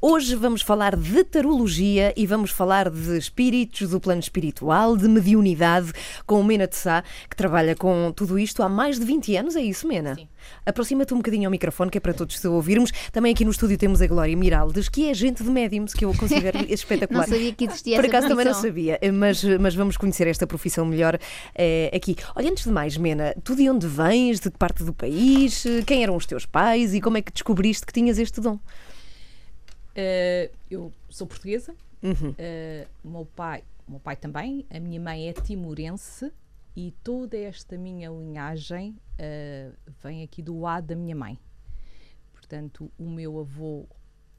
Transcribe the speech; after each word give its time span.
Hoje 0.00 0.34
vamos 0.36 0.62
falar 0.62 0.96
de 0.96 1.24
tarologia 1.24 2.14
e 2.16 2.24
vamos 2.24 2.52
falar 2.52 2.88
de 2.88 3.18
espíritos, 3.18 3.90
do 3.90 4.00
plano 4.00 4.20
espiritual, 4.20 4.96
de 4.96 5.06
mediunidade, 5.06 5.92
com 6.24 6.40
o 6.40 6.44
Mena 6.44 6.66
de 6.66 6.76
Sá, 6.76 7.02
que 7.28 7.36
trabalha 7.36 7.74
com 7.74 8.10
tudo 8.14 8.38
isto 8.38 8.62
há 8.62 8.68
mais 8.68 8.98
de 8.98 9.04
20 9.04 9.36
anos, 9.36 9.56
é 9.56 9.60
isso, 9.60 9.86
Mena? 9.86 10.14
Sim. 10.14 10.28
Aproxima-te 10.64 11.12
um 11.12 11.18
bocadinho 11.18 11.48
ao 11.48 11.50
microfone, 11.50 11.90
que 11.90 11.98
é 11.98 12.00
para 12.00 12.14
todos 12.14 12.40
te 12.40 12.46
ouvirmos. 12.46 12.92
Também 13.12 13.32
aqui 13.32 13.44
no 13.44 13.50
estúdio 13.50 13.76
temos 13.76 14.00
a 14.00 14.06
Glória 14.06 14.34
Miraldes, 14.34 14.88
que 14.88 15.06
é 15.06 15.10
agente 15.10 15.42
de 15.42 15.50
médiums, 15.50 15.92
que 15.92 16.04
eu 16.04 16.14
considero 16.14 16.58
espetacular. 16.72 17.28
Não 17.28 17.34
sabia 17.34 17.52
que 17.52 17.64
existia 17.64 17.96
Por 17.96 18.04
essa 18.04 18.16
acaso 18.16 18.28
também 18.28 18.46
não 18.46 18.54
sabia, 18.54 18.98
mas, 19.12 19.44
mas 19.60 19.74
vamos 19.74 19.98
conhecer 19.98 20.26
esta 20.28 20.46
profissão 20.46 20.86
melhor 20.86 21.18
eh, 21.54 21.90
aqui. 21.92 22.16
Olha, 22.34 22.48
antes 22.48 22.64
de 22.64 22.70
mais, 22.70 22.96
Mena, 22.96 23.34
tu 23.44 23.54
de 23.54 23.68
onde 23.68 23.86
vens, 23.86 24.40
de 24.40 24.50
que 24.50 24.56
parte 24.56 24.82
do 24.82 24.94
país, 24.94 25.64
quem 25.84 26.02
eram 26.04 26.16
os 26.16 26.24
teus 26.24 26.46
pais 26.46 26.94
e 26.94 27.00
como 27.02 27.18
é 27.18 27.22
que 27.22 27.32
descobriste 27.32 27.84
que 27.84 27.92
tinhas 27.92 28.18
este 28.18 28.40
dom? 28.40 28.58
Uh, 30.00 30.56
eu 30.70 30.92
sou 31.08 31.26
portuguesa, 31.26 31.74
Uhum. 32.02 32.30
uh, 32.30 32.88
o 33.04 33.10
meu 33.10 33.26
pai, 33.26 33.62
meu 33.86 34.00
pai 34.00 34.16
também, 34.16 34.64
a 34.70 34.80
minha 34.80 34.98
mãe 34.98 35.28
é 35.28 35.32
timorense 35.34 36.32
e 36.74 36.92
toda 37.02 37.36
esta 37.36 37.76
minha 37.76 38.08
linhagem 38.08 38.96
uh, 39.18 39.76
vem 40.02 40.22
aqui 40.22 40.40
do 40.40 40.58
lado 40.58 40.86
da 40.86 40.96
minha 40.96 41.14
mãe. 41.14 41.38
Portanto, 42.32 42.90
o 42.98 43.04
meu 43.10 43.38
avô, 43.38 43.86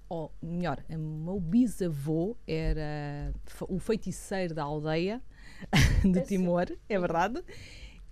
ou 0.09 0.31
melhor, 0.41 0.83
o 0.89 0.97
meu 0.97 1.39
bisavô 1.39 2.35
era 2.47 3.31
o 3.69 3.77
feiticeiro 3.77 4.55
da 4.55 4.63
aldeia 4.63 5.21
de 6.03 6.21
Timor, 6.21 6.65
é 6.89 6.99
verdade, 6.99 7.43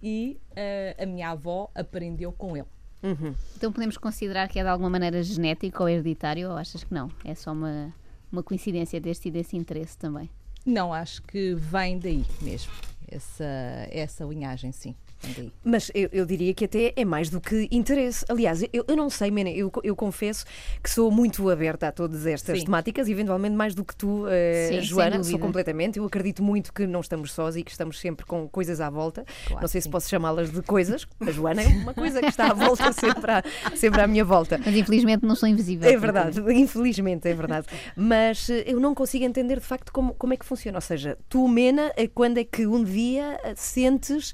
e 0.02 0.40
uh, 0.52 1.04
a 1.04 1.06
minha 1.08 1.32
avó 1.32 1.72
aprendeu 1.74 2.32
com 2.32 2.56
ele. 2.56 2.68
Uhum. 3.02 3.34
Então 3.56 3.72
podemos 3.72 3.98
considerar 3.98 4.48
que 4.48 4.60
é 4.60 4.64
de 4.64 4.70
alguma 4.70 4.90
maneira 4.90 5.24
genético 5.24 5.84
ou 5.84 5.90
hereditário 5.90 6.50
ou 6.50 6.58
achas 6.58 6.84
que 6.84 6.94
não? 6.94 7.10
É 7.24 7.34
só 7.34 7.52
uma, 7.52 7.94
uma 8.32 8.44
coincidência 8.44 9.00
deste 9.00 9.30
e 9.30 9.32
desse 9.32 9.56
interesse 9.56 9.98
também. 9.98 10.30
Não, 10.66 10.94
acho 10.94 11.22
que 11.24 11.56
vem 11.56 11.98
daí 11.98 12.26
mesmo. 12.42 12.72
Essa, 13.08 13.46
essa 13.90 14.24
linhagem, 14.24 14.72
sim, 14.72 14.96
daí. 15.36 15.52
Mas 15.64 15.92
eu, 15.94 16.10
eu 16.12 16.26
diria 16.26 16.54
que 16.54 16.66
até 16.66 16.94
é 16.96 17.06
mais 17.06 17.30
do 17.30 17.40
que 17.40 17.68
interesse. 17.72 18.26
Aliás, 18.30 18.64
eu, 18.74 18.86
eu 18.88 18.96
não 18.96 19.10
sei, 19.10 19.32
Mena, 19.32 19.50
eu, 19.50 19.72
eu 19.84 19.96
confesso 19.96 20.46
que 20.84 20.90
sou 20.90 21.12
muito 21.12 21.50
aberta 21.50 21.88
a 21.88 21.92
todas 21.92 22.26
estas 22.26 22.60
Sim. 22.60 22.66
temáticas, 22.66 23.08
eventualmente 23.08 23.56
mais 23.56 23.76
do 23.76 23.84
que 23.84 23.96
tu, 23.96 24.26
eh, 24.28 24.70
Sim, 24.70 24.82
Joana, 24.82 25.24
sou 25.24 25.40
completamente. 25.40 26.00
Eu 26.00 26.06
acredito 26.06 26.44
muito 26.44 26.74
que 26.74 26.86
não 26.86 27.02
estamos 27.02 27.32
sós 27.32 27.56
e 27.56 27.64
que 27.64 27.72
estamos 27.72 28.00
sempre 28.00 28.26
com 28.26 28.48
coisas 28.48 28.82
à 28.82 28.90
volta. 28.90 29.26
Claro 29.48 29.62
não 29.62 29.68
sei 29.68 29.80
que 29.80 29.84
se 29.84 29.88
sim. 29.88 29.92
posso 29.92 30.10
chamá-las 30.10 30.52
de 30.52 30.62
coisas. 30.62 31.08
A 31.20 31.32
Joana 31.32 31.62
é 31.62 31.68
uma 31.68 31.94
coisa 31.94 32.20
que 32.20 32.28
está 32.28 32.52
à 32.52 32.54
volta, 32.54 32.92
sempre 32.94 33.32
à, 33.32 33.44
sempre 33.76 34.02
à 34.02 34.08
minha 34.08 34.26
volta. 34.26 34.60
Mas 34.64 34.76
infelizmente 34.76 35.26
não 35.26 35.36
sou 35.36 35.48
invisível. 35.48 35.90
É 35.90 35.98
verdade, 35.98 36.40
infelizmente 36.54 37.28
é 37.28 37.34
verdade. 37.34 37.68
Mas 37.96 38.50
eh, 38.50 38.64
eu 38.66 38.80
não 38.80 38.94
consigo 38.96 39.26
entender 39.26 39.60
de 39.60 39.66
facto 39.66 39.92
como, 39.92 40.14
como 40.14 40.34
é 40.34 40.38
que 40.38 40.46
funciona. 40.46 40.78
Ou 40.78 40.82
seja, 40.82 41.18
tu, 41.28 41.48
Mena, 41.48 41.92
eh, 41.96 42.08
quando 42.08 42.38
é 42.38 42.44
que 42.44 42.66
um 42.66 42.84
dia 42.84 43.40
eh, 43.44 43.54
sentes 43.56 44.34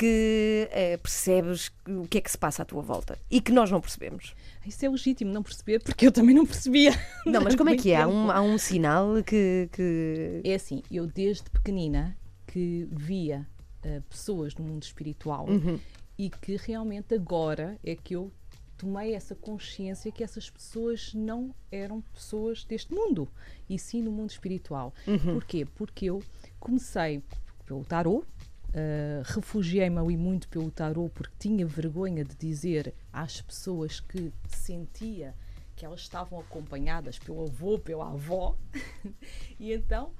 que 0.00 0.66
eh, 0.72 0.96
percebes 0.96 1.70
o 1.86 2.08
que 2.08 2.16
é 2.16 2.20
que 2.22 2.30
se 2.30 2.38
passa 2.38 2.62
à 2.62 2.64
tua 2.64 2.80
volta 2.80 3.18
e 3.30 3.38
que 3.38 3.52
nós 3.52 3.70
não 3.70 3.82
percebemos? 3.82 4.34
Isso 4.66 4.86
é 4.86 4.88
legítimo 4.88 5.30
não 5.30 5.42
perceber, 5.42 5.82
porque 5.82 6.06
eu 6.06 6.10
também 6.12 6.34
não 6.34 6.46
percebia. 6.46 6.92
Não, 7.26 7.42
mas 7.42 7.54
como 7.54 7.68
é 7.68 7.76
que 7.76 7.90
é? 7.92 7.96
Há 7.96 8.08
um, 8.08 8.30
há 8.30 8.40
um 8.40 8.56
sinal 8.56 9.22
que. 9.22 9.68
que... 9.72 10.40
É 10.42 10.54
assim, 10.54 10.82
eu 10.90 11.06
desde 11.06 11.50
pequenina 11.50 12.16
que 12.46 12.88
via 12.90 13.46
eh, 13.82 14.00
pessoas 14.08 14.54
no 14.54 14.64
mundo 14.64 14.82
espiritual 14.82 15.46
Uhum. 15.48 15.78
e 16.18 16.30
que 16.30 16.56
realmente 16.56 17.14
agora 17.14 17.78
é 17.84 17.94
que 17.94 18.14
eu 18.16 18.30
tomei 18.78 19.14
essa 19.14 19.34
consciência 19.34 20.10
que 20.10 20.24
essas 20.24 20.48
pessoas 20.48 21.12
não 21.12 21.54
eram 21.70 22.00
pessoas 22.14 22.64
deste 22.64 22.94
mundo, 22.94 23.28
e 23.68 23.78
sim 23.78 24.02
no 24.02 24.10
mundo 24.10 24.30
espiritual. 24.30 24.94
Uhum. 25.06 25.34
Porquê? 25.34 25.66
Porque 25.74 26.06
eu 26.06 26.22
comecei 26.58 27.22
pelo 27.66 27.84
tarô, 27.84 28.24
Uh, 28.70 29.22
refugiei-me 29.24 29.98
ali 29.98 30.16
muito 30.16 30.48
pelo 30.48 30.70
tarô 30.70 31.08
porque 31.08 31.34
tinha 31.40 31.66
vergonha 31.66 32.24
de 32.24 32.36
dizer 32.36 32.94
às 33.12 33.40
pessoas 33.42 33.98
que 33.98 34.32
sentia 34.46 35.34
que 35.74 35.84
elas 35.84 36.00
estavam 36.02 36.38
acompanhadas 36.38 37.18
pelo 37.18 37.42
avô, 37.42 37.78
pela 37.80 38.12
avó, 38.12 38.56
e 39.58 39.72
então 39.72 40.12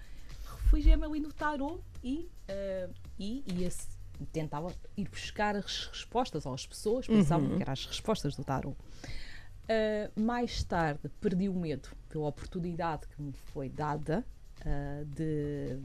refugiei-me 0.62 1.04
ali 1.04 1.20
no 1.20 1.32
tarô 1.32 1.80
e, 2.02 2.28
uh, 2.48 2.92
e 3.18 3.44
ia 3.54 3.68
s- 3.68 3.88
tentava 4.32 4.74
ir 4.96 5.08
buscar 5.08 5.54
as 5.54 5.86
respostas 5.92 6.44
às 6.46 6.66
pessoas, 6.66 7.06
pensavam 7.06 7.56
que 7.56 7.62
eram 7.62 7.72
as 7.72 7.86
respostas 7.86 8.34
do 8.34 8.42
tarô. 8.42 8.70
Uh, 8.70 10.20
mais 10.20 10.64
tarde 10.64 11.08
perdi 11.20 11.48
o 11.48 11.54
medo 11.54 11.88
pela 12.08 12.26
oportunidade 12.26 13.06
que 13.06 13.22
me 13.22 13.32
foi 13.32 13.68
dada 13.68 14.24
uh, 14.62 15.04
de 15.04 15.78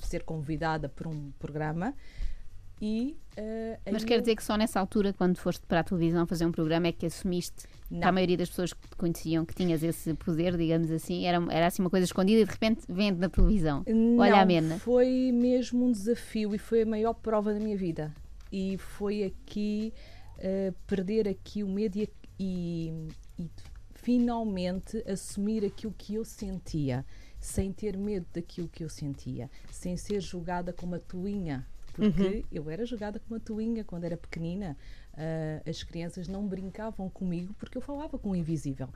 ser 0.00 0.22
convidada 0.24 0.88
para 0.88 1.08
um 1.08 1.30
programa 1.38 1.94
e 2.80 3.16
uh, 3.38 3.90
Mas 3.90 4.04
quer 4.04 4.16
eu- 4.16 4.20
dizer 4.20 4.36
que 4.36 4.44
só 4.44 4.54
nessa 4.54 4.78
altura, 4.78 5.12
quando 5.14 5.38
foste 5.38 5.64
para 5.66 5.80
a 5.80 5.84
televisão 5.84 6.26
fazer 6.26 6.44
um 6.44 6.52
programa, 6.52 6.88
é 6.88 6.92
que 6.92 7.06
assumiste 7.06 7.64
Não. 7.90 8.06
a 8.06 8.12
maioria 8.12 8.36
das 8.36 8.50
pessoas 8.50 8.74
que 8.74 8.86
te 8.86 8.96
conheciam 8.96 9.46
que 9.46 9.54
tinhas 9.54 9.82
esse 9.82 10.12
poder, 10.12 10.56
digamos 10.58 10.90
assim, 10.90 11.24
era, 11.24 11.38
era 11.50 11.66
assim 11.68 11.80
uma 11.82 11.88
coisa 11.88 12.04
escondida 12.04 12.40
e 12.40 12.44
de 12.44 12.50
repente 12.50 12.84
vende 12.86 13.18
na 13.18 13.30
televisão. 13.30 13.82
Olha 14.18 14.32
Não, 14.32 14.38
a 14.40 14.44
Mena. 14.44 14.78
Foi 14.78 15.30
mesmo 15.32 15.86
um 15.86 15.90
desafio 15.92 16.54
e 16.54 16.58
foi 16.58 16.82
a 16.82 16.86
maior 16.86 17.14
prova 17.14 17.54
da 17.54 17.58
minha 17.60 17.78
vida. 17.78 18.12
E 18.52 18.76
foi 18.76 19.24
aqui 19.24 19.94
uh, 20.38 20.74
perder 20.86 21.26
aqui 21.26 21.62
o 21.64 21.68
medo 21.68 21.96
e, 21.98 22.10
e- 22.38 22.92
e 23.38 23.50
finalmente 23.94 25.02
assumir 25.10 25.64
aquilo 25.64 25.94
que 25.96 26.14
eu 26.14 26.24
sentia, 26.24 27.04
sem 27.46 27.72
ter 27.72 27.96
medo 27.96 28.26
daquilo 28.32 28.68
que 28.68 28.82
eu 28.82 28.88
sentia, 28.88 29.48
sem 29.70 29.96
ser 29.96 30.20
julgada 30.20 30.72
como 30.72 30.96
a 30.96 30.98
toinha. 30.98 31.64
Porque 31.94 32.44
eu 32.52 32.68
era 32.68 32.84
julgada 32.84 33.20
como 33.20 33.36
a 33.36 33.40
toinha 33.40 33.84
quando 33.84 34.04
era 34.04 34.16
pequenina. 34.16 34.76
Uh, 35.14 35.70
as 35.70 35.82
crianças 35.82 36.28
não 36.28 36.46
brincavam 36.46 37.08
comigo 37.08 37.54
porque 37.54 37.78
eu 37.78 37.80
falava 37.80 38.18
com 38.18 38.30
o 38.30 38.36
invisível. 38.36 38.88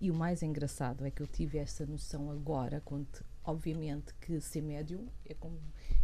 E 0.00 0.10
o 0.10 0.14
mais 0.14 0.42
engraçado 0.42 1.06
é 1.06 1.10
que 1.10 1.22
eu 1.22 1.26
tive 1.28 1.58
essa 1.58 1.86
noção 1.86 2.30
agora, 2.30 2.82
quando 2.84 3.06
obviamente 3.44 4.12
que 4.20 4.40
ser 4.40 4.62
médium 4.62 5.06
é 5.24 5.32
como 5.34 5.58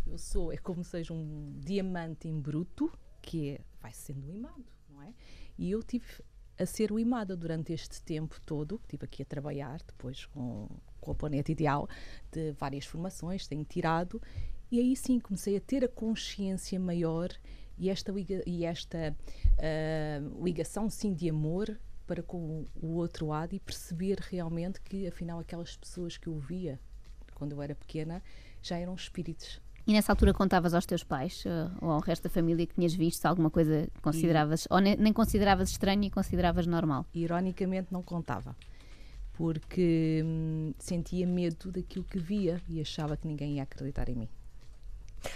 eu 0.07 0.17
sou, 0.17 0.53
é 0.53 0.57
como 0.57 0.85
seja 0.85 1.13
um 1.13 1.53
diamante 1.59 2.29
em 2.29 2.41
bruto 2.41 2.91
que 3.21 3.51
é, 3.51 3.61
vai 3.81 3.93
sendo 3.93 4.25
limado, 4.31 4.65
não 4.89 5.03
é? 5.03 5.13
E 5.59 5.71
eu 5.71 5.83
tive 5.83 6.07
a 6.57 6.65
ser 6.65 6.93
limada 6.93 7.37
durante 7.37 7.73
este 7.73 8.01
tempo 8.03 8.41
todo, 8.47 8.79
que 8.79 8.87
estive 8.87 9.05
aqui 9.05 9.23
a 9.23 9.27
trabalhar 9.27 9.83
depois 9.85 10.27
com, 10.27 10.69
com 11.01 11.13
a 11.13 11.15
Planeta 11.15 11.53
Ideal, 11.53 11.89
de 12.33 12.53
várias 12.53 12.85
formações, 12.85 13.47
tenho 13.47 13.65
tirado, 13.65 14.21
e 14.71 14.79
aí 14.79 14.95
sim 14.97 15.19
comecei 15.19 15.57
a 15.57 15.61
ter 15.61 15.85
a 15.85 15.89
consciência 15.89 16.79
maior 16.79 17.31
e 17.79 17.89
esta, 17.89 18.13
e 18.47 18.65
esta 18.65 19.17
ah, 19.59 20.43
ligação 20.43 20.91
sim 20.91 21.15
de 21.15 21.29
amor 21.31 21.79
para 22.07 22.23
com 22.23 22.67
o 22.81 22.95
outro 22.95 23.27
lado 23.27 23.55
e 23.55 23.61
perceber 23.61 24.19
realmente 24.21 24.81
que 24.81 25.07
afinal 25.07 25.39
aquelas 25.39 25.77
pessoas 25.77 26.17
que 26.17 26.27
eu 26.27 26.39
via 26.39 26.81
quando 27.35 27.53
eu 27.53 27.63
era 27.63 27.75
pequena 27.75 28.23
já 28.63 28.77
eram 28.79 28.95
espíritos. 28.95 29.61
E 29.87 29.93
nessa 29.93 30.13
altura 30.13 30.35
contavas 30.35 30.75
aos 30.75 30.85
teus 30.85 31.03
pais 31.03 31.45
eh, 31.47 31.71
ou 31.81 31.91
ao 31.91 32.01
resto 32.01 32.25
da 32.25 32.29
família 32.31 32.67
que 32.67 32.75
tinhas 32.75 32.95
visto 32.95 33.25
alguma 33.25 33.51
coisa 33.51 33.89
consideravas, 34.03 34.67
ou 34.71 34.81
ne- 34.81 34.97
nem 34.97 35.13
consideravas 35.15 35.71
estranho 35.71 36.03
e 36.05 36.11
consideravas 36.11 36.67
normal? 36.67 37.07
Ironicamente 37.15 37.89
não 37.91 38.03
contava, 38.03 38.55
porque 39.39 40.21
hum, 40.25 40.75
sentia 40.81 41.25
medo 41.25 41.71
daquilo 41.71 42.05
que 42.05 42.19
via 42.19 42.61
e 42.69 42.81
achava 42.81 43.17
que 43.17 43.25
ninguém 43.25 43.55
ia 43.59 43.63
acreditar 43.63 44.09
em 44.09 44.17
mim. 44.17 44.29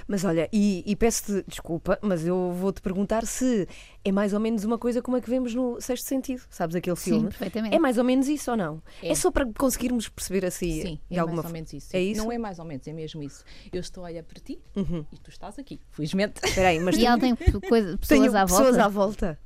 Mas 0.08 0.24
olha, 0.24 0.48
e, 0.52 0.82
e 0.84 0.96
peço-te 0.96 1.44
desculpa, 1.46 1.96
mas 2.02 2.26
eu 2.26 2.52
vou-te 2.52 2.82
perguntar 2.82 3.24
se 3.24 3.68
é 4.04 4.10
mais 4.12 4.32
ou 4.32 4.40
menos 4.40 4.64
uma 4.64 4.78
coisa 4.78 5.00
como 5.00 5.16
a 5.16 5.20
que 5.20 5.30
vemos 5.30 5.54
no 5.54 5.80
Sexto 5.80 6.06
Sentido. 6.08 6.42
Sabes 6.50 6.74
aquele 6.76 6.96
Sim, 6.96 7.10
filme? 7.10 7.28
perfeitamente. 7.28 7.74
É 7.74 7.78
mais 7.78 7.98
ou 7.98 8.04
menos 8.04 8.28
isso 8.28 8.50
ou 8.50 8.56
não? 8.56 8.82
É, 9.02 9.10
É. 9.10 9.14
só 9.14 9.30
para 9.30 9.46
conseguirmos 9.56 10.08
perceber 10.08 10.44
assim 10.44 10.82
Sim, 10.82 11.00
de 11.10 11.16
é 11.16 11.20
alguma 11.20 11.36
mais 11.42 11.46
ou 11.46 11.52
menos 11.52 11.72
isso. 11.72 11.96
É 11.96 12.00
isso? 12.00 12.22
Não 12.22 12.32
é 12.32 12.38
mais 12.38 12.58
ou 12.58 12.64
menos, 12.64 12.86
é 12.88 12.92
mesmo 12.92 13.22
isso. 13.22 13.44
Eu 13.72 13.80
estou 13.80 14.04
a 14.04 14.08
olhar 14.08 14.22
para 14.24 14.40
ti 14.40 14.58
Uhum. 14.74 15.04
e 15.12 15.18
tu 15.18 15.30
estás 15.30 15.58
aqui, 15.58 15.80
felizmente. 15.90 16.40
Espera 16.44 16.68
aí, 16.68 16.80
mas 16.80 16.96
E 16.98 17.06
ela 17.06 17.18
tem 17.18 17.34
coisa- 17.36 17.96
pessoas 17.98 18.08
tenho 18.08 18.36
à 18.36 18.44
pessoas 18.44 18.76
volta. 18.76 18.84
à 18.84 18.88
volta. 18.88 19.38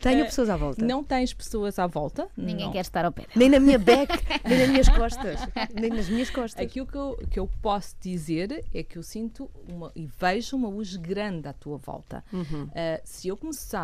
Tenho 0.00 0.20
Eh, 0.20 0.24
pessoas 0.24 0.50
à 0.50 0.56
volta. 0.56 0.84
Não 0.84 1.04
tens 1.04 1.32
pessoas 1.32 1.78
à 1.78 1.86
volta. 1.86 2.28
Ninguém 2.36 2.66
não. 2.66 2.72
quer 2.72 2.80
estar 2.80 3.04
ao 3.04 3.12
pé 3.12 3.22
dela. 3.22 3.32
Nem 3.36 3.48
na 3.48 3.60
minha 3.60 3.78
back, 3.78 4.12
nem 4.44 4.58
nas 4.58 4.68
minhas 4.68 4.88
costas. 4.88 5.40
Nem 5.74 5.90
nas 5.90 6.08
minhas 6.08 6.30
costas. 6.30 6.64
Aquilo 6.64 6.86
que 6.86 6.96
eu, 6.96 7.16
que 7.30 7.38
eu 7.38 7.48
posso 7.62 7.94
dizer 8.00 8.64
é 8.74 8.82
que 8.82 8.98
eu 8.98 9.02
sinto 9.02 9.50
uma, 9.68 9.92
e 9.94 10.06
vejo 10.06 10.56
uma 10.56 10.68
luz 10.68 10.96
grande 10.96 11.46
à 11.48 11.52
tua 11.52 11.76
volta. 11.78 12.24
Uhum. 12.32 12.68
Ah, 12.74 13.00
se 13.04 13.28
eu 13.28 13.36
começar 13.36 13.75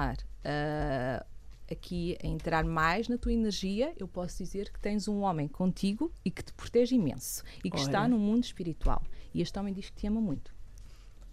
ah, 0.44 1.24
aqui 1.70 2.16
a 2.22 2.26
entrar 2.26 2.64
mais 2.64 3.08
na 3.08 3.16
tua 3.18 3.32
energia, 3.32 3.92
eu 3.98 4.06
posso 4.06 4.38
dizer 4.38 4.70
que 4.70 4.78
tens 4.78 5.08
um 5.08 5.20
homem 5.20 5.48
contigo 5.48 6.12
e 6.24 6.30
que 6.30 6.42
te 6.42 6.52
protege 6.52 6.94
imenso 6.94 7.42
e 7.64 7.70
que 7.70 7.78
está 7.78 8.00
Olha. 8.00 8.08
no 8.08 8.18
mundo 8.18 8.44
espiritual. 8.44 9.02
E 9.34 9.40
este 9.40 9.58
homem 9.58 9.72
diz 9.72 9.88
que 9.90 9.96
te 9.96 10.06
ama 10.06 10.20
muito. 10.20 10.52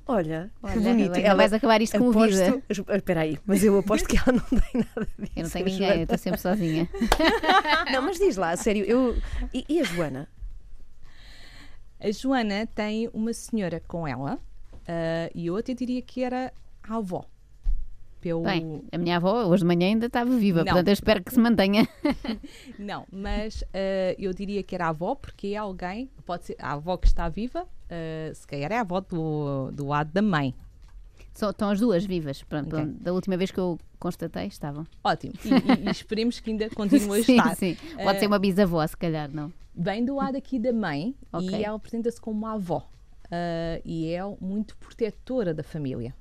Olha, 0.08 0.52
que 0.60 0.66
Olha, 0.66 0.82
bonito. 0.82 1.16
ainda 1.16 1.36
vais 1.36 1.54
acabar 1.54 1.80
isto 1.84 2.00
com 2.00 2.12
vida. 2.12 2.64
Espera 2.96 3.22
aí, 3.22 3.38
mas 3.46 3.64
eu 3.64 3.78
aposto 3.78 4.08
que 4.08 4.18
ela 4.18 4.32
não 4.32 4.60
tem 4.60 4.82
nada 4.82 5.08
disso. 5.20 5.32
Eu 5.36 5.44
não 5.44 5.50
tenho 5.52 5.66
a 5.66 5.70
ninguém, 5.70 5.98
eu 5.98 6.04
estou 6.04 6.18
sempre 6.18 6.42
sozinha. 6.42 6.90
Não, 7.94 8.02
mas 8.02 8.18
diz 8.18 8.36
lá, 8.36 8.50
a 8.50 8.58
sério, 8.58 8.84
eu... 8.86 9.16
E, 9.54 9.66
e 9.70 9.80
a 9.80 9.84
Joana? 9.84 10.28
A 12.00 12.12
Joana 12.12 12.66
tem 12.66 13.08
uma 13.14 13.34
senhora 13.34 13.80
com 13.88 14.08
ela 14.08 14.40
ah, 14.88 15.30
e 15.36 15.46
eu 15.46 15.56
até 15.56 15.76
diria 15.76 16.02
que 16.02 16.24
era 16.24 16.52
a 16.82 16.96
avó. 16.96 17.24
Pelo... 18.22 18.42
Bem, 18.44 18.82
a 18.92 18.98
minha 18.98 19.16
avó 19.16 19.46
hoje 19.46 19.62
de 19.64 19.68
manhã 19.68 19.88
ainda 19.88 20.08
estava 20.08 20.30
viva, 20.36 20.60
Não. 20.60 20.66
portanto 20.66 20.88
eu 20.90 20.94
espero 20.94 21.24
que 21.24 21.34
se 21.34 21.40
mantenha. 21.40 21.88
Não, 22.78 23.06
mas 23.12 23.64
ah, 23.74 24.16
eu 24.18 24.34
diria 24.34 24.62
que 24.64 24.76
era 24.76 24.86
a 24.88 24.90
avó, 24.90 25.16
porque 25.16 25.48
é 25.48 25.58
alguém, 25.58 26.10
pode 26.26 26.46
ser 26.46 26.56
a 26.60 26.74
avó 26.74 26.98
que 26.98 27.08
está 27.08 27.30
viva, 27.30 27.66
ah, 27.90 28.34
se 28.34 28.46
calhar 28.46 28.72
é 28.72 28.78
a 28.78 28.82
avó 28.82 29.00
do, 29.00 29.72
do 29.72 29.88
lado 29.88 30.12
da 30.12 30.22
mãe. 30.22 30.54
Só, 31.34 31.52
estão 31.52 31.70
as 31.70 31.80
duas 31.80 32.04
vivas. 32.06 32.44
Pronto, 32.44 32.76
Ok. 32.76 32.86
Da 33.00 33.14
última 33.14 33.38
vez 33.38 33.50
que 33.52 33.60
eu 33.60 33.80
constatei, 33.98 34.48
estavam. 34.48 34.86
Ótimo. 35.02 35.34
E, 35.46 35.50
e- 35.50 35.88
e 35.88 35.92
esperemos 35.92 36.40
que 36.42 36.50
ainda 36.52 36.70
continue 36.72 37.22
a 37.22 37.24
sim, 37.24 37.38
estar. 37.38 37.56
sim. 37.56 37.78
Pode 38.04 38.18
Eh, 38.18 38.20
ser 38.20 38.28
uma 38.28 38.40
bisavó, 38.40 38.86
se 38.86 38.98
calhar, 38.98 39.30
não. 39.34 39.54
Vem 39.74 40.04
do 40.04 40.16
lado 40.16 40.36
aqui 40.36 40.60
da 40.60 40.74
mãe 40.74 41.16
Ok. 41.32 41.50
e 41.58 41.64
ela 41.64 41.78
apresenta-se 41.78 42.20
como 42.20 42.38
uma 42.40 42.56
avó. 42.56 42.86
Ah, 43.32 43.80
e 43.86 44.10
é 44.12 44.20
muito 44.42 44.76
protetora 44.78 45.54
da 45.54 45.64
família. 45.64 46.14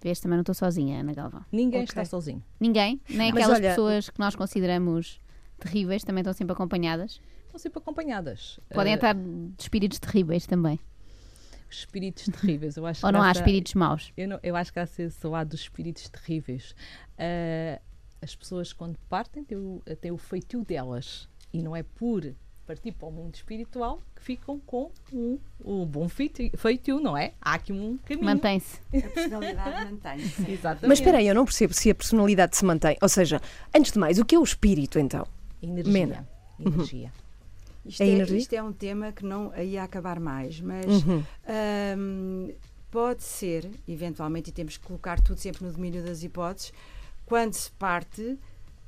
Vês, 0.00 0.20
também 0.20 0.36
não 0.36 0.42
estou 0.42 0.54
sozinha, 0.54 1.00
Ana 1.00 1.12
Galvão. 1.12 1.44
Ninguém 1.50 1.80
Ok. 1.82 1.88
está 1.90 2.04
sozinho. 2.04 2.42
Ninguém, 2.60 3.00
nem 3.08 3.32
Mas 3.32 3.42
aquelas 3.42 3.58
olha- 3.58 3.68
pessoas 3.70 4.10
que 4.10 4.18
nós 4.20 4.36
consideramos 4.36 5.20
terríveis, 5.58 6.04
também 6.04 6.22
estão 6.22 6.32
sempre 6.32 6.52
acompanhadas. 6.52 7.20
Estão 7.46 7.58
sempre 7.58 7.78
acompanhadas. 7.80 8.60
Podem 8.72 8.92
Ah, 8.92 8.96
estar 8.96 9.14
de 9.14 9.52
espíritos 9.58 9.98
terríveis 9.98 10.46
também. 10.46 10.78
espíritos 11.70 12.24
terríveis. 12.26 12.76
Eu 12.76 12.86
acho 12.86 13.04
Ou 13.06 13.12
que 13.12 13.18
não 13.18 13.22
há 13.22 13.32
espíritos 13.32 13.74
maus. 13.74 14.12
Eu, 14.16 14.28
não- 14.28 14.40
eu 14.42 14.54
acho 14.56 14.72
que 14.72 14.78
há 14.78 14.84
de 14.84 14.90
ser 14.90 15.10
só 15.10 15.34
há 15.34 15.44
dos 15.44 15.60
espíritos 15.60 16.08
terríveis. 16.08 16.74
Ah, 17.18 17.80
as 18.22 18.34
pessoas, 18.34 18.72
quando 18.72 18.96
partem, 19.08 19.44
têm 19.44 19.58
o, 19.58 19.82
têm 20.00 20.10
o 20.12 20.16
feitio 20.18 20.64
delas. 20.64 21.28
E 21.52 21.62
não 21.62 21.74
é 21.74 21.82
por 21.82 22.34
partir 22.68 22.92
para 22.92 23.08
o 23.08 23.10
mundo 23.10 23.34
espiritual 23.34 23.98
que 24.14 24.22
ficam 24.22 24.60
com 24.60 24.90
um, 25.10 25.38
um 25.64 25.86
bom 25.86 26.06
feitio, 26.06 26.50
feitio, 26.56 27.00
não 27.00 27.16
é? 27.16 27.32
Há 27.40 27.54
aqui 27.54 27.72
um 27.72 27.96
caminho. 28.04 28.26
Mantém-se. 28.26 28.78
A 28.94 29.08
personalidade 29.08 29.90
mantém-se. 29.90 30.42
Exatamente. 30.52 30.86
Mas 30.86 30.98
espera 30.98 31.16
aí, 31.18 31.26
eu 31.26 31.34
não 31.34 31.46
percebo 31.46 31.72
se 31.72 31.90
a 31.90 31.94
personalidade 31.94 32.54
se 32.56 32.64
mantém. 32.66 32.98
Ou 33.00 33.08
seja, 33.08 33.40
antes 33.74 33.90
de 33.92 33.98
mais, 33.98 34.18
o 34.18 34.24
que 34.24 34.34
é 34.34 34.38
o 34.38 34.42
espírito, 34.42 34.98
então? 34.98 35.26
Energia. 35.62 35.92
Mena. 35.92 36.28
Energia. 36.60 37.10
Isto 37.86 38.02
A 38.02 38.06
é, 38.06 38.08
energia? 38.10 38.38
isto 38.38 38.52
é 38.52 38.62
um 38.62 38.72
tema 38.72 39.12
que 39.12 39.24
não 39.24 39.50
ia 39.56 39.82
acabar 39.82 40.20
mais, 40.20 40.60
mas 40.60 40.84
Uhum. 41.06 41.24
hum, 41.96 42.52
pode 42.90 43.22
ser, 43.22 43.70
eventualmente, 43.88 44.50
e 44.50 44.52
temos 44.52 44.76
que 44.76 44.86
colocar 44.86 45.20
tudo 45.20 45.38
sempre 45.38 45.64
no 45.64 45.72
domínio 45.72 46.02
das 46.04 46.22
hipóteses, 46.22 46.70
quando 47.24 47.54
se 47.54 47.70
parte, 47.72 48.38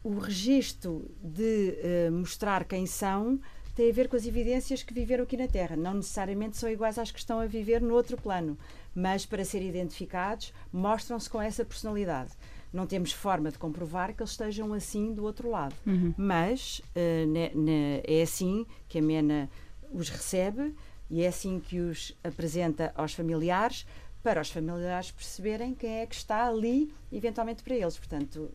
o 0.03 0.19
registro 0.19 1.11
de 1.23 1.77
eh, 1.83 2.11
mostrar 2.11 2.65
quem 2.65 2.87
são 2.87 3.39
tem 3.81 3.89
a 3.89 3.95
ver 3.95 4.09
com 4.09 4.17
as 4.17 4.27
evidências 4.27 4.83
que 4.83 4.93
viveram 4.93 5.25
aqui 5.25 5.39
na 5.39 5.49
Terra. 5.49 5.75
Não 5.75 5.95
necessariamente 5.95 6.59
são 6.59 6.69
iguais 6.69 6.99
às 6.99 7.11
que 7.11 7.19
estão 7.19 7.41
a 7.41 7.47
viver 7.47 7.81
no 7.81 7.95
outro 7.95 8.15
plano, 8.17 8.59
mas 8.95 9.25
para 9.25 9.43
serem 9.43 9.69
identificados, 9.71 10.53
mostram-se 10.71 11.31
com 11.31 11.41
essa 11.41 11.65
personalidade. 11.65 12.33
Não 12.71 12.87
temos 12.87 13.11
forma 13.11 13.51
de 13.51 13.59
comprovar 13.59 14.15
que 14.15 14.21
eles 14.23 14.33
estejam 14.33 14.75
assim 14.75 15.15
do 15.15 15.25
outro 15.25 15.49
lado. 15.49 15.75
Mas 16.15 16.83
eh, 16.95 17.25
ne- 17.27 17.53
ne- 17.55 18.03
é 18.07 18.21
assim 18.21 18.67
que 18.87 18.99
a 18.99 19.03
MENA 19.03 19.49
os 19.91 20.11
recebe 20.11 20.75
e 21.09 21.23
é 21.23 21.29
assim 21.29 21.59
que 21.59 21.81
os 21.81 22.15
apresenta 22.23 22.93
aos 22.95 23.15
familiares, 23.15 23.87
para 24.23 24.43
os 24.43 24.51
familiares 24.51 25.11
perceberem 25.11 25.75
quem 25.75 26.01
é 26.01 26.07
que 26.07 26.15
está 26.15 26.47
ali, 26.47 26.93
eventualmente 27.11 27.63
para 27.63 27.75
eles. 27.77 27.97
Portanto, 27.97 28.51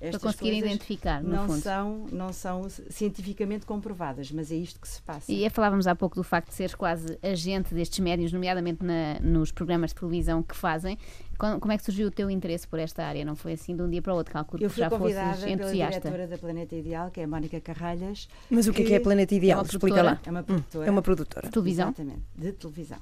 estas 0.00 0.20
conseguirem 0.22 0.60
coisas 0.60 0.76
identificar, 0.76 1.22
no 1.22 1.30
não 1.30 1.46
fundo. 1.46 1.60
são, 1.60 2.06
não 2.12 2.32
são 2.32 2.68
cientificamente 2.90 3.64
comprovadas, 3.64 4.30
mas 4.30 4.52
é 4.52 4.56
isto 4.56 4.78
que 4.80 4.86
se 4.86 5.00
passa. 5.02 5.32
E 5.32 5.48
falávamos 5.50 5.86
há 5.86 5.94
pouco 5.94 6.16
do 6.16 6.22
facto 6.22 6.48
de 6.48 6.54
seres 6.54 6.74
quase 6.74 7.18
agente 7.22 7.74
destes 7.74 7.98
médios, 8.00 8.32
nomeadamente 8.32 8.84
na- 8.84 9.18
nos 9.20 9.50
programas 9.50 9.90
de 9.90 9.96
televisão 9.96 10.42
que 10.42 10.54
fazem. 10.54 10.98
Como, 11.38 11.60
como 11.60 11.72
é 11.72 11.78
que 11.78 11.84
surgiu 11.84 12.08
o 12.08 12.10
teu 12.10 12.30
interesse 12.30 12.66
por 12.68 12.78
esta 12.78 13.04
área? 13.04 13.24
Não 13.24 13.34
foi 13.36 13.52
assim 13.54 13.74
de 13.76 13.82
um 13.82 13.88
dia 13.88 14.00
para 14.02 14.12
o 14.12 14.16
outro, 14.16 14.32
calculo 14.32 14.62
Eu 14.62 14.68
que 14.68 14.74
fui 14.74 14.82
já 14.84 14.90
convidada 14.90 15.28
fosses 15.30 15.44
pela 15.44 15.52
entusiasta. 15.54 16.00
diretora 16.00 16.26
da 16.26 16.38
Planeta 16.38 16.74
Ideal, 16.76 17.10
que 17.10 17.20
é 17.20 17.24
a 17.24 17.28
Mónica 17.28 17.60
Carralhas. 17.60 18.28
Mas 18.50 18.66
o 18.66 18.72
que 18.72 18.82
é 18.82 18.84
que 18.84 18.94
é 18.94 19.00
Planeta 19.00 19.34
Ideal? 19.34 19.60
É 19.60 19.64
Explica 19.64 20.02
lá. 20.02 20.20
É 20.24 20.30
uma 20.30 20.42
produtora. 20.42 20.86
É 20.86 20.90
uma 20.90 21.02
produtora. 21.02 21.46
De 21.46 21.52
televisão? 21.52 21.88
Exatamente, 21.88 22.22
de 22.36 22.52
televisão. 22.52 22.98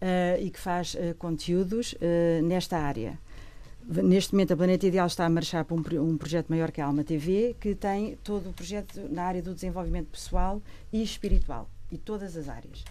Ah, 0.00 0.38
e 0.38 0.50
que 0.50 0.60
faz 0.60 0.96
ah, 0.98 1.14
conteúdos 1.18 1.94
ah, 2.00 2.42
nesta 2.42 2.78
área. 2.78 3.18
Neste 3.90 4.34
momento, 4.34 4.52
a 4.52 4.56
Planeta 4.56 4.86
Ideal 4.86 5.06
está 5.06 5.24
a 5.24 5.30
marchar 5.30 5.64
para 5.64 5.74
um, 5.74 6.10
um 6.10 6.18
projeto 6.18 6.50
maior 6.50 6.70
que 6.70 6.78
a 6.78 6.84
Alma 6.84 7.02
TV, 7.02 7.56
que 7.58 7.74
tem 7.74 8.18
todo 8.22 8.50
o 8.50 8.52
projeto 8.52 9.00
na 9.10 9.24
área 9.24 9.40
do 9.40 9.54
desenvolvimento 9.54 10.08
pessoal 10.08 10.60
e 10.92 11.02
espiritual, 11.02 11.70
e 11.90 11.96
todas 11.96 12.36
as 12.36 12.50
áreas. 12.50 12.84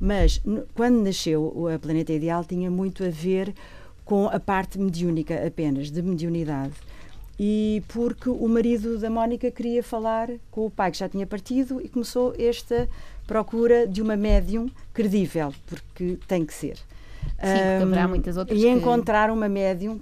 Mas, 0.00 0.40
quando 0.74 1.02
nasceu 1.02 1.68
a 1.68 1.78
Planeta 1.78 2.14
Ideal, 2.14 2.46
tinha 2.46 2.70
muito 2.70 3.04
a 3.04 3.10
ver 3.10 3.54
com 4.06 4.26
a 4.26 4.40
parte 4.40 4.78
mediúnica 4.78 5.46
apenas, 5.46 5.90
de 5.90 6.00
mediunidade. 6.00 6.72
E 7.38 7.82
porque 7.86 8.30
o 8.30 8.48
marido 8.48 8.98
da 8.98 9.10
Mónica 9.10 9.50
queria 9.50 9.82
falar 9.82 10.30
com 10.50 10.64
o 10.64 10.70
pai 10.70 10.90
que 10.90 10.96
já 10.96 11.10
tinha 11.10 11.26
partido 11.26 11.78
e 11.78 11.90
começou 11.90 12.34
esta 12.38 12.88
procura 13.26 13.86
de 13.86 14.00
uma 14.00 14.16
médium 14.16 14.70
credível, 14.94 15.52
porque 15.66 16.18
tem 16.26 16.46
que 16.46 16.54
ser. 16.54 16.78
Porque 17.36 17.82
haverá 17.82 18.08
muitas 18.08 18.36
outras 18.36 18.58
E 18.58 18.62
que- 18.62 18.68
encontrar 18.68 19.30
uma 19.30 19.48
médium, 19.48 20.00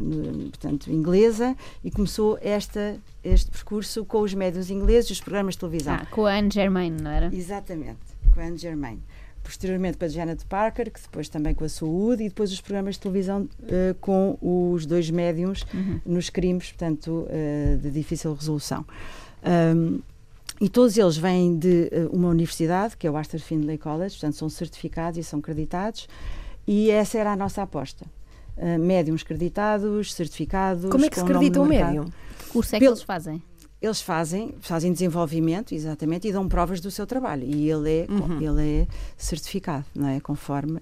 no- 0.00 0.48
portanto, 0.50 0.90
inglesa, 0.90 1.56
e 1.82 1.90
começou 1.90 2.38
esta, 2.40 2.96
este 3.22 3.50
percurso 3.50 4.04
com 4.04 4.20
os 4.20 4.34
médiums 4.34 4.70
ingleses 4.70 5.10
e 5.10 5.12
os 5.12 5.20
programas 5.20 5.54
de 5.54 5.60
televisão. 5.60 5.94
Ah, 5.94 6.06
com 6.10 6.26
a 6.26 6.34
Anne 6.36 6.50
Germain, 6.52 6.90
não 6.90 7.10
era? 7.10 7.34
Exatamente, 7.34 7.98
com 8.32 8.40
a 8.40 8.44
Anne 8.44 8.58
Germain. 8.58 9.00
Posteriormente 9.42 9.98
com 9.98 10.06
a 10.06 10.08
Janet 10.08 10.46
Parker, 10.46 10.90
que 10.90 11.00
depois 11.02 11.28
também 11.28 11.52
com 11.54 11.64
a 11.64 11.68
saúde, 11.68 12.22
e 12.24 12.28
depois 12.30 12.50
os 12.50 12.62
programas 12.62 12.94
de 12.94 13.00
televisão 13.02 13.46
eh, 13.68 13.94
com 14.00 14.38
os 14.40 14.86
dois 14.86 15.10
médiums 15.10 15.66
Uhum. 15.74 16.00
nos 16.06 16.30
crimes, 16.30 16.68
portanto, 16.72 17.26
eh, 17.28 17.76
de 17.82 17.90
difícil 17.90 18.32
resolução. 18.32 18.86
Ahm, 19.42 19.98
e 20.60 20.68
todos 20.68 20.96
eles 20.96 21.16
vêm 21.16 21.58
de 21.58 21.88
eh, 21.90 22.08
uma 22.12 22.28
universidade, 22.28 22.96
que 22.96 23.06
é 23.06 23.10
o 23.10 23.16
Arthur 23.16 23.40
Findlay 23.40 23.76
College, 23.78 24.14
portanto, 24.14 24.36
são 24.36 24.48
certificados 24.48 25.18
e 25.18 25.24
são 25.24 25.40
creditados, 25.40 26.08
e 26.66 26.90
essa 26.90 27.18
era 27.18 27.32
a 27.32 27.36
nossa 27.36 27.62
aposta. 27.62 28.06
Uh, 28.56 28.78
médiums 28.78 29.24
creditados, 29.24 30.14
certificados. 30.14 30.88
Como 30.88 31.04
é 31.04 31.08
que 31.08 31.16
se 31.16 31.22
acredita 31.22 31.60
um 31.60 31.64
médium? 31.64 32.04
Que 32.38 32.44
curso 32.50 32.76
é 32.76 32.78
que 32.78 32.84
Pelo- 32.84 32.92
eles 32.94 33.02
fazem? 33.02 33.42
Eles 33.84 34.00
fazem, 34.00 34.54
fazem 34.60 34.92
desenvolvimento, 34.94 35.74
exatamente, 35.74 36.26
e 36.26 36.32
dão 36.32 36.48
provas 36.48 36.80
do 36.80 36.90
seu 36.90 37.06
trabalho. 37.06 37.44
E 37.44 37.68
ele 37.70 37.90
é, 37.90 38.06
Uhum. 38.10 38.40
ele 38.40 38.80
é 38.82 38.86
certificado, 39.18 39.84
não 39.94 40.08
é? 40.08 40.20
Conforme. 40.20 40.78
uh, 40.78 40.80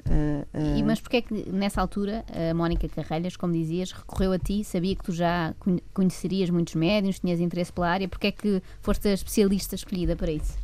uh, 0.55 0.77
E, 0.79 0.83
mas 0.85 1.01
porquê 1.01 1.17
é 1.17 1.23
que 1.23 1.51
nessa 1.51 1.81
altura 1.81 2.25
a 2.51 2.55
Mónica 2.55 2.89
Carrelhas, 2.89 3.37
como 3.37 3.53
dizias, 3.53 3.91
recorreu 3.91 4.31
a 4.33 4.39
ti, 4.39 4.63
sabia 4.63 4.95
que 4.95 5.03
tu 5.03 5.13
já 5.13 5.53
conhe- 5.59 5.83
conhecerias 5.93 6.49
muitos 6.49 6.75
médiums, 6.77 7.19
tinhas 7.19 7.41
interesse 7.41 7.73
pela 7.73 7.89
área, 7.89 8.07
porquê 8.07 8.29
é 8.29 8.33
que 8.33 8.63
foste 8.81 9.09
a 9.09 9.15
especialista 9.15 9.75
escolhida 9.75 10.15
para 10.15 10.31
isso? 10.31 10.55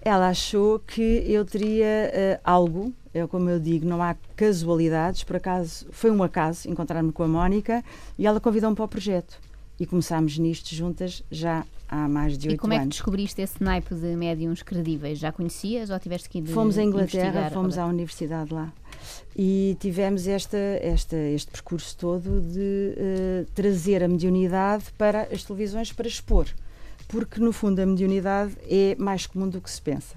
Ela 0.00 0.28
achou 0.28 0.78
que 0.78 1.02
eu 1.26 1.44
teria 1.44 1.84
uh, 2.14 2.40
algo, 2.44 2.92
é 3.12 3.26
como 3.26 3.50
eu 3.50 3.58
digo, 3.58 3.84
não 3.86 4.00
há 4.00 4.14
casualidades, 4.36 5.24
por 5.24 5.34
acaso, 5.34 5.86
foi 5.90 6.10
um 6.12 6.22
acaso 6.22 6.70
encontrar-me 6.70 7.10
com 7.10 7.24
a 7.24 7.28
Mónica 7.28 7.84
e 8.16 8.24
ela 8.24 8.38
convidou-me 8.38 8.76
para 8.76 8.84
o 8.84 8.88
projeto. 8.88 9.36
E 9.80 9.84
começámos 9.86 10.38
nisto 10.38 10.74
juntas 10.74 11.22
já 11.30 11.64
há 11.88 12.06
mais 12.08 12.36
de 12.36 12.48
E 12.48 12.50
oito 12.52 12.60
como 12.60 12.72
é 12.74 12.76
que 12.76 12.82
anos. 12.82 12.94
descobriste 12.96 13.40
esse 13.42 13.62
naipe 13.62 13.94
de 13.94 14.14
médiums 14.14 14.62
credíveis? 14.62 15.18
Já 15.18 15.32
conhecias 15.32 15.90
ou 15.90 15.98
tiveste 15.98 16.28
que 16.28 16.38
ir 16.38 16.46
Fomos 16.46 16.76
à 16.78 16.82
Inglaterra, 16.82 17.50
fomos 17.50 17.78
à 17.78 17.86
universidade 17.86 18.52
lá 18.52 18.72
e 19.36 19.76
tivemos 19.80 20.26
esta, 20.26 20.56
esta, 20.56 21.16
este 21.16 21.50
percurso 21.50 21.96
todo 21.96 22.40
de 22.40 22.94
eh, 22.96 23.46
trazer 23.54 24.02
a 24.02 24.08
mediunidade 24.08 24.84
para 24.98 25.22
as 25.32 25.44
televisões 25.44 25.92
para 25.92 26.08
expor, 26.08 26.46
porque 27.06 27.40
no 27.40 27.52
fundo 27.52 27.80
a 27.80 27.86
mediunidade 27.86 28.56
é 28.68 28.96
mais 28.98 29.26
comum 29.26 29.48
do 29.48 29.60
que 29.60 29.70
se 29.70 29.80
pensa. 29.80 30.16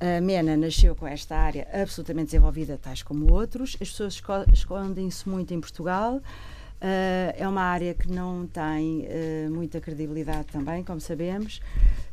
A 0.00 0.20
MENA 0.20 0.56
nasceu 0.56 0.96
com 0.96 1.06
esta 1.06 1.36
área 1.36 1.68
absolutamente 1.72 2.26
desenvolvida, 2.26 2.76
tais 2.76 3.04
como 3.04 3.32
outros. 3.32 3.76
As 3.80 3.88
pessoas 3.88 4.14
esco- 4.14 4.44
escondem-se 4.52 5.28
muito 5.28 5.54
em 5.54 5.60
Portugal. 5.60 6.20
Ah, 6.82 7.34
é 7.38 7.46
uma 7.46 7.62
área 7.62 7.94
que 7.94 8.10
não 8.10 8.46
tem 8.46 9.06
ah, 9.06 9.50
muita 9.50 9.80
credibilidade 9.80 10.46
também, 10.46 10.82
como 10.82 11.00
sabemos. 11.00 11.60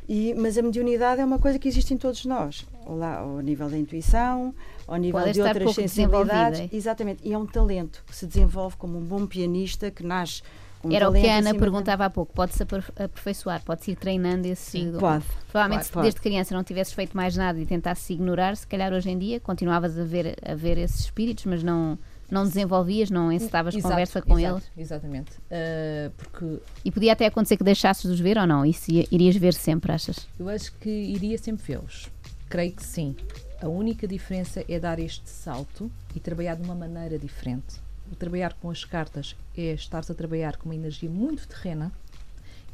E, 0.08 0.34
mas 0.34 0.56
a 0.56 0.62
mediunidade 0.62 1.20
é 1.20 1.24
uma 1.24 1.38
coisa 1.38 1.58
que 1.58 1.68
existe 1.68 1.92
em 1.94 1.96
todos 1.96 2.24
nós, 2.24 2.66
ao, 2.86 2.96
lá, 2.96 3.18
ao 3.18 3.40
nível 3.40 3.68
da 3.68 3.78
intuição, 3.78 4.54
ao 4.86 4.96
nível 4.96 5.20
Pode 5.20 5.32
de 5.32 5.42
outras 5.42 5.74
sensibilidades. 5.74 6.72
Exatamente, 6.72 7.20
e 7.24 7.32
é 7.32 7.38
um 7.38 7.46
talento 7.46 8.02
que 8.06 8.14
se 8.14 8.26
desenvolve 8.26 8.76
como 8.76 8.98
um 8.98 9.04
bom 9.04 9.26
pianista 9.26 9.90
que 9.90 10.04
nasce 10.04 10.42
um 10.82 10.92
Era 10.92 11.10
o 11.10 11.12
que 11.12 11.28
a 11.28 11.38
Ana 11.38 11.54
perguntava 11.54 12.06
há 12.06 12.10
pouco. 12.10 12.32
Pode-se 12.32 12.62
aper- 12.62 12.90
aperfeiçoar, 12.96 13.62
pode-se 13.64 13.90
ir 13.90 13.96
treinando 13.96 14.48
esse. 14.48 14.70
Sim. 14.70 14.92
Pode. 14.98 15.24
Provavelmente, 15.50 15.78
pode, 15.78 15.86
se 15.86 15.92
pode. 15.92 16.04
desde 16.04 16.20
criança 16.20 16.54
não 16.54 16.64
tivesses 16.64 16.92
feito 16.92 17.16
mais 17.16 17.36
nada 17.36 17.60
e 17.60 17.66
tentasses 17.66 18.08
ignorar, 18.10 18.56
se 18.56 18.66
calhar 18.66 18.92
hoje 18.92 19.10
em 19.10 19.18
dia 19.18 19.38
continuavas 19.40 19.98
a 19.98 20.04
ver, 20.04 20.36
a 20.44 20.54
ver 20.54 20.78
esses 20.78 21.00
espíritos, 21.00 21.44
mas 21.44 21.62
não, 21.62 21.98
não 22.30 22.44
desenvolvias, 22.44 23.10
não 23.10 23.30
encetavas 23.32 23.74
Exato, 23.74 23.90
conversa 23.90 24.22
com 24.22 24.38
exato, 24.38 24.54
eles. 24.56 24.70
Exatamente. 24.76 25.32
Ah, 25.50 26.10
porque 26.16 26.58
E 26.84 26.90
podia 26.90 27.12
até 27.12 27.26
acontecer 27.26 27.56
que 27.56 27.64
deixasses 27.64 28.02
de 28.04 28.10
os 28.12 28.20
ver 28.20 28.38
ou 28.38 28.46
não? 28.46 28.64
Isso 28.64 28.90
ia- 28.90 29.06
irias 29.10 29.36
ver 29.36 29.54
sempre, 29.54 29.92
achas? 29.92 30.26
eu 30.38 30.48
acho 30.48 30.72
que 30.74 30.88
iria 30.90 31.36
sempre 31.38 31.64
vê-los. 31.66 32.08
Creio 32.48 32.72
que 32.72 32.84
sim. 32.84 33.14
A 33.62 33.68
única 33.68 34.08
diferença 34.08 34.64
é 34.68 34.78
dar 34.80 34.98
este 34.98 35.28
salto 35.28 35.90
e 36.14 36.20
trabalhar 36.20 36.54
de 36.56 36.62
uma 36.62 36.74
maneira 36.74 37.18
diferente. 37.18 37.76
O 38.10 38.16
trabalhar 38.16 38.54
com 38.54 38.70
as 38.70 38.84
cartas 38.84 39.36
é 39.56 39.72
estar 39.74 39.98
a 40.00 40.14
trabalhar 40.14 40.56
com 40.56 40.64
uma 40.68 40.74
energia 40.74 41.08
muito 41.10 41.46
terrena 41.46 41.92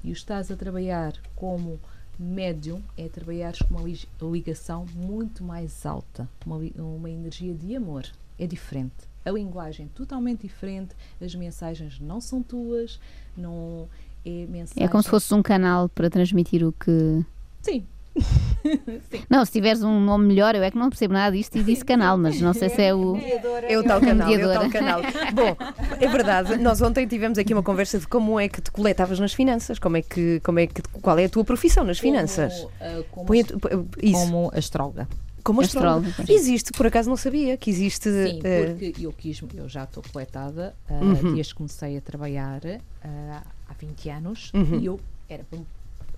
e 0.03 0.11
o 0.11 0.13
estás 0.13 0.51
a 0.51 0.57
trabalhar 0.57 1.13
como 1.35 1.79
médium 2.19 2.81
é 2.97 3.09
trabalhar 3.09 3.53
com 3.59 3.75
uma 3.75 3.83
lig- 3.83 4.09
ligação 4.23 4.87
muito 4.95 5.45
mais 5.45 5.85
alta, 5.85 6.27
uma, 6.47 6.57
uma 6.79 7.11
energia 7.11 7.53
de 7.53 7.77
amor. 7.77 8.07
É 8.39 8.47
diferente. 8.47 8.95
A 9.27 9.31
linguagem 9.33 9.87
é 9.87 9.89
totalmente 9.97 10.43
diferente, 10.43 10.95
as 11.21 11.35
mensagens 11.35 11.99
não 12.01 12.21
são 12.21 12.41
tuas, 12.43 13.01
não 13.37 13.89
é 14.25 14.47
mensagem. 14.49 14.85
É 14.85 14.89
como 14.89 15.03
se 15.03 15.09
fosse 15.11 15.35
um 15.35 15.43
canal 15.43 15.89
para 15.89 16.09
transmitir 16.09 16.65
o 16.65 16.71
que. 16.73 17.25
Sim. 17.61 17.85
Não, 19.29 19.45
se 19.45 19.53
tiveres 19.53 19.83
um 19.83 20.01
nome 20.01 20.27
melhor, 20.27 20.55
eu 20.55 20.63
é 20.63 20.71
que 20.71 20.79
não 20.79 20.89
percebo 20.89 21.13
nada 21.13 21.37
disto 21.37 21.57
e 21.59 21.63
disse 21.63 21.85
canal, 21.85 22.17
mas 22.17 22.41
não 22.41 22.55
sei 22.55 22.69
se 22.71 22.81
é 22.81 22.95
o. 22.95 23.17
É 23.69 23.77
o 23.77 23.83
tal 23.83 24.01
canal, 24.01 24.29
é 24.29 24.33
o 24.33 24.39
Mediadora. 24.39 24.61
tal 24.61 24.71
canal. 24.71 25.01
Bom, 25.35 25.57
é 26.01 26.07
verdade, 26.09 26.57
nós 26.57 26.81
ontem 26.81 27.05
tivemos 27.07 27.37
aqui 27.37 27.53
uma 27.53 27.65
conversa 27.65 27.99
de 27.99 28.07
como 28.07 28.39
é 28.39 28.49
que 28.49 28.61
te 28.63 28.71
coletavas 28.71 29.19
nas 29.19 29.35
finanças, 29.35 29.79
como 29.79 29.97
é 29.97 30.03
que, 30.03 30.41
como 30.45 30.61
é 30.61 30.69
que, 30.69 30.81
qual 31.03 31.19
é 31.19 31.25
a 31.25 31.29
tua 31.29 31.45
profissão 31.45 31.83
nas 31.85 31.99
finanças. 31.99 32.55
Como, 32.61 32.71
ah, 32.81 33.03
como, 33.11 33.27
Põe 33.27 33.41
a 33.41 33.45
tu- 33.45 33.59
isso, 34.01 34.13
como 34.21 34.51
astróloga. 34.55 35.09
Como 35.47 35.61
astróloga, 35.61 36.09
astróloga. 36.09 36.33
Existe, 36.33 36.73
por 36.73 36.87
acaso 36.87 37.09
não 37.09 37.17
sabia 37.17 37.57
que 37.57 37.71
existe. 37.71 38.11
Sim, 38.11 38.41
eh, 38.45 38.67
porque 38.67 38.95
eu 39.07 39.13
quis, 39.13 39.41
eu 39.55 39.69
já 39.69 39.85
estou 39.85 40.03
coletada 40.13 40.75
ah, 40.89 40.95
Uhum. 40.95 41.35
desde 41.35 41.53
que 41.53 41.59
comecei 41.59 41.97
a 41.97 42.01
trabalhar 42.01 42.61
ah, 43.03 43.43
há 43.69 43.73
20 43.75 44.09
anos 44.11 44.51
Uhum. 44.53 44.79
e 44.81 44.87
eu 44.87 45.01
era 45.29 45.45
para 45.45 45.59
me 45.59 45.67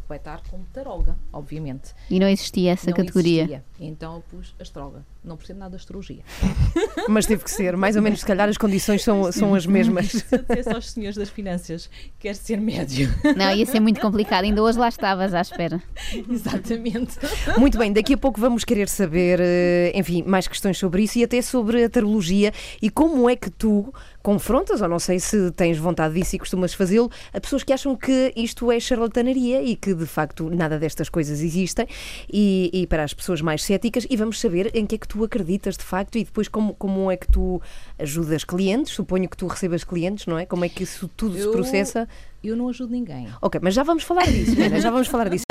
coletar 0.06 0.40
como 0.50 0.64
taróloga, 0.72 1.14
obviamente. 1.30 1.94
E 2.10 2.18
não 2.18 2.26
existia 2.28 2.72
essa 2.72 2.88
não 2.90 2.96
categoria. 2.96 3.42
Existia. 3.42 3.64
Então 3.78 4.14
eu 4.16 4.20
pus 4.22 4.54
astróloga. 4.58 5.04
Não 5.28 5.36
percebo 5.36 5.60
nada 5.60 5.70
de 5.70 5.76
astrologia. 5.76 6.22
mas 7.08 7.26
teve 7.26 7.44
que 7.44 7.50
ser, 7.50 7.76
mais 7.76 7.96
ou 7.96 8.02
menos, 8.02 8.20
se 8.20 8.26
calhar 8.26 8.48
as 8.48 8.56
condições 8.56 9.02
são, 9.04 9.30
são 9.30 9.54
as 9.54 9.64
mesmas. 9.66 10.06
Se 10.08 10.24
eu 10.34 10.38
dissesse 10.38 10.70
aos 10.70 10.90
senhores 10.90 11.16
das 11.16 11.28
finanças, 11.28 11.90
quer 12.18 12.34
ser 12.34 12.60
médio. 12.60 13.08
Não, 13.36 13.54
ia 13.54 13.66
ser 13.66 13.80
muito 13.80 14.00
complicado. 14.00 14.44
Ainda 14.44 14.62
hoje 14.62 14.78
lá 14.78 14.88
estavas 14.88 15.34
à 15.34 15.40
espera. 15.40 15.82
Exatamente. 16.30 17.18
Muito 17.58 17.78
bem, 17.78 17.92
daqui 17.92 18.14
a 18.14 18.18
pouco 18.18 18.40
vamos 18.40 18.64
querer 18.64 18.88
saber, 18.88 19.38
eh, 19.40 19.92
enfim, 19.94 20.22
mais 20.26 20.48
questões 20.48 20.78
sobre 20.78 21.02
isso 21.02 21.18
e 21.18 21.24
até 21.24 21.42
sobre 21.42 21.84
a 21.84 21.90
tarologia 21.90 22.52
e 22.80 22.88
como 22.88 23.28
é 23.28 23.36
que 23.36 23.50
tu 23.50 23.92
confrontas, 24.22 24.82
ou 24.82 24.88
não 24.88 24.98
sei 24.98 25.18
se 25.18 25.50
tens 25.52 25.78
vontade 25.78 26.14
disso 26.14 26.36
e 26.36 26.38
costumas 26.38 26.74
fazê-lo, 26.74 27.10
a 27.32 27.40
pessoas 27.40 27.62
que 27.62 27.72
acham 27.72 27.96
que 27.96 28.32
isto 28.36 28.70
é 28.70 28.78
charlatanaria 28.78 29.62
e 29.62 29.74
que 29.74 29.94
de 29.94 30.06
facto 30.06 30.50
nada 30.50 30.78
destas 30.78 31.08
coisas 31.08 31.40
existem 31.40 31.86
e, 32.30 32.70
e 32.72 32.86
para 32.86 33.04
as 33.04 33.14
pessoas 33.14 33.40
mais 33.40 33.62
céticas 33.62 34.06
e 34.08 34.16
vamos 34.16 34.38
saber 34.40 34.70
em 34.74 34.84
que 34.84 34.96
é 34.96 34.98
que 34.98 35.08
tu 35.08 35.17
acreditas 35.24 35.76
de 35.76 35.84
facto 35.84 36.16
e 36.18 36.24
depois 36.24 36.48
como, 36.48 36.74
como 36.74 37.10
é 37.10 37.16
que 37.16 37.26
tu 37.30 37.60
ajudas 37.98 38.44
clientes, 38.44 38.92
suponho 38.92 39.28
que 39.28 39.36
tu 39.36 39.46
recebas 39.46 39.84
clientes, 39.84 40.26
não 40.26 40.38
é? 40.38 40.44
Como 40.46 40.64
é 40.64 40.68
que 40.68 40.82
isso 40.82 41.08
tudo 41.16 41.34
se 41.36 41.42
Eu- 41.42 41.52
processa? 41.52 42.08
Eu 42.42 42.56
não 42.56 42.68
ajudo 42.68 42.92
ninguém. 42.92 43.28
Ok, 43.42 43.60
mas 43.62 43.74
já 43.74 43.82
vamos 43.82 44.04
falar 44.04 44.24
disso, 44.26 44.60
Ana, 44.62 44.80
já 44.80 44.90
vamos 44.90 45.08
falar 45.08 45.28
disso. 45.28 45.47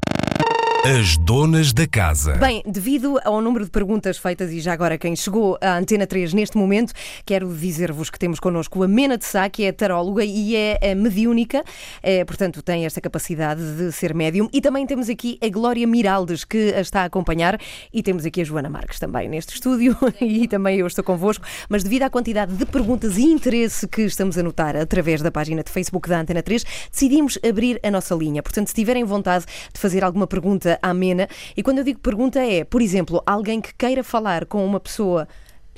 As 0.86 1.18
donas 1.18 1.74
da 1.74 1.86
casa. 1.86 2.36
Bem, 2.36 2.64
devido 2.66 3.20
ao 3.26 3.42
número 3.42 3.66
de 3.66 3.72
perguntas 3.72 4.18
feitas 4.18 4.52
e 4.52 4.62
já 4.62 4.72
agora 4.72 4.98
quem 4.98 5.16
chegou 5.16 5.58
à 5.60 5.78
Antena 5.78 6.08
3 6.08 6.34
neste 6.34 6.56
momento, 6.56 6.94
quero 7.26 7.54
dizer-vos 7.54 8.10
que 8.10 8.18
temos 8.18 8.40
connosco 8.40 8.84
a 8.84 8.88
Mena 8.88 9.18
de 9.18 9.26
Sá, 9.26 9.50
que 9.50 9.66
é 9.66 9.72
taróloga 9.74 10.24
e 10.24 10.56
é 10.56 10.96
mediúnica, 10.96 11.62
eh, 12.02 12.24
portanto 12.24 12.62
tem 12.62 12.86
esta 12.86 13.02
capacidade 13.02 13.62
de 13.76 13.92
ser 13.92 14.14
médium. 14.14 14.48
E 14.54 14.62
também 14.62 14.86
temos 14.86 15.10
aqui 15.10 15.38
a 15.42 15.50
Glória 15.50 15.86
Miraldes, 15.86 16.46
que 16.46 16.74
a 16.74 16.80
está 16.80 17.02
a 17.02 17.06
acompanhar, 17.06 17.60
e 17.92 18.02
temos 18.02 18.26
aqui 18.26 18.42
a 18.42 18.44
Joana 18.46 18.70
Marques 18.70 18.98
também 18.98 19.28
neste 19.28 19.56
estúdio, 19.56 19.98
e 20.22 20.48
também 20.48 20.78
eu 20.78 20.88
estou 20.88 21.04
convosco. 21.04 21.46
Mas 21.68 21.84
devido 21.84 22.04
à 22.04 22.10
quantidade 22.10 22.54
de 22.54 22.66
perguntas 22.66 23.18
e 23.18 23.24
interesse 23.24 23.88
que 23.88 24.04
estamos 24.04 24.38
a 24.38 24.44
notar 24.44 24.78
através 24.78 25.22
da 25.22 25.32
página 25.32 25.64
de 25.64 25.72
Facebook 25.72 26.08
da 26.08 26.22
Antena 26.22 26.42
3, 26.42 26.64
decidimos 26.92 27.38
abrir 27.48 27.78
a 27.84 27.92
nossa 27.92 28.16
linha. 28.16 28.42
Portanto, 28.42 28.70
se 28.70 28.74
tiverem 28.74 29.04
vontade 29.04 29.44
de 29.74 29.80
fazer 29.80 30.02
alguma 30.04 30.28
pergunta 30.28 30.67
à 30.82 30.94
Mena, 30.94 31.28
e 31.56 31.64
quando 31.64 31.80
eu 31.80 31.84
digo 31.84 32.00
pergunta 32.00 32.40
é, 32.40 32.64
por 32.64 32.82
exemplo, 32.82 33.22
alguém 33.26 33.62
que 33.62 33.74
queira 33.74 34.04
falar 34.04 34.46
com 34.46 34.66
uma 34.66 34.80
pessoa 34.80 35.28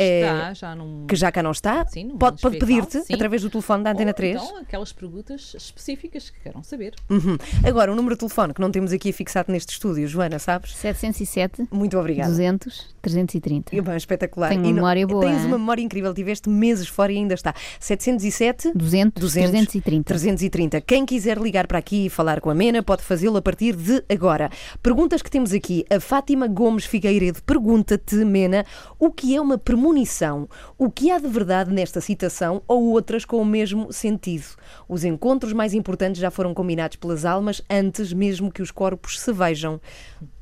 Está 0.04 0.54
já 0.54 0.76
num. 0.76 1.06
que 1.08 1.16
já 1.16 1.32
cá 1.32 1.44
não 1.44 1.52
está, 1.52 1.86
Sim, 1.88 2.10
pode, 2.18 2.42
pode 2.42 2.58
pedir-te 2.58 3.02
através 3.14 3.42
do 3.42 3.50
telefone 3.50 3.84
da 3.84 3.92
Antena 3.92 4.12
Ou 4.12 4.14
3. 4.16 4.42
Então, 4.42 4.58
aquelas 4.58 4.92
perguntas 4.94 5.54
específicas 5.58 6.30
que 6.30 6.40
queiram 6.42 6.64
saber. 6.64 6.94
Uhum. 7.10 7.38
Agora, 7.64 7.92
o 7.92 7.96
número 7.96 8.16
de 8.16 8.20
telefone 8.20 8.54
que 8.54 8.62
não 8.62 8.72
temos 8.72 8.92
aqui 8.94 9.12
fixado 9.12 9.52
neste 9.52 9.74
estúdio, 9.74 10.08
Joana, 10.08 10.40
sabes? 10.40 10.76
707 10.76 11.68
Muito 11.72 11.98
obrigada. 11.98 12.30
200 12.30 12.96
330. 13.02 13.76
E, 13.76 13.82
bem, 13.82 13.96
espetacular. 13.96 14.50
Tenho 14.50 14.62
uma 14.62 14.68
E 14.68 14.70
não- 14.72 14.76
memória 14.76 15.08
boa, 15.08 15.26
Tens 15.26 15.42
hein? 15.42 15.46
uma 15.48 15.58
memória 15.58 15.82
incrível, 15.82 16.14
tiveste 16.14 16.50
meses 16.50 16.88
fora 16.88 17.12
e 17.12 17.18
ainda 17.18 17.34
está. 17.34 17.54
707 17.80 18.72
200, 18.76 19.22
200, 19.22 19.52
330. 19.52 20.04
330. 20.08 20.82
Quem 20.82 21.06
quiser 21.06 21.38
ligar 21.38 21.66
para 21.68 21.78
aqui 21.80 22.06
e 22.06 22.10
falar 22.10 22.40
com 22.42 22.50
a 22.50 22.56
Mena 22.56 22.84
pode 22.84 23.02
fazê-lo 23.04 23.38
a 23.38 23.42
partir 23.42 23.76
de 23.76 24.04
agora. 24.10 24.50
Perguntas 24.84 25.22
que 25.22 25.30
temos 25.32 25.54
aqui. 25.54 25.86
A 25.90 26.00
Fátima 26.00 26.48
Gomes 26.48 26.86
Figueiredo 26.86 27.42
pergunta-te, 27.44 28.16
Mena, 28.16 28.66
o 29.00 29.12
que 29.12 29.36
é 29.36 29.42
uma 29.42 29.58
premonição? 29.90 30.48
O 30.78 30.90
que 30.90 31.12
há 31.12 31.20
de 31.20 31.28
verdade 31.28 31.72
nesta 31.74 32.00
citação 32.00 32.62
ou 32.68 32.92
outras 32.92 33.26
com 33.26 33.42
o 33.42 33.46
mesmo 33.46 33.92
sentido? 33.92 34.46
Os 34.88 35.04
encontros 35.04 35.52
mais 35.54 35.74
importantes 35.74 36.22
já 36.22 36.30
foram 36.30 36.54
combinados 36.54 36.98
pelas 36.98 37.26
almas 37.26 37.62
antes 37.70 38.14
mesmo 38.14 38.52
que 38.52 38.62
os 38.62 38.72
corpos 38.72 39.20
se 39.20 39.34
vejam. 39.34 39.82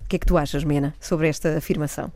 O 0.01 0.08
que 0.08 0.18
é 0.18 0.20
que 0.20 0.25
tu 0.25 0.38
achas, 0.38 0.63
Mena, 0.63 0.94
sobre 1.00 1.27
esta 1.27 1.58
afirmação? 1.58 2.12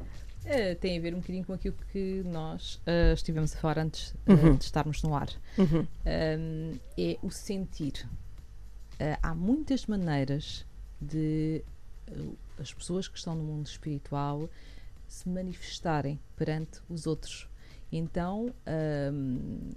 Eh, 0.46 0.76
tem 0.76 0.98
a 0.98 1.02
ver 1.02 1.14
um 1.14 1.20
bocadinho 1.20 1.46
com 1.46 1.54
aquilo 1.54 1.76
que 1.92 2.22
nós 2.26 2.82
eh, 2.86 3.14
estivemos 3.14 3.56
a 3.56 3.60
falar 3.60 3.80
antes 3.80 4.14
eh, 4.28 4.34
Uhum. 4.34 4.56
de 4.56 4.64
estarmos 4.66 5.02
no 5.04 5.16
ar. 5.16 5.30
Uhum. 5.58 5.88
Um, 6.06 6.74
é 6.98 7.18
o 7.22 7.30
sentir. 7.30 8.08
Uh, 9.00 9.18
há 9.24 9.34
muitas 9.34 9.86
maneiras 9.88 10.66
de 11.02 11.64
uh, 12.12 12.36
as 12.60 12.74
pessoas 12.74 13.08
que 13.08 13.18
estão 13.18 13.34
no 13.36 13.44
mundo 13.44 13.66
espiritual 13.66 14.50
se 15.12 15.28
manifestarem 15.28 16.18
perante 16.38 16.80
os 16.88 17.06
outros. 17.06 17.50
Então, 17.92 18.50
um, 19.14 19.70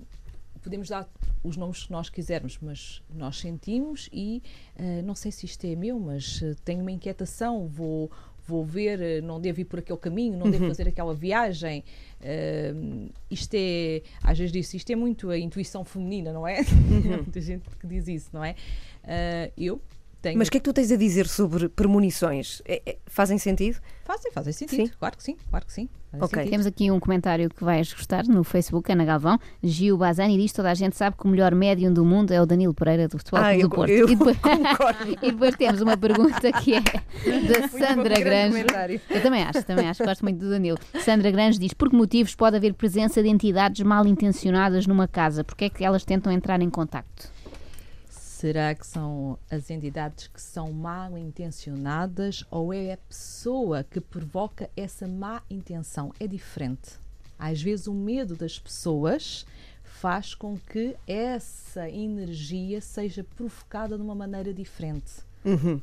podemos 0.63 0.89
dar 0.89 1.09
os 1.43 1.57
nomes 1.57 1.85
que 1.85 1.91
nós 1.91 2.09
quisermos, 2.09 2.57
mas 2.63 3.03
nós 3.13 3.41
sentimos 3.41 4.09
e 4.13 4.41
uh, 4.79 5.03
não 5.05 5.17
sei 5.17 5.33
se 5.33 5.45
isto 5.45 5.67
é 5.67 5.75
meu, 5.75 5.99
mas 5.99 6.41
uh, 6.41 6.55
tenho 6.65 6.83
uma 6.83 6.93
inquietação, 6.93 7.67
vou, 7.67 8.13
vou 8.47 8.65
ver, 8.65 9.01
uh, 9.01 9.27
não 9.27 9.41
devo 9.41 9.61
ir 9.61 9.65
por 9.65 9.81
aquele 9.81 9.99
caminho, 9.99 10.39
não 10.39 10.49
devo 10.49 10.69
fazer 10.69 10.87
aquela 10.87 11.13
viagem. 11.13 11.83
Uh, 12.21 13.13
isto 13.29 13.55
é, 13.55 14.03
às 14.23 14.39
vezes 14.39 14.53
disso, 14.53 14.77
isto 14.77 14.91
é 14.93 14.95
muito 14.95 15.31
a 15.31 15.37
intuição 15.37 15.85
feminina, 15.85 16.33
não 16.33 16.47
é? 16.47 16.61
Há 16.61 17.17
muita 17.23 17.41
gente 17.41 17.69
que 17.77 17.89
diz 17.89 18.07
isso, 18.07 18.31
não 18.33 18.45
é? 18.45 18.55
Eu 19.59 19.83
tenho. 20.25 20.39
Mas 20.39 20.49
o 20.49 20.51
que 20.51 20.57
é 20.57 20.61
que 20.61 20.65
tu 20.65 20.73
tens 20.73 20.91
a 20.91 20.97
dizer 20.97 21.27
sobre 21.29 21.69
premonições? 21.69 22.61
É- 22.67 22.83
é- 22.87 22.97
fazem 23.07 23.39
sentido? 23.39 23.79
Fazem, 24.05 24.33
fazem 24.33 24.53
sentido, 24.53 24.87
Sim. 24.87 24.93
claro 24.99 25.17
que 25.17 25.23
sim, 25.23 25.37
claro 25.49 25.65
que 25.65 25.73
sim. 25.73 25.89
Ok. 26.13 26.29
sentido. 26.29 26.51
Temos 26.51 26.67
aqui 26.67 26.91
um 26.91 27.01
comentário 27.01 27.49
que 27.51 27.65
vais 27.65 27.93
gostar 27.93 28.23
no 28.25 28.45
Facebook, 28.45 28.93
Ana 28.93 29.05
Galvão. 29.05 29.39
Gil 29.63 29.97
Bazani 29.97 30.37
diz: 30.37 30.53
toda 30.53 30.71
a 30.71 30.75
gente 30.75 30.95
sabe 30.95 31.17
que 31.17 31.25
o 31.25 31.29
melhor 31.29 31.55
médium 31.55 31.93
do 31.93 32.05
mundo 32.05 32.31
é 32.33 32.41
o 32.41 32.47
Danilo 32.47 32.73
Pereira 32.75 33.09
do 33.09 33.19
Futebol 33.19 33.41
Ah, 33.41 33.51
Clube 33.55 33.63
eu- 33.63 33.69
do 33.69 33.75
Porto. 33.75 33.91
eu 33.91 34.07
e, 34.09 34.15
depois, 34.17 34.37
concordo. 34.39 35.11
e 35.23 35.33
depois 35.33 35.57
temos 35.57 35.81
uma 35.81 35.97
pergunta 35.97 36.53
que 36.53 36.75
é 36.75 36.81
da 36.81 37.69
Sandra 37.69 38.21
Granjo. 38.21 38.53
comentário. 38.53 39.01
Eu 39.11 39.23
também 39.23 39.43
acho, 39.43 39.63
também 39.65 39.89
acho, 39.89 40.05
gosto 40.05 40.23
muito 40.23 40.39
do 40.39 40.51
Danilo. 40.51 40.79
Sandra 41.05 41.31
Granjo 41.33 41.59
diz: 41.59 41.73
por 41.73 41.89
que 41.91 41.97
motivos 41.97 42.35
pode 42.35 42.57
haver 42.57 42.75
presença 42.75 43.23
de 43.23 43.29
entidades 43.29 43.85
mal 43.85 44.07
intencionadas 44.07 44.87
numa 44.87 45.09
casa? 45.09 45.43
Porque 45.43 45.65
é 45.65 45.71
que 45.71 45.85
elas 45.85 46.05
tentam 46.05 46.31
entrar 46.33 46.61
em 46.61 46.71
contacto? 46.71 47.34
Será 48.45 48.75
que 48.75 48.87
são 48.87 49.39
as 49.51 49.71
entidades 49.71 50.27
que 50.27 50.39
são 50.39 50.71
mal 50.71 51.17
intencionadas 51.17 52.45
ou 52.51 52.75
é 52.75 52.93
a 52.93 52.99
pessoa 52.99 53.83
que 53.83 54.03
provoca 54.03 54.69
essa 54.77 55.09
má 55.09 55.41
intenção? 55.49 56.13
É 56.21 56.27
diferente. 56.27 57.01
Às 57.39 57.63
vezes 57.63 57.87
o 57.87 57.95
medo 57.95 58.37
das 58.37 58.59
pessoas 58.59 59.47
faz 59.83 60.35
com 60.35 60.59
que 60.59 60.95
essa 61.07 61.89
energia 61.89 62.83
seja 62.83 63.25
provocada 63.25 63.97
de 63.97 64.03
uma 64.03 64.15
maneira 64.15 64.53
diferente. 64.53 65.23
Uhum. 65.43 65.81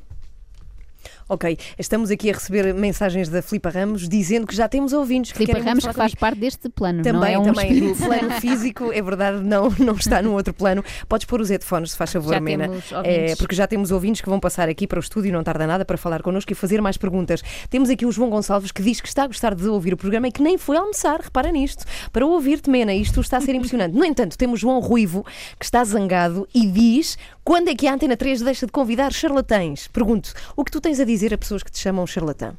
Ok, 1.28 1.58
estamos 1.78 2.10
aqui 2.10 2.30
a 2.30 2.34
receber 2.34 2.74
mensagens 2.74 3.28
da 3.28 3.42
Filipa 3.42 3.70
Ramos 3.70 4.08
dizendo 4.08 4.46
que 4.46 4.54
já 4.54 4.68
temos 4.68 4.92
ouvintes 4.92 5.32
que 5.32 5.38
Filipe 5.38 5.52
querem 5.52 5.68
Ramos, 5.68 5.86
que 5.86 5.92
faz 5.92 6.14
parte 6.14 6.38
deste 6.38 6.68
plano, 6.68 7.02
Também, 7.02 7.20
não 7.20 7.26
é 7.26 7.38
um 7.38 7.42
também. 7.52 7.90
O 7.90 7.96
plano 7.96 8.30
físico, 8.40 8.92
é 8.92 9.02
verdade, 9.02 9.38
não, 9.42 9.70
não 9.78 9.94
está 9.94 10.22
no 10.22 10.32
outro 10.32 10.52
plano. 10.52 10.84
Podes 11.08 11.26
pôr 11.26 11.40
os 11.40 11.50
headphones, 11.50 11.92
se 11.92 11.96
faz 11.96 12.12
favor, 12.12 12.34
Já 12.34 12.40
Mena. 12.40 12.70
É, 13.04 13.34
porque 13.36 13.54
já 13.54 13.66
temos 13.66 13.90
ouvintes 13.90 14.20
que 14.20 14.28
vão 14.28 14.40
passar 14.40 14.68
aqui 14.68 14.86
para 14.86 14.98
o 14.98 15.00
estúdio 15.00 15.28
e 15.28 15.32
não 15.32 15.42
tarda 15.42 15.66
nada 15.66 15.84
para 15.84 15.96
falar 15.96 16.22
connosco 16.22 16.52
e 16.52 16.54
fazer 16.54 16.80
mais 16.80 16.96
perguntas. 16.96 17.42
Temos 17.70 17.90
aqui 17.90 18.04
o 18.04 18.12
João 18.12 18.30
Gonçalves 18.30 18.72
que 18.72 18.82
diz 18.82 19.00
que 19.00 19.08
está 19.08 19.24
a 19.24 19.26
gostar 19.26 19.54
de 19.54 19.66
ouvir 19.66 19.94
o 19.94 19.96
programa 19.96 20.28
e 20.28 20.32
que 20.32 20.42
nem 20.42 20.58
foi 20.58 20.76
almoçar, 20.76 21.20
repara 21.20 21.50
nisto, 21.50 21.84
para 22.12 22.26
ouvir-te, 22.26 22.70
Mena. 22.70 22.94
Isto 22.94 23.20
está 23.20 23.38
a 23.38 23.40
ser 23.40 23.54
impressionante. 23.54 23.94
No 23.94 24.04
entanto, 24.04 24.36
temos 24.36 24.60
João 24.60 24.80
Ruivo 24.80 25.24
que 25.58 25.64
está 25.64 25.84
zangado 25.84 26.48
e 26.54 26.66
diz 26.66 27.16
quando 27.44 27.68
é 27.68 27.74
que 27.74 27.86
a 27.86 27.94
Antena 27.94 28.16
3 28.16 28.42
deixa 28.42 28.66
de 28.66 28.72
convidar 28.72 29.12
charlatães? 29.12 29.88
Pergunto, 29.88 30.32
o 30.56 30.64
que 30.64 30.70
tu 30.70 30.80
tens 30.80 31.00
a 31.00 31.04
dizer 31.04 31.34
a 31.34 31.38
pessoas 31.38 31.62
que 31.62 31.70
te 31.70 31.78
chamam 31.78 32.06
charlatã? 32.06 32.56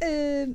Uh, 0.00 0.54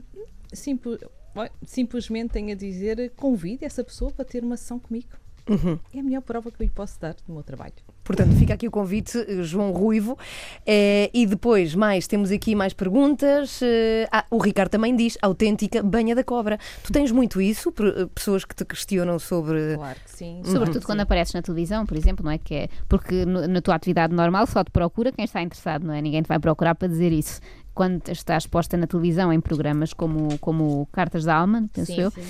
simplesmente 1.66 2.32
tenho 2.32 2.52
a 2.52 2.56
dizer, 2.56 3.12
convide 3.16 3.66
essa 3.66 3.84
pessoa 3.84 4.12
para 4.12 4.24
ter 4.24 4.44
uma 4.44 4.56
sessão 4.56 4.80
comigo. 4.80 5.10
Uhum. 5.50 5.78
É 5.94 6.00
a 6.00 6.04
melhor 6.04 6.22
prova 6.22 6.50
que 6.52 6.62
eu 6.62 6.66
lhe 6.66 6.72
posso 6.72 7.00
dar 7.00 7.14
do 7.28 7.34
meu 7.34 7.44
trabalho. 7.44 7.74
Portanto, 8.04 8.34
fica 8.36 8.54
aqui 8.54 8.68
o 8.68 8.72
convite, 8.72 9.18
eh, 9.18 9.44
João 9.44 9.72
Ruivo. 9.72 10.18
Eh, 10.66 11.10
e 11.14 11.26
depois, 11.26 11.76
mais, 11.76 12.08
temos 12.08 12.32
aqui 12.32 12.56
mais 12.56 12.74
perguntas. 12.74 13.60
Eh, 13.62 14.08
ah, 14.12 14.26
o 14.32 14.38
Ricardo 14.38 14.70
também 14.72 14.96
diz, 14.96 15.18
autêntica 15.22 15.84
banha 15.84 16.16
da 16.16 16.24
cobra. 16.24 16.58
Tu 16.84 16.92
tens 16.94 17.12
muito 17.12 17.42
isso? 17.42 17.72
Por- 17.72 18.08
Pessoas 18.16 18.46
que 18.46 18.56
te 18.56 18.64
questionam 18.66 19.20
sobre... 19.20 19.76
Claro 19.76 20.00
que 20.04 20.12
sim. 20.12 20.42
Sobretudo 20.46 20.80
Sim. 20.82 20.86
quando 20.86 21.00
apareces 21.02 21.34
na 21.34 21.42
televisão, 21.42 21.86
por 21.86 21.98
exemplo, 21.98 22.24
não 22.24 22.32
é? 22.32 22.38
Que 22.38 22.56
é 22.56 22.70
porque 22.88 23.26
no- 23.26 23.48
na 23.48 23.62
tua 23.62 23.76
atividade 23.76 24.14
normal 24.14 24.48
só 24.48 24.64
te 24.64 24.72
procura 24.72 25.12
quem 25.12 25.26
está 25.26 25.42
interessado, 25.42 25.86
não 25.86 25.94
é? 25.94 26.02
Ninguém 26.02 26.22
te 26.22 26.28
vai 26.28 26.40
procurar 26.40 26.76
para 26.76 26.88
dizer 26.88 27.12
isso. 27.12 27.40
Quando 27.74 28.08
estás 28.10 28.44
exposta 28.44 28.78
na 28.78 28.86
televisão 28.86 29.34
em 29.34 29.42
programas 29.42 29.94
como, 29.94 30.38
como 30.38 30.88
Cartas 30.92 31.24
da 31.24 31.36
Alma, 31.36 31.68
penso 31.74 31.92
Sim, 31.94 32.02
eu, 32.02 32.12
sim. 32.12 32.22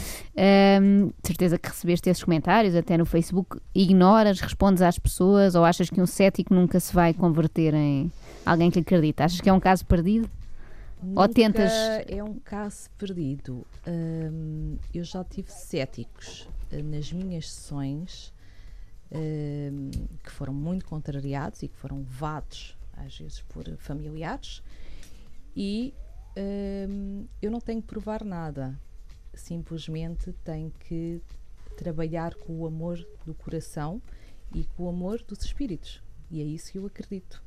hum, 0.81 1.11
certeza 1.21 1.57
que 1.57 1.67
recebeste 1.67 2.09
esses 2.09 2.23
comentários, 2.23 2.73
até 2.75 2.97
no 2.97 3.05
Facebook, 3.05 3.59
ignoras, 3.75 4.39
respondes 4.39 4.81
às 4.81 4.97
pessoas 4.97 5.53
ou 5.55 5.65
achas 5.65 5.89
que 5.89 6.01
um 6.01 6.05
cético 6.05 6.53
nunca 6.53 6.79
se 6.79 6.93
vai 6.93 7.13
converter 7.13 7.73
em 7.73 8.09
alguém 8.45 8.71
que 8.71 8.79
acredita? 8.79 9.25
Achas 9.25 9.41
que 9.41 9.49
é 9.49 9.53
um 9.53 9.59
caso 9.59 9.85
perdido? 9.85 10.29
Ou 11.01 11.09
Nunca 11.09 11.29
tentas- 11.33 11.73
É 12.07 12.23
um 12.23 12.35
caso 12.39 12.89
perdido. 12.97 13.65
Hum, 13.85 14.77
eu 14.93 15.03
já 15.03 15.25
tive 15.25 15.51
céticos 15.51 16.47
eh, 16.71 16.81
nas 16.81 17.11
minhas 17.11 17.51
sessões 17.51 18.33
hum, 19.11 19.91
que 20.23 20.31
foram 20.31 20.53
muito 20.53 20.85
contrariados 20.85 21.61
e 21.63 21.67
que 21.67 21.75
foram 21.75 21.97
levados, 21.97 22.77
às 22.95 23.17
vezes, 23.17 23.41
por 23.49 23.65
familiares. 23.77 24.63
E 25.55 25.93
hum, 26.89 27.25
eu 27.41 27.51
não 27.51 27.59
tenho 27.61 27.81
que 27.81 27.87
provar 27.87 28.23
nada. 28.23 28.79
Simplesmente 29.33 30.31
tenho 30.43 30.71
que 30.87 31.21
trabalhar 31.77 32.35
com 32.35 32.59
o 32.59 32.65
amor 32.67 32.97
do 33.25 33.33
coração 33.33 34.01
e 34.53 34.63
com 34.63 34.83
o 34.83 34.89
amor 34.89 35.21
dos 35.23 35.43
espíritos. 35.43 36.01
E 36.29 36.41
é 36.41 36.45
isso 36.45 36.71
que 36.71 36.77
eu 36.77 36.85
acredito. 36.85 37.41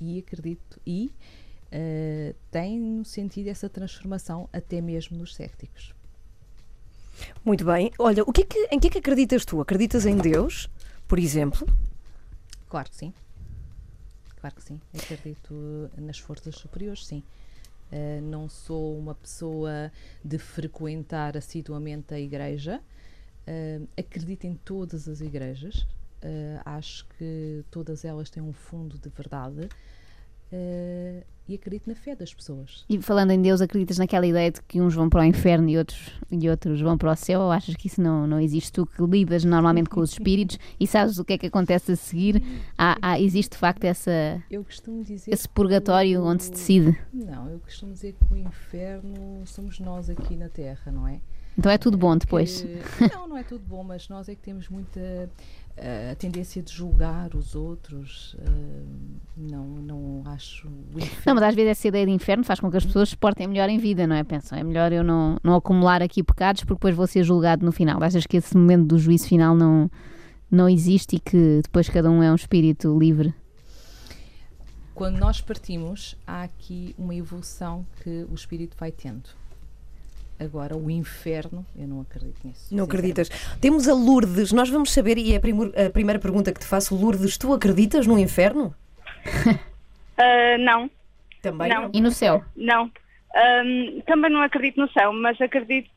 E 0.00 0.18
acredito. 0.18 0.80
E 0.86 1.12
Uh, 1.74 2.34
tenho 2.50 3.02
sentido 3.02 3.48
essa 3.48 3.66
transformação 3.66 4.46
até 4.52 4.78
mesmo 4.82 5.16
nos 5.16 5.34
céticos. 5.34 5.94
Muito 7.42 7.64
bem. 7.64 7.90
Olha, 7.98 8.22
o 8.24 8.30
que 8.30 8.42
é 8.42 8.44
que- 8.44 8.68
em 8.70 8.78
que 8.78 8.88
é 8.88 8.90
que 8.90 8.98
acreditas 8.98 9.46
tu? 9.46 9.58
Acreditas 9.58 10.04
em 10.04 10.18
Deus, 10.18 10.68
por 11.08 11.18
exemplo? 11.18 11.66
Claro 12.68 12.90
que 12.90 12.96
sim. 12.96 13.14
Claro 14.36 14.54
que 14.54 14.62
sim. 14.62 14.78
Acredito 14.94 15.90
nas 15.96 16.18
forças 16.18 16.56
superiores, 16.56 17.06
sim. 17.06 17.22
Uh, 17.92 18.22
não 18.22 18.48
sou 18.48 18.98
uma 18.98 19.14
pessoa 19.14 19.92
de 20.24 20.38
frequentar 20.38 21.36
assiduamente 21.36 22.14
a 22.14 22.18
igreja. 22.18 22.80
Uh, 23.46 23.86
acredito 23.96 24.44
em 24.46 24.54
todas 24.54 25.06
as 25.08 25.20
igrejas. 25.20 25.86
Uh, 26.24 26.62
acho 26.64 27.06
que 27.18 27.64
todas 27.70 28.04
elas 28.04 28.30
têm 28.30 28.42
um 28.42 28.52
fundo 28.52 28.98
de 28.98 29.10
verdade. 29.10 29.68
Uh, 30.52 31.24
e 31.48 31.54
acredito 31.54 31.88
na 31.88 31.94
fé 31.94 32.14
das 32.14 32.32
pessoas. 32.32 32.84
E 32.88 33.00
falando 33.02 33.32
em 33.32 33.42
Deus, 33.42 33.60
acreditas 33.60 33.98
naquela 33.98 34.26
ideia 34.26 34.50
de 34.50 34.62
que 34.62 34.80
uns 34.80 34.94
vão 34.94 35.08
para 35.08 35.22
o 35.22 35.24
inferno 35.24 35.68
e 35.68 35.76
outros, 35.76 36.10
e 36.30 36.48
outros 36.48 36.80
vão 36.80 36.96
para 36.96 37.10
o 37.12 37.16
céu? 37.16 37.40
Ou 37.40 37.50
achas 37.50 37.74
que 37.76 37.88
isso 37.88 38.00
não, 38.00 38.26
não 38.26 38.38
existe? 38.40 38.72
Tu 38.72 38.86
que 38.86 39.02
lidas 39.04 39.44
normalmente 39.44 39.90
com 39.90 40.00
os 40.00 40.12
espíritos 40.14 40.58
e 40.78 40.86
sabes 40.86 41.18
o 41.18 41.24
que 41.24 41.32
é 41.34 41.38
que 41.38 41.46
acontece 41.46 41.92
a 41.92 41.96
seguir? 41.96 42.42
Há, 42.78 42.96
há- 43.02 43.20
existe 43.20 43.52
de 43.52 43.58
facto 43.58 43.84
essa, 43.84 44.42
esse 45.28 45.48
purgatório 45.48 46.20
o- 46.22 46.26
onde 46.26 46.44
se 46.44 46.50
decide? 46.52 46.96
Não, 47.12 47.48
eu 47.50 47.58
costumo 47.58 47.92
dizer 47.92 48.14
que 48.14 48.32
o 48.32 48.36
inferno 48.36 49.42
somos 49.46 49.78
nós 49.80 50.08
aqui 50.08 50.36
na 50.36 50.48
Terra, 50.48 50.90
não 50.92 51.06
é? 51.08 51.20
Então 51.58 51.70
é 51.70 51.76
tudo 51.76 51.98
bom 51.98 52.16
depois. 52.16 52.62
Que- 52.62 53.08
não, 53.14 53.28
não 53.28 53.36
é 53.36 53.42
tudo 53.42 53.62
bom, 53.66 53.82
mas 53.84 54.08
nós 54.08 54.28
é 54.28 54.34
que 54.34 54.40
temos 54.40 54.68
muita 54.70 55.28
a 56.10 56.14
tendência 56.14 56.62
de 56.62 56.72
julgar 56.72 57.34
os 57.34 57.54
outros. 57.54 58.36
eh, 58.38 58.82
não, 59.36 59.66
não 59.66 60.22
acho. 60.26 60.68
Não, 61.26 61.34
mas 61.34 61.42
às 61.42 61.54
vezes 61.54 61.70
essa 61.70 61.88
ideia 61.88 62.06
de 62.06 62.12
inferno 62.12 62.44
faz 62.44 62.60
com 62.60 62.70
que 62.70 62.76
as 62.76 62.84
pessoas 62.84 63.08
se 63.08 63.16
portem 63.16 63.46
melhor 63.46 63.68
em 63.68 63.78
vida, 63.78 64.06
não 64.06 64.14
é? 64.14 64.22
Pensam, 64.22 64.58
é 64.58 64.62
melhor 64.62 64.92
eu 64.92 65.02
não, 65.02 65.38
não 65.42 65.54
acumular 65.54 66.02
aqui 66.02 66.22
pecados 66.22 66.62
porque 66.62 66.74
depois 66.74 66.94
vou 66.94 67.06
ser 67.06 67.24
julgado 67.24 67.64
no 67.64 67.72
final. 67.72 68.02
Achas 68.02 68.26
que 68.26 68.36
esse 68.36 68.56
momento 68.56 68.84
do 68.84 68.98
juízo 68.98 69.26
final 69.26 69.54
não, 69.54 69.90
não 70.50 70.68
existe 70.68 71.16
e 71.16 71.20
que 71.20 71.60
depois 71.62 71.88
cada 71.88 72.10
um 72.10 72.22
é 72.22 72.30
um 72.30 72.36
espírito 72.36 72.96
livre? 72.98 73.34
Quando 74.94 75.18
nós 75.18 75.40
partimos, 75.40 76.16
há 76.26 76.42
aqui 76.42 76.94
uma 76.98 77.14
evolução 77.14 77.86
que 78.02 78.26
o 78.30 78.34
espírito 78.34 78.76
vai 78.78 78.92
tendo. 78.92 79.30
Agora, 80.42 80.76
o 80.76 80.90
inferno, 80.90 81.64
eu 81.76 81.86
não 81.86 82.00
acredito 82.00 82.40
nisso. 82.44 82.74
Não 82.74 82.84
acreditas? 82.84 83.28
Temos 83.60 83.86
a 83.86 83.94
Lourdes. 83.94 84.50
Nós 84.52 84.68
vamos 84.68 84.92
saber, 84.92 85.16
e 85.18 85.32
é 85.34 85.36
a, 85.36 85.40
primeir- 85.40 85.72
a 85.86 85.90
primeira 85.90 86.18
pergunta 86.18 86.50
que 86.52 86.58
te 86.60 86.66
faço, 86.66 86.96
Lourdes, 86.96 87.36
tu 87.36 87.52
acreditas 87.52 88.06
no 88.06 88.18
inferno? 88.18 88.74
Ah, 90.18 90.58
não, 90.58 90.90
Também 91.40 91.68
Não. 91.70 91.90
E 91.92 92.00
no 92.00 92.10
céu? 92.10 92.44
não. 92.54 92.90
Ahm, 93.34 94.00
também 94.06 94.30
não 94.30 94.42
acredito 94.42 94.78
no 94.78 94.90
céu, 94.92 95.10
mas 95.12 95.40
acredito 95.40 95.88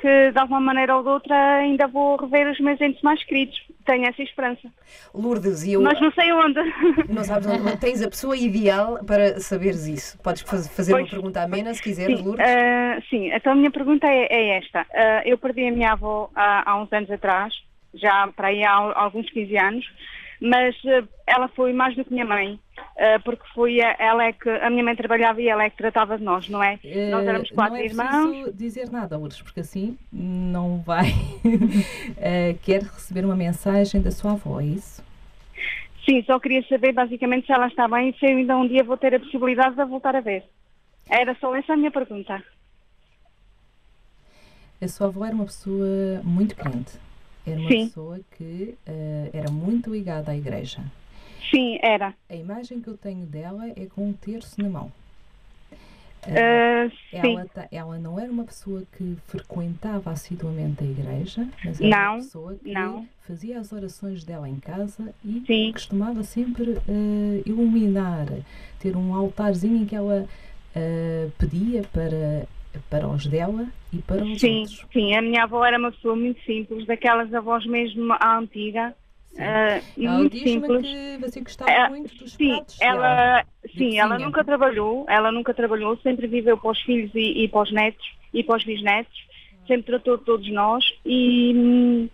que 0.00 0.30
de 0.30 0.38
alguma 0.38 0.60
maneira 0.60 0.94
ou 0.94 1.02
de 1.02 1.08
outra 1.08 1.56
ainda 1.56 1.86
vou 1.86 2.16
rever 2.16 2.50
os 2.50 2.60
meus 2.60 2.78
entes 2.82 3.00
mais 3.00 3.22
queridos. 3.24 3.58
Tenho 3.86 4.04
essa 4.06 4.22
esperança. 4.22 4.68
Lourdes, 5.14 5.64
e 5.64 5.72
eu. 5.72 5.80
Mas 5.80 5.98
não 6.00 6.12
sei 6.12 6.30
onde. 6.32 6.60
Não 7.08 7.24
sabes 7.24 7.46
onde 7.48 7.76
tens 7.78 8.02
a 8.02 8.08
pessoa 8.10 8.36
ideal 8.36 9.02
para 9.06 9.40
saberes 9.40 9.86
isso. 9.86 10.18
Podes 10.22 10.42
faz- 10.42 10.68
fazer 10.68 10.92
uma 10.92 10.98
Pois. 11.00 11.10
pergunta 11.10 11.42
amena 11.42 11.72
se 11.72 11.82
quiseres, 11.82 12.18
Sim, 12.18 12.24
Lourdes. 12.24 12.46
ah, 12.46 12.98
sim, 13.08 13.30
então 13.32 13.52
a 13.52 13.56
minha 13.56 13.70
pergunta 13.70 14.06
é, 14.06 14.26
é 14.30 14.58
esta. 14.58 14.86
Ah, 14.94 15.22
eu 15.24 15.38
perdi 15.38 15.66
a 15.66 15.72
minha 15.72 15.92
avó 15.92 16.30
há, 16.34 16.70
há 16.70 16.76
uns 16.82 16.92
anos 16.92 17.10
atrás, 17.10 17.54
já 17.94 18.28
para 18.36 18.48
aí 18.48 18.62
há 18.64 18.70
al- 18.70 18.92
alguns 18.96 19.28
15 19.30 19.56
anos, 19.56 19.84
mas 20.40 20.76
ah, 20.86 21.02
ela 21.26 21.48
foi 21.48 21.72
mais 21.72 21.96
do 21.96 22.04
que 22.04 22.12
minha 22.12 22.26
mãe, 22.26 22.60
porque 23.24 23.42
foi 23.54 23.78
ela 23.80 24.24
é 24.24 24.32
que 24.32 24.48
a 24.48 24.68
minha 24.70 24.84
mãe 24.84 24.94
trabalhava 24.94 25.40
e 25.40 25.48
ela 25.48 25.64
é 25.64 25.70
que 25.70 25.76
tratava 25.76 26.16
de 26.18 26.24
nós, 26.24 26.48
não 26.48 26.62
é? 26.62 26.78
Nós 27.10 27.26
éramos 27.26 27.50
Eh, 27.50 27.54
quatro 27.54 27.74
não 27.74 27.80
é 27.80 27.84
irmãos. 27.86 28.26
preciso 28.30 28.52
dizer 28.52 28.90
nada, 28.90 29.16
Lourdes, 29.16 29.40
porque 29.42 29.60
assim 29.60 29.96
não 30.12 30.78
vai. 30.80 31.06
Eh, 32.18 32.54
quer 32.62 32.82
receber 32.82 33.24
uma 33.24 33.36
mensagem 33.36 34.00
da 34.00 34.10
sua 34.10 34.32
avó, 34.32 34.60
é 34.60 34.64
isso? 34.66 35.02
Sim, 36.04 36.22
só 36.24 36.38
queria 36.38 36.62
saber 36.68 36.92
basicamente 36.92 37.46
se 37.46 37.52
ela 37.52 37.66
está 37.68 37.86
bem 37.88 38.10
e 38.10 38.18
se 38.18 38.26
eu 38.26 38.36
ainda 38.36 38.56
um 38.56 38.66
dia 38.68 38.82
vou 38.84 38.96
ter 38.96 39.14
a 39.14 39.20
possibilidade 39.20 39.74
de 39.76 39.80
a 39.80 39.84
voltar 39.84 40.14
a 40.16 40.20
ver. 40.20 40.44
Era 41.08 41.34
só 41.40 41.54
essa 41.56 41.72
a 41.72 41.76
minha 41.76 41.90
pergunta. 41.90 42.42
A 44.80 44.88
sua 44.88 45.06
avó 45.06 45.24
era 45.24 45.34
uma 45.34 45.44
pessoa 45.44 46.20
muito 46.24 46.56
crente. 46.56 46.92
Era 47.46 47.58
uma 47.60 47.70
Sim. 47.70 47.86
pessoa 47.86 48.20
que 48.36 48.74
eh, 48.86 49.30
era 49.32 49.50
muito 49.50 49.90
ligada 49.92 50.32
à 50.32 50.36
igreja. 50.36 50.80
Sim, 51.54 51.78
era. 51.82 52.14
A 52.30 52.34
imagem 52.34 52.80
que 52.80 52.88
eu 52.88 52.96
tenho 52.96 53.26
dela 53.26 53.68
é 53.68 53.86
com 53.86 54.08
um 54.08 54.12
terço 54.12 54.60
na 54.60 54.68
mão. 54.68 54.92
Eh, 56.26 56.40
Ah, 56.40 56.90
sim, 57.10 57.34
ela, 57.34 57.46
ta- 57.52 57.68
ela 57.72 57.98
não 57.98 58.18
era 58.18 58.30
uma 58.30 58.44
pessoa 58.44 58.84
que 58.96 59.16
frequentava 59.26 60.10
assiduamente 60.10 60.82
a 60.84 60.86
igreja, 60.86 61.46
mas 61.64 61.80
era 61.80 61.90
Não, 61.90 62.12
uma 62.14 62.22
pessoa 62.22 62.54
que 62.62 62.72
não. 62.72 63.08
fazia 63.26 63.58
as 63.58 63.72
orações 63.72 64.24
dela 64.24 64.48
em 64.48 64.58
casa 64.60 65.12
e 65.24 65.42
Sim. 65.46 65.72
costumava 65.72 66.22
sempre 66.22 66.78
eh, 66.88 67.42
iluminar, 67.44 68.26
ter 68.78 68.96
um 68.96 69.14
altarzinho 69.14 69.82
em 69.82 69.84
que 69.84 69.96
ela 69.96 70.26
eh, 70.76 71.28
pedia 71.38 71.82
para, 71.92 72.46
para 72.88 73.08
os 73.08 73.26
dela 73.26 73.66
e 73.92 73.98
para 73.98 74.22
os 74.24 74.38
sim, 74.40 74.60
outros. 74.60 74.86
sim. 74.92 75.14
A 75.16 75.20
minha 75.22 75.42
avó 75.42 75.64
era 75.64 75.76
uma 75.76 75.90
pessoa 75.90 76.14
muito 76.16 76.40
simples, 76.44 76.86
daquelas 76.86 77.34
avós 77.34 77.66
mesmo 77.66 78.12
à 78.12 78.38
antiga. 78.38 78.94
Sim. 79.34 79.42
ah, 79.42 79.80
e 79.96 80.06
Ela 80.06 80.18
muito 80.18 80.32
diz-me 80.32 80.50
simples. 80.52 80.82
que 80.86 81.18
você 81.20 81.40
gostava 81.40 81.70
É, 81.70 81.88
muito 81.88 82.14
dos 82.16 82.32
Sim, 82.34 82.48
pratos 82.54 82.80
ela, 82.80 83.44
sim, 83.76 83.98
ela 83.98 84.18
nunca 84.18 84.44
trabalhou, 84.44 85.06
ela 85.08 85.32
nunca 85.32 85.54
trabalhou, 85.54 85.96
sempre 85.98 86.26
viveu 86.26 86.56
para 86.58 86.70
os 86.70 86.80
filhos 86.82 87.10
e, 87.14 87.44
e 87.44 87.48
para 87.48 87.62
os 87.62 87.72
netos 87.72 88.06
e 88.34 88.42
para 88.42 88.56
os 88.56 88.64
bisnetos, 88.64 89.26
sempre 89.66 89.84
tratou 89.86 90.18
de 90.18 90.24
todos 90.24 90.50
nós 90.52 90.84
e 91.04 91.52
hum, 91.56 92.08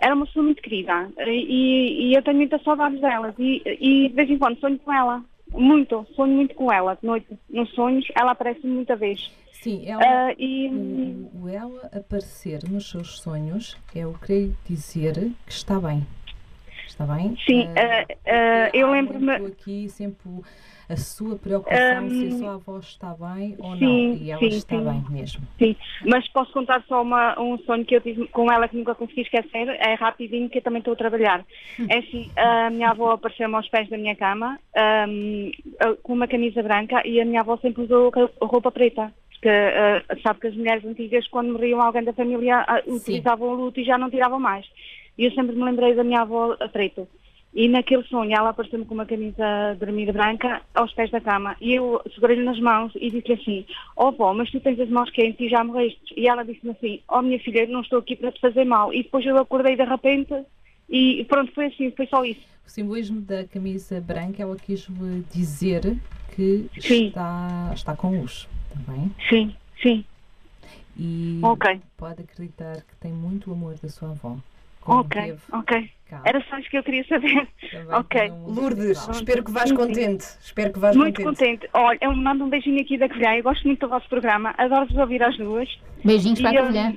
era 0.00 0.14
uma 0.14 0.26
pessoa 0.26 0.44
muito 0.44 0.62
querida 0.62 1.08
e, 1.26 2.08
e 2.10 2.14
eu 2.14 2.22
tenho 2.22 2.36
muitas 2.36 2.62
saudades 2.62 3.00
delas 3.00 3.34
e, 3.38 3.62
e 3.80 4.08
de 4.08 4.14
vez 4.14 4.28
em 4.30 4.38
quando 4.38 4.58
sonho 4.58 4.78
com 4.78 4.92
ela 4.92 5.22
muito, 5.52 6.04
sonho 6.14 6.32
muito 6.34 6.54
com 6.54 6.72
ela 6.72 6.94
de 7.00 7.06
noite. 7.06 7.28
Nos 7.48 7.70
sonhos, 7.70 8.04
ela 8.18 8.32
aparece 8.32 8.66
muita 8.66 8.96
vez. 8.96 9.30
Sim, 9.52 9.84
ela, 9.86 10.02
Ah, 10.04 10.34
e 10.38 10.68
o, 10.68 11.44
o 11.44 11.48
ela 11.48 11.88
aparecer 11.96 12.68
nos 12.68 12.90
seus 12.90 13.20
sonhos 13.20 13.76
é 13.94 14.06
o 14.06 14.12
que 14.14 14.52
dizer 14.68 15.14
que 15.46 15.52
está 15.52 15.80
bem. 15.80 16.04
Está 16.86 17.04
bem? 17.06 17.36
sim, 17.46 17.68
ah, 17.76 18.06
ah, 18.26 18.70
eu 18.72 18.90
lembro-me. 18.90 19.32
aqui 19.46 19.88
sempre 19.88 20.28
a 20.88 20.96
sua 20.96 21.36
preocupação 21.36 22.10
se 22.10 22.26
a 22.26 22.30
Hum, 22.30 22.38
sua 22.38 22.54
avó 22.54 22.78
está 22.78 23.14
bem 23.14 23.56
ou 23.58 23.74
sim, 23.76 23.84
não. 24.10 24.16
E 24.16 24.30
ela 24.30 24.40
sim, 24.42 24.48
está 24.50 24.76
sim. 24.76 24.84
bem 24.84 25.02
mesmo. 25.10 25.42
Sim, 25.58 25.76
mas 26.06 26.26
posso 26.28 26.52
contar 26.52 26.84
só 26.86 27.02
uma- 27.02 27.38
um 27.40 27.58
sonho 27.60 27.84
que 27.84 27.96
eu 27.96 28.00
tive 28.00 28.26
com 28.28 28.50
ela 28.52 28.68
que 28.68 28.76
nunca 28.76 28.94
consegui 28.94 29.22
esquecer. 29.22 29.68
É 29.68 29.94
rapidinho 29.94 30.48
que 30.48 30.58
eu 30.58 30.62
também 30.62 30.78
estou 30.78 30.94
a 30.94 30.96
trabalhar. 30.96 31.44
É 31.88 31.98
assim, 31.98 32.30
a 32.36 32.70
minha 32.70 32.90
avó 32.90 33.12
apareceu-me 33.12 33.54
aos 33.56 33.68
pés 33.68 33.88
da 33.88 33.98
minha 33.98 34.14
cama 34.14 34.58
ah, 34.76 35.06
com 36.02 36.12
uma 36.12 36.28
camisa 36.28 36.62
branca 36.62 37.02
e 37.06 37.20
a 37.20 37.24
minha 37.24 37.40
avó 37.40 37.56
sempre 37.58 37.82
usou 37.82 38.10
ro- 38.10 38.30
roupa 38.42 38.70
preta. 38.70 39.12
Porque 39.32 39.48
ah, 39.48 40.02
sabe 40.22 40.40
que 40.40 40.46
as 40.46 40.56
mulheres 40.56 40.84
antigas, 40.84 41.26
quando 41.28 41.52
morriam 41.52 41.80
alguém 41.82 42.04
da 42.04 42.12
família, 42.12 42.64
ah, 42.66 42.82
utilizavam 42.86 43.48
o 43.48 43.54
luto 43.54 43.80
e 43.80 43.84
já 43.84 43.98
não 43.98 44.08
tiravam 44.10 44.38
mais. 44.38 44.64
E 45.18 45.24
eu 45.24 45.32
sempre 45.32 45.56
me 45.56 45.64
lembrei 45.64 45.94
da 45.94 46.04
minha 46.04 46.22
avó 46.22 46.56
a 46.60 46.68
preto. 46.68 47.08
E 47.54 47.68
naquele 47.68 48.02
sonho 48.04 48.36
ela 48.36 48.50
apareceu-me 48.50 48.84
com 48.84 48.92
uma 48.92 49.06
camisa 49.06 49.72
de 49.72 49.78
dormir 49.78 50.12
branca 50.12 50.60
aos 50.74 50.92
pés 50.92 51.10
da 51.10 51.20
cama. 51.22 51.56
E 51.58 51.74
eu 51.74 52.02
segurei-lhe 52.14 52.44
nas 52.44 52.60
mãos 52.60 52.92
e 52.96 53.10
disse-lhe 53.10 53.32
assim, 53.40 53.66
ó 53.96 54.10
vó, 54.10 54.34
mas 54.34 54.50
tu 54.50 54.60
tens 54.60 54.78
as 54.78 54.90
mãos 54.90 55.10
quentes 55.10 55.40
e 55.40 55.48
já 55.48 55.64
morreste. 55.64 56.12
E 56.14 56.28
ela 56.28 56.44
disse-me 56.44 56.72
assim, 56.72 57.00
ó 57.08 57.22
minha 57.22 57.40
filha, 57.40 57.60
eu 57.60 57.68
não 57.68 57.80
estou 57.80 57.98
aqui 57.98 58.14
para 58.14 58.30
te 58.30 58.40
fazer 58.40 58.64
mal. 58.66 58.92
E 58.92 59.02
depois 59.02 59.24
eu 59.24 59.38
acordei 59.38 59.74
de 59.74 59.84
repente 59.84 60.34
e 60.88 61.24
pronto, 61.24 61.50
foi 61.52 61.66
assim, 61.66 61.90
foi 61.92 62.06
só 62.06 62.24
isso. 62.24 62.40
O 62.66 62.70
simbolismo 62.70 63.20
da 63.20 63.44
camisa 63.44 64.00
branca, 64.00 64.42
ela 64.42 64.56
quis 64.56 64.86
dizer 65.32 65.96
que 66.34 66.66
Sim. 66.78 67.06
está, 67.06 67.70
está 67.74 67.96
com 67.96 68.20
luz. 68.20 68.46
Está 68.68 68.92
bem? 68.92 69.10
Sim, 69.28 69.54
sim, 69.80 70.04
E 70.98 71.40
ok, 71.42 71.80
pode 71.96 72.22
acreditar 72.22 72.82
que 72.82 72.96
tem 73.00 73.12
muito 73.12 73.50
amor 73.50 73.76
da 73.82 73.88
sua 73.88 74.10
avó. 74.10 74.36
Como 74.86 75.00
ok, 75.00 75.20
teve 75.22 75.38
ok. 75.52 75.90
cá. 76.08 76.22
Era 76.24 76.40
só 76.48 76.58
isso 76.58 76.70
que 76.70 76.78
eu 76.78 76.82
queria 76.84 77.04
saber. 77.08 77.48
Também 77.70 77.94
ok. 77.94 78.30
Lourdes, 78.46 78.86
festival. 78.88 79.16
espero 79.16 79.44
que 79.44 79.50
vás 79.50 79.62
Sim, 79.68 79.68
sim. 79.68 79.74
contente. 79.76 80.24
Espero 80.40 80.72
que 80.72 80.78
vás 80.78 80.96
Muito 80.96 81.22
contente. 81.22 81.66
contente. 81.66 81.70
Olha, 81.74 81.98
eu 82.00 82.14
mando 82.14 82.44
um 82.44 82.48
beijinho 82.48 82.80
aqui 82.80 82.96
da 82.96 83.08
Colher. 83.08 83.38
Eu 83.38 83.42
gosto 83.42 83.64
muito 83.66 83.80
do 83.80 83.88
vosso 83.88 84.08
programa. 84.08 84.54
Adoro-vos 84.56 84.96
ouvir 84.96 85.22
às 85.22 85.36
duas. 85.36 85.68
Beijinhos 86.04 86.40
para 86.40 86.52
E, 86.54 86.58
a 86.58 86.62
hum, 86.62 86.66
colher. 86.66 86.96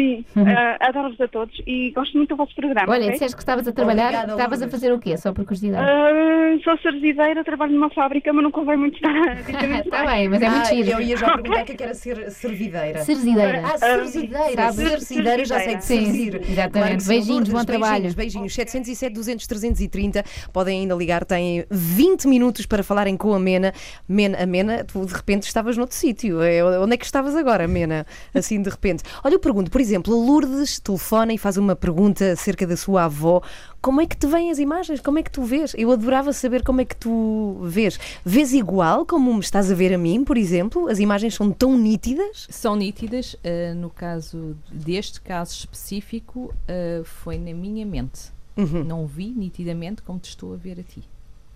Sim, 0.00 0.24
ah, 0.36 0.78
adoro-vos 0.88 1.20
a 1.20 1.28
todos 1.28 1.54
e 1.66 1.90
gosto 1.90 2.16
muito 2.16 2.30
do 2.30 2.36
vosso 2.36 2.54
programa. 2.54 2.90
Olha, 2.90 3.02
ok? 3.02 3.12
disseste 3.12 3.36
que 3.36 3.42
estavas 3.42 3.68
a 3.68 3.72
trabalhar, 3.72 4.06
Obrigada, 4.08 4.32
estavas 4.32 4.62
a 4.62 4.68
fazer 4.68 4.92
o 4.92 4.98
quê? 4.98 5.16
Só 5.18 5.32
por 5.32 5.44
curiosidade. 5.44 5.86
Ah, 5.90 6.58
sou 6.64 6.78
serzideira, 6.78 7.44
trabalho 7.44 7.72
numa 7.72 7.90
fábrica, 7.90 8.32
mas 8.32 8.42
não 8.42 8.50
convém 8.50 8.76
muito 8.78 8.94
estar 8.96 9.10
a 9.10 9.34
muito 9.66 9.84
Está 9.84 10.04
bem. 10.04 10.06
bem, 10.06 10.28
mas 10.30 10.42
é 10.42 10.48
muito 10.50 10.62
Ah, 10.62 10.64
giro. 10.74 10.90
eu 10.90 11.00
ia 11.02 11.16
já 11.16 11.26
perguntar 11.36 11.62
o 11.62 11.64
que 11.66 11.72
é 11.72 11.74
que 11.74 11.82
era 11.82 11.94
ser 11.94 12.30
servideira. 12.30 12.98
Serzideira. 13.04 13.62
Ah, 13.64 13.78
serzideira. 13.78 14.54
Sabes? 14.72 14.74
Serzideira 14.88 15.44
já 15.44 15.60
sei 15.60 15.76
de 15.76 15.84
Sim, 15.84 16.04
servir. 16.06 16.34
exatamente. 16.36 16.70
Claro 16.72 16.94
que 16.96 17.00
sim. 17.02 17.08
Beijinhos, 17.08 17.28
Lourdes, 17.28 17.52
bom 17.52 17.64
trabalho. 17.64 17.92
Beijinhos, 17.92 18.14
beijinhos. 18.14 18.54
707, 18.54 19.12
200, 19.14 19.46
330. 19.46 20.24
Podem 20.52 20.80
ainda 20.80 20.94
ligar, 20.94 21.24
têm 21.24 21.64
20 21.70 22.26
minutos 22.26 22.64
para 22.66 22.82
falarem 22.82 23.16
com 23.16 23.34
a 23.34 23.38
Mena. 23.38 23.72
Mena, 24.08 24.42
a 24.42 24.46
Mena, 24.46 24.84
tu 24.84 25.04
de 25.04 25.12
repente 25.12 25.42
estavas 25.44 25.76
noutro 25.76 25.94
sítio. 25.96 26.40
É, 26.42 26.64
Onde 26.80 26.94
é 26.94 26.96
que 26.96 27.04
estavas 27.04 27.34
agora, 27.36 27.66
Mena? 27.68 28.06
Assim 28.34 28.60
de 28.62 28.70
repente. 28.70 29.02
Olha, 29.24 29.34
eu 29.34 29.40
pergunto, 29.40 29.70
por 29.70 29.80
exemplo, 29.80 29.89
a 29.96 30.00
Lourdes 30.10 30.78
telefona 30.78 31.32
e 31.32 31.38
faz 31.38 31.56
uma 31.56 31.74
pergunta 31.76 32.32
acerca 32.32 32.66
da 32.66 32.76
sua 32.76 33.04
avó. 33.04 33.42
Como 33.80 34.00
é 34.00 34.06
que 34.06 34.16
te 34.16 34.26
vêm 34.26 34.50
as 34.50 34.58
imagens? 34.58 35.00
Como 35.00 35.18
é 35.18 35.22
que 35.22 35.30
tu 35.30 35.42
vês? 35.42 35.72
Eu 35.76 35.90
adorava 35.90 36.32
saber 36.32 36.62
como 36.62 36.80
é 36.80 36.84
que 36.84 36.96
tu 36.96 37.58
vês. 37.62 37.98
Vês 38.24 38.52
igual 38.52 39.06
como 39.06 39.32
me 39.32 39.40
estás 39.40 39.70
a 39.70 39.74
ver 39.74 39.94
a 39.94 39.98
mim, 39.98 40.24
por 40.24 40.36
exemplo? 40.36 40.88
As 40.88 40.98
imagens 40.98 41.34
são 41.34 41.50
tão 41.50 41.76
nítidas? 41.76 42.46
São 42.50 42.76
nítidas. 42.76 43.36
ah, 43.44 43.74
no 43.74 43.90
caso 43.90 44.56
deste 44.70 45.20
caso 45.20 45.52
específico, 45.54 46.54
ah, 46.68 47.02
foi 47.04 47.38
na 47.38 47.54
minha 47.54 47.86
mente. 47.86 48.32
Uhum. 48.56 48.84
Não 48.84 49.06
vi 49.06 49.30
nitidamente 49.30 50.02
como 50.02 50.18
te 50.18 50.28
estou 50.28 50.52
a 50.52 50.56
ver 50.56 50.78
a 50.80 50.82
ti. 50.82 51.02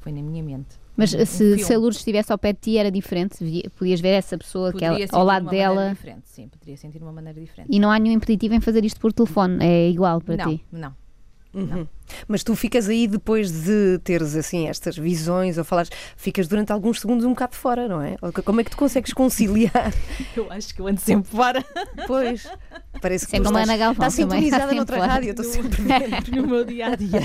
Foi 0.01 0.13
na 0.13 0.23
minha 0.23 0.43
mente. 0.43 0.84
Mas 0.97 1.13
Um 1.15 1.25
se, 1.27 1.59
se 1.59 1.73
a. 1.75 1.79
Lourdes 1.79 1.99
estivesse 1.99 2.31
ao 2.31 2.39
pé 2.39 2.53
de 2.53 2.61
ti 2.61 2.79
era 2.79 2.91
diferente, 2.91 3.39
podias 3.77 4.01
ver 4.01 4.11
essa 4.11 4.39
pessoa 4.39 4.73
que 4.73 4.85
ela- 4.85 4.95
Poderia 4.95 5.07
sentir 5.07 5.17
ao 5.17 5.23
de 5.23 5.27
lado 5.27 5.43
uma 5.43 5.47
maneira 5.53 5.69
dela 5.75 5.91
Diferente. 5.95 6.23
Sim, 6.27 6.49
poderia 6.49 6.77
sentir 6.77 6.99
de 6.99 7.05
uma 7.05 7.13
maneira 7.13 7.41
diferente. 7.41 7.69
e 7.71 7.79
não 7.81 7.91
há 7.91 7.99
nenhum 7.99 8.15
impeditivo 8.15 8.55
em 8.55 8.61
fazer 8.61 8.85
isto 8.85 9.01
por 9.01 9.13
telefone, 9.13 9.59
é 9.65 9.89
igual 9.91 10.21
para 10.21 10.37
não, 10.37 10.57
ti. 10.57 10.65
não. 10.71 10.95
Uhum. 11.55 11.87
Mas 12.27 12.43
tu 12.43 12.55
ficas 12.57 12.89
aí 12.89 13.07
depois 13.07 13.51
de 13.51 13.99
teres 14.03 14.35
assim 14.35 14.69
estas 14.69 14.97
visões 14.97 15.57
ou 15.57 15.65
falares, 15.65 15.91
ficas 16.17 16.49
durante 16.49 16.73
alguns 16.73 17.01
segundos 17.01 17.25
um 17.25 17.31
bocado 17.31 17.55
fora, 17.55 17.89
não 17.89 18.03
é? 18.03 18.17
Como 18.45 18.61
é 18.61 18.65
que 18.65 18.71
tu 18.71 18.77
consegues 18.77 19.13
conciliar? 19.13 19.95
Eu 20.37 20.51
acho 20.51 20.75
que 20.75 20.81
eu 20.81 20.89
ando 20.89 21.01
sempre 21.01 21.31
fora 21.31 21.65
Pois, 22.07 22.47
parece 23.01 23.27
que 23.27 23.37
é 23.37 23.41
tu 23.41 23.47
a 23.47 23.51
estás, 23.51 23.69
Ana 23.69 23.77
Galvão 23.79 23.93
estás 23.93 24.17
também, 24.17 24.43
sintonizada 24.43 24.63
sempre 24.63 24.77
noutra 24.77 24.99
lá. 24.99 25.07
rádio, 25.07 25.29
eu 25.29 25.31
estou 25.31 25.45
sempre 25.45 25.83
dentro. 25.83 26.37
no 26.43 26.47
meu 26.49 26.65
dia 26.65 26.87
a 26.89 26.97
dia. 26.97 27.21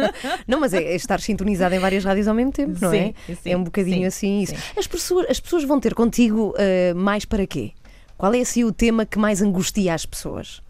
Não, 0.48 0.58
mas 0.60 0.72
é, 0.72 0.82
é 0.82 0.94
estar 0.94 1.20
sintonizada 1.20 1.76
em 1.76 1.78
várias 1.78 2.04
rádios 2.04 2.26
ao 2.26 2.34
mesmo 2.34 2.52
tempo, 2.52 2.78
não 2.80 2.92
é? 2.92 3.12
Sim, 3.26 3.34
sim, 3.34 3.50
é 3.50 3.56
um 3.56 3.64
bocadinho 3.64 4.10
sim, 4.10 4.38
assim 4.38 4.40
isso. 4.40 4.54
As 4.76 4.86
pessoas, 4.86 5.26
as 5.28 5.38
pessoas 5.40 5.64
vão 5.64 5.78
ter 5.78 5.94
contigo 5.94 6.54
eh, 6.56 6.94
mais 6.94 7.24
para 7.24 7.46
quê? 7.46 7.72
Qual 8.16 8.32
é 8.34 8.40
assim 8.40 8.64
o 8.64 8.72
tema 8.72 9.04
que 9.04 9.18
mais 9.18 9.42
angustia 9.42 9.94
as 9.94 10.06
pessoas? 10.06 10.62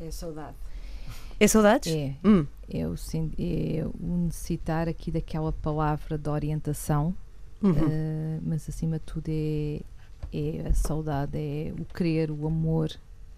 É 0.00 0.10
saudade. 0.10 0.54
É 1.40 1.46
saudades? 1.46 1.92
É, 1.92 2.14
Hum, 2.24 2.46
é 2.70 2.86
o, 2.86 2.94
é 3.38 3.86
o 3.86 4.16
necessitar 4.24 4.88
aqui 4.88 5.10
daquela 5.10 5.52
palavra 5.52 6.18
de 6.18 6.28
orientação, 6.28 7.14
uhum. 7.62 7.74
eh, 7.90 8.38
mas 8.42 8.68
acima 8.68 8.98
de 8.98 9.04
tudo 9.04 9.28
é, 9.28 9.80
é 10.32 10.68
a 10.68 10.74
saudade, 10.74 11.38
é 11.38 11.72
o 11.78 11.84
querer, 11.94 12.30
o 12.30 12.46
amor, 12.46 12.90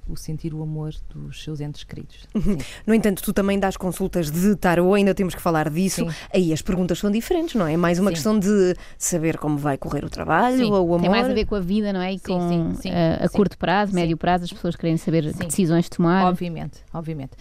o 0.09 0.17
sentir 0.17 0.53
o 0.53 0.63
amor 0.63 0.93
dos 1.15 1.45
seus 1.45 1.61
entes 1.61 1.85
queridos. 1.85 2.27
Uhum. 2.35 2.59
Sim. 2.59 2.59
No 2.85 2.93
entanto, 2.93 3.23
tu 3.23 3.33
também 3.33 3.59
dás 3.59 3.77
consultas 3.77 4.31
de 4.31 4.57
tarô, 4.57 4.95
ainda 4.95 5.15
temos 5.15 5.35
que 5.35 5.41
falar 5.41 5.71
disso. 5.71 6.05
Sim. 6.05 6.17
Aí 6.35 6.53
as 6.53 6.61
perguntas 6.61 6.99
são 6.99 7.11
diferentes, 7.11 7.55
não 7.55 7.67
é? 7.67 7.75
É 7.75 7.77
mais 7.77 8.01
uma 8.01 8.11
Sim. 8.11 8.15
questão 8.15 8.39
de 8.39 8.75
saber 8.99 9.39
como 9.39 9.57
vai 9.57 9.79
correr 9.79 10.05
o 10.05 10.11
trabalho 10.11 10.73
ou 10.73 10.89
o 10.89 10.95
amor. 10.95 11.01
Tem 11.03 11.11
mais 11.11 11.31
a 11.31 11.33
ver 11.33 11.45
com 11.45 11.55
a 11.55 11.61
vida, 11.61 11.93
não 11.93 12.01
é? 12.01 12.15
E 12.15 12.19
com 12.19 12.75
eh, 12.85 13.19
a 13.21 13.29
sim. 13.29 13.37
curto 13.37 13.57
prazo, 13.57 13.95
médio 13.95 14.17
prazo, 14.17 14.45
as 14.45 14.53
pessoas 14.53 14.75
querem 14.75 14.97
saber 14.97 15.33
que 15.33 15.47
decisões 15.47 15.89
tomar. 15.89 16.27
Obviamente, 16.27 16.81
obviamente. 16.93 17.33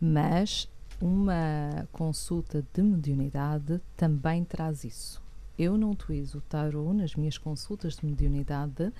Mas 0.00 0.68
uma 1.00 1.86
consulta 1.92 2.64
de 2.74 2.82
mediunidade 2.82 3.80
também 3.96 4.44
traz 4.44 4.84
isso. 4.84 5.22
Eu 5.58 5.76
não 5.76 5.90
utilizo 5.92 6.38
o 6.38 6.40
tarot 6.42 6.94
nas 6.94 7.14
minhas 7.14 7.38
consultas 7.38 7.96
de 7.96 8.04
mediunidade, 8.06 8.92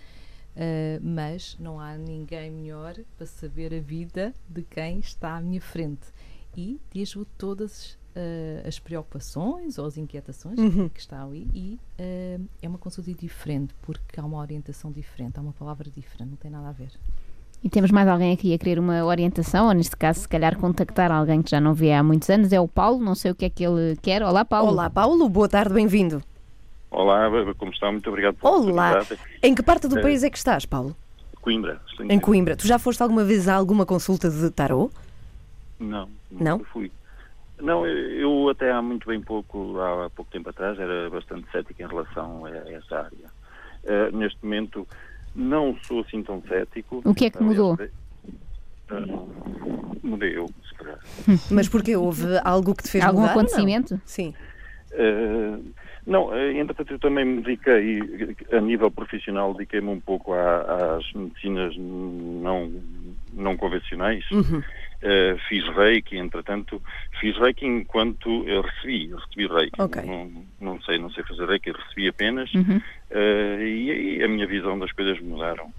eh, 0.55 0.99
mas 1.03 1.57
não 1.61 1.79
há 1.79 1.97
ninguém 1.99 2.51
melhor 2.51 2.95
para 3.17 3.27
saber 3.27 3.75
a 3.75 3.81
vida 3.81 4.35
de 4.49 4.63
quem 4.63 4.99
está 4.99 5.37
à 5.37 5.41
minha 5.41 5.61
frente. 5.61 6.07
E 6.57 6.81
diz-lhe 6.91 7.27
todas 7.37 7.99
eh, 8.15 8.63
as 8.67 8.79
preocupações 8.79 9.77
ou 9.77 9.85
as 9.85 9.99
inquietações 9.99 10.59
Uhum. 10.59 10.89
que 10.89 10.99
está 11.01 11.23
ali 11.23 11.51
e 11.53 11.79
eh, 11.99 12.41
é 12.63 12.69
uma 12.69 12.79
consulta 12.79 13.13
diferente 13.13 13.75
porque 13.83 14.19
há 14.19 14.25
uma 14.25 14.39
orientação 14.39 14.91
diferente, 14.91 15.39
há 15.39 15.43
uma 15.43 15.53
palavra 15.53 15.91
diferente, 15.91 16.31
não 16.31 16.37
tem 16.39 16.51
nada 16.51 16.69
a 16.69 16.73
ver. 16.73 16.99
E 17.67 17.69
temos 17.69 17.91
mais 17.91 18.07
alguém 18.07 18.33
aqui 18.33 18.55
a 18.55 18.59
querer 18.59 18.79
uma 18.79 19.05
orientação, 19.05 19.67
ou 19.67 19.73
neste 19.75 19.97
caso, 19.97 20.21
se 20.21 20.29
calhar, 20.29 20.57
contactar 20.57 21.11
alguém 21.11 21.43
que 21.43 21.51
já 21.51 21.61
não 21.61 21.75
vê 21.75 21.93
há 21.93 22.01
muitos 22.01 22.31
anos. 22.31 22.53
É 22.53 22.61
o 22.61 22.69
Paulo, 22.69 23.01
não 23.05 23.17
sei 23.17 23.33
o 23.33 23.35
que 23.35 23.45
é 23.45 23.51
que 23.51 23.65
ele 23.65 23.97
quer. 24.01 24.23
Olá, 24.23 24.45
Paulo. 24.45 24.71
Olá, 24.71 24.89
Paulo, 24.89 25.29
boa 25.29 25.49
tarde, 25.49 25.75
bem-vindo. 25.75 26.23
Olá, 26.93 27.29
como 27.59 27.73
está? 27.73 27.91
Muito 27.91 28.09
obrigado 28.09 28.37
pela 28.37 28.53
Olá. 28.57 29.05
Em 29.43 29.53
que 29.53 29.65
parte 29.65 29.89
do 29.89 29.99
Eh, 29.99 30.03
país 30.03 30.23
é 30.23 30.31
que 30.31 30.39
estás, 30.39 30.65
Paulo? 30.65 30.95
Coimbra. 31.43 31.81
Em 32.09 32.21
Coimbra. 32.21 32.55
Tu 32.57 32.69
já 32.69 32.79
foste 32.79 33.03
alguma 33.03 33.25
vez 33.25 33.49
a 33.49 33.57
alguma 33.57 33.85
consulta 33.85 34.31
de 34.31 34.49
tarô? 34.53 34.89
Não, 35.81 36.09
Não? 36.31 36.61
fui. 36.61 36.93
Não, 37.61 37.85
eu 37.85 38.49
até 38.49 38.71
há 38.71 38.81
muito 38.81 39.09
bem 39.09 39.21
pouco, 39.21 39.77
há 39.81 40.09
pouco 40.11 40.31
tempo 40.31 40.51
atrás, 40.51 40.79
era 40.79 41.11
bastante 41.11 41.51
cético 41.51 41.83
em 41.83 41.87
relação 41.89 42.45
a 42.45 42.51
essa 42.71 42.97
área. 42.99 43.27
Eh, 43.83 44.11
neste 44.13 44.39
momento, 44.45 44.87
não 45.37 45.77
sou 45.83 46.01
assim 46.01 46.23
tão 46.23 46.43
cético. 46.49 47.03
O 47.05 47.15
que 47.15 47.27
é 47.27 47.31
que 47.31 47.39
Aliás, 47.39 47.57
mudou? 47.59 47.79
eh, 47.81 47.91
mudei 50.03 50.37
eu, 50.37 50.49
se 50.69 50.75
calhar. 50.75 50.99
Mas 51.53 51.69
porque 51.69 51.95
houve 51.97 52.25
algo 52.45 52.75
que 52.75 52.83
te 52.85 52.91
fez 52.91 53.05
Algum 53.05 53.21
mudar? 53.21 53.35
não? 53.35 53.41
acontecimento? 53.41 54.01
Sim. 54.05 54.35
Eh, 54.93 55.59
não, 56.07 56.35
eh, 56.35 56.53
entretanto, 56.59 56.93
eu 56.95 56.99
também 56.99 57.25
me 57.25 57.43
dediquei, 57.43 58.01
a 58.53 58.61
nível 58.61 58.91
profissional, 58.91 59.53
dediquei-me 59.53 59.89
um 59.91 60.01
pouco 60.01 60.33
à- 60.33 60.97
às 60.97 61.13
medicinas 61.13 61.77
não, 61.77 62.73
não 63.33 63.57
convencionais. 63.57 64.25
Uhum. 64.31 64.63
Eh, 65.03 65.37
fiz 65.49 65.63
reiki, 65.77 66.17
entretanto, 66.17 66.83
fiz 67.21 67.37
reiki 67.39 67.67
enquanto 67.67 68.49
eu 68.49 68.63
recebi, 68.63 69.11
eu 69.11 69.19
recebi 69.19 69.47
reiki. 69.47 69.81
Ok. 69.83 70.03
Não, 70.03 70.47
não 70.61 70.81
sei, 70.83 70.99
não 70.99 71.11
sei 71.11 71.23
fazer 71.25 71.47
reiki, 71.47 71.71
recebi 71.71 72.09
apenas. 72.09 72.53
Uhum. 72.55 72.81
Eh, 73.11 73.59
e 73.61 73.91
aí 73.91 74.23
a 74.25 74.29
minha 74.29 74.47
visão 74.47 74.79
das 74.79 74.91
coisas 74.93 75.21
mudaram. 75.21 75.73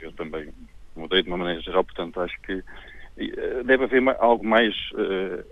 Eu 0.00 0.12
também 0.14 0.52
mudei 0.96 1.22
de 1.22 1.28
uma 1.28 1.36
maneira 1.36 1.60
geral, 1.60 1.84
portanto, 1.84 2.18
acho 2.20 2.34
que 2.42 2.62
eh, 3.18 3.62
deve 3.64 3.84
haver 3.84 4.00
ma- 4.00 4.16
algo 4.18 4.44
mais 4.44 4.74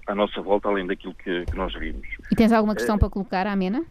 à 0.07 0.15
nossa 0.15 0.41
volta, 0.41 0.69
além 0.69 0.87
daquilo 0.87 1.15
que, 1.15 1.47
que 1.47 1.57
nós 1.57 1.73
vimos. 1.75 2.07
E 2.33 2.35
tens 2.35 2.53
alguma 2.53 2.75
questão 2.75 2.99
para 2.99 3.11
colocar 3.11 3.47
à 3.47 3.55
Mena? 3.55 3.85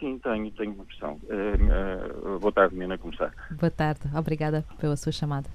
Sim, 0.00 0.18
tenho, 0.18 0.50
tenho 0.50 0.72
uma 0.72 0.84
questão. 0.84 1.18
Uh, 1.24 2.34
uh, 2.34 2.38
boa 2.40 2.52
tarde, 2.52 2.74
Mina, 2.76 2.98
como 2.98 3.12
está? 3.14 3.32
Boa 3.50 3.70
tarde, 3.70 4.00
obrigada 4.14 4.62
pela 4.78 4.94
sua 4.96 5.10
chamada. 5.12 5.48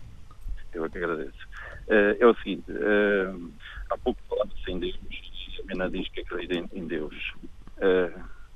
Eu 0.74 0.86
é 0.86 0.90
que 0.90 0.98
agradeço. 0.98 1.38
Uh, 1.92 2.16
é 2.20 2.26
o 2.26 2.34
seguinte, 2.36 2.72
há 3.90 3.98
pouco 3.98 4.22
falava-se 4.30 4.72
em 4.72 4.80
Deus 4.80 4.98
e 5.12 5.62
a 5.62 5.66
Mina 5.66 5.90
diz 5.90 6.08
que 6.08 6.22
acredita 6.22 6.56
em, 6.56 6.80
em 6.80 6.88
Deus. 6.88 7.34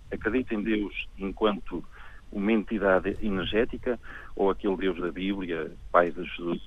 acredita 0.10 0.56
em 0.56 0.64
Deus 0.64 1.08
enquanto 1.18 1.84
uma 2.32 2.52
entidade 2.52 3.18
energética 3.22 4.00
ou 4.36 4.50
aquele 4.50 4.78
Deus 4.78 5.00
da 5.00 5.12
Bíblia, 5.12 5.72
Pai 5.92 6.12
de 6.12 6.24
Jesus, 6.24 6.62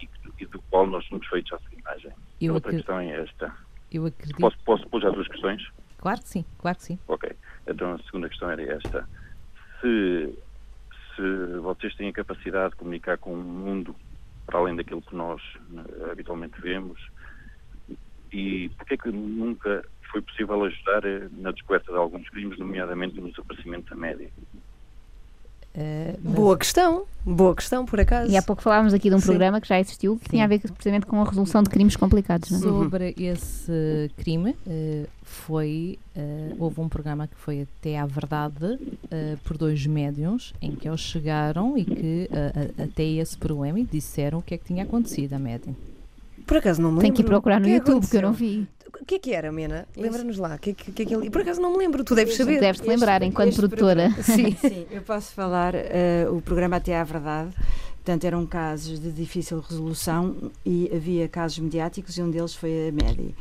e, 0.00 0.08
e 0.38 0.46
do 0.46 0.60
qual 0.70 0.86
nós 0.86 1.04
somos 1.06 1.26
feitos 1.26 1.52
à 1.52 1.58
sua 1.58 1.78
imagem? 1.78 2.12
Eu 2.40 2.54
outra 2.54 2.70
acred... 2.70 2.84
questão 2.84 3.00
é 3.00 3.20
esta. 3.20 3.54
Eu 3.92 4.06
acredito. 4.06 4.38
Posso, 4.38 4.58
posso 4.64 4.88
pôr 4.88 5.00
já 5.00 5.10
duas 5.10 5.28
questões? 5.28 5.66
Claro 5.98 6.20
que 6.20 6.28
sim, 6.28 6.44
claro 6.58 6.76
que 6.76 6.84
sim. 6.84 6.98
Ok. 7.08 7.30
Então 7.66 7.92
a 7.94 7.98
segunda 7.98 8.28
questão 8.28 8.50
era 8.50 8.62
esta. 8.62 9.08
Se, 9.80 10.38
se 11.14 11.58
vocês 11.60 11.94
têm 11.96 12.08
a 12.08 12.12
capacidade 12.12 12.70
de 12.70 12.76
comunicar 12.76 13.18
com 13.18 13.32
o 13.32 13.36
mundo 13.36 13.94
para 14.46 14.58
além 14.58 14.76
daquilo 14.76 15.02
que 15.02 15.14
nós 15.14 15.42
uh, 15.70 16.10
habitualmente 16.10 16.60
vemos, 16.60 17.00
e 18.32 18.68
porquê 18.70 18.94
é 18.94 18.96
que 18.96 19.10
nunca 19.10 19.84
foi 20.10 20.22
possível 20.22 20.64
ajudar 20.64 21.04
uh, 21.04 21.30
na 21.32 21.50
descoberta 21.50 21.92
de 21.92 21.98
alguns 21.98 22.28
crimes, 22.30 22.58
nomeadamente 22.58 23.20
no 23.20 23.30
desaparecimento 23.30 23.90
da 23.90 24.00
média? 24.00 24.30
Uh, 25.76 26.18
boa 26.18 26.56
questão, 26.56 27.04
boa 27.22 27.54
questão, 27.54 27.84
por 27.84 28.00
acaso. 28.00 28.32
E 28.32 28.36
há 28.36 28.40
pouco 28.40 28.62
falávamos 28.62 28.94
aqui 28.94 29.10
de 29.10 29.14
um 29.14 29.20
Sim. 29.20 29.26
programa 29.26 29.60
que 29.60 29.68
já 29.68 29.78
existiu 29.78 30.16
que 30.16 30.24
Sim. 30.24 30.30
tinha 30.30 30.44
a 30.44 30.48
ver 30.48 30.58
precisamente 30.60 31.04
com 31.04 31.20
a 31.20 31.24
resolução 31.24 31.62
de 31.62 31.68
crimes 31.68 31.96
complicados. 31.96 32.50
Não? 32.50 32.58
É? 32.58 32.62
Sobre 32.62 33.14
esse 33.18 34.10
crime, 34.16 34.56
uh, 34.66 35.06
foi 35.22 35.98
uh, 36.16 36.56
houve 36.58 36.80
um 36.80 36.88
programa 36.88 37.26
que 37.26 37.36
foi 37.36 37.62
até 37.62 37.98
à 37.98 38.06
verdade 38.06 38.78
por 39.44 39.58
dois 39.58 39.84
médiums 39.86 40.54
em 40.60 40.72
que 40.72 40.88
eles 40.88 41.00
chegaram 41.00 41.76
e 41.76 41.84
que 41.84 42.28
até 42.82 43.02
esse 43.02 43.36
problema 43.36 43.78
e 43.80 43.84
disseram 43.84 44.38
o 44.38 44.42
que 44.42 44.54
é 44.54 44.58
que 44.58 44.64
tinha 44.64 44.84
acontecido 44.84 45.34
a 45.34 45.38
médium. 45.38 45.74
Por 46.46 46.58
acaso 46.58 46.80
não 46.80 46.90
me 46.90 46.98
lembro. 46.98 47.02
Tem 47.02 47.12
que 47.12 47.22
ir 47.22 47.24
procurar 47.24 47.58
no 47.58 47.66
que 47.66 47.72
YouTube, 47.72 47.96
aconteceu? 47.96 48.20
que 48.20 48.24
eu 48.24 48.28
não 48.28 48.32
vi. 48.32 48.68
O 49.00 49.04
que 49.04 49.16
é 49.16 49.18
que 49.18 49.32
era, 49.32 49.52
Mena? 49.52 49.86
Lembra-nos 49.96 50.38
lá. 50.38 50.56
Que, 50.58 50.72
que, 50.72 50.90
que, 50.90 51.04
que, 51.04 51.30
por 51.30 51.42
acaso 51.42 51.60
não 51.60 51.72
me 51.72 51.78
lembro, 51.78 52.02
tu 52.02 52.14
deves 52.14 52.34
saber. 52.34 52.60
Deves-te 52.60 52.88
lembrar, 52.88 53.20
este, 53.20 53.28
enquanto 53.28 53.48
este 53.48 53.60
produtora. 53.60 54.10
Sim. 54.22 54.56
Sim, 54.56 54.86
eu 54.90 55.02
posso 55.02 55.32
falar. 55.32 55.74
Uh, 55.74 56.36
o 56.36 56.40
programa 56.40 56.76
Até 56.76 56.98
à 56.98 57.04
Verdade. 57.04 57.50
Portanto, 57.96 58.24
eram 58.24 58.46
casos 58.46 59.00
de 59.00 59.10
difícil 59.10 59.60
resolução 59.60 60.50
e 60.64 60.88
havia 60.94 61.28
casos 61.28 61.58
mediáticos 61.58 62.16
e 62.16 62.22
um 62.22 62.30
deles 62.30 62.54
foi 62.54 62.88
a 62.88 62.92
Média. 62.92 63.34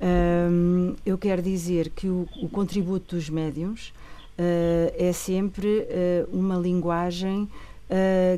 Um, 0.00 0.94
eu 1.06 1.16
quero 1.16 1.40
dizer 1.40 1.90
que 1.90 2.08
o, 2.08 2.28
o 2.42 2.48
contributo 2.48 3.14
dos 3.14 3.30
médiums 3.30 3.88
uh, 4.38 4.92
é 4.96 5.12
sempre 5.12 5.68
uh, 5.68 6.36
uma 6.36 6.56
linguagem 6.56 7.48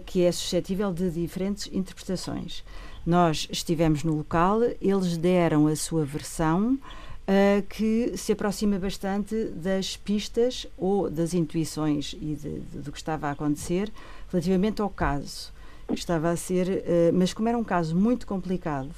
que 0.07 0.23
é 0.23 0.31
suscetível 0.31 0.93
de 0.93 1.11
diferentes 1.11 1.69
interpretações. 1.73 2.63
Nós 3.05 3.49
estivemos 3.51 4.05
no 4.05 4.15
local, 4.15 4.61
eles 4.81 5.17
deram 5.17 5.67
a 5.67 5.77
sua 5.77 6.05
versão. 6.05 6.79
Uh, 7.21 7.63
que 7.69 8.17
se 8.17 8.33
aproxima 8.33 8.77
bastante 8.77 9.45
das 9.55 9.97
pistas 9.97 10.67
ou 10.77 11.09
das 11.09 11.33
intuições 11.33 12.13
e 12.21 12.35
de, 12.35 12.59
de, 12.59 12.79
do 12.79 12.91
que 12.91 12.99
estava 12.99 13.29
a 13.29 13.31
acontecer 13.31 13.93
relativamente 14.33 14.83
ao 14.83 14.91
caso 14.91 15.53
que 15.87 15.95
estava 15.95 16.31
a 16.31 16.37
ser, 16.37 16.67
uh, 16.67 16.83
mas 17.15 17.33
como 17.33 17.49
era 17.49 17.57
um 17.57 17.63
caso 17.63 17.95
muito 17.95 18.27
complicado, 18.27 18.91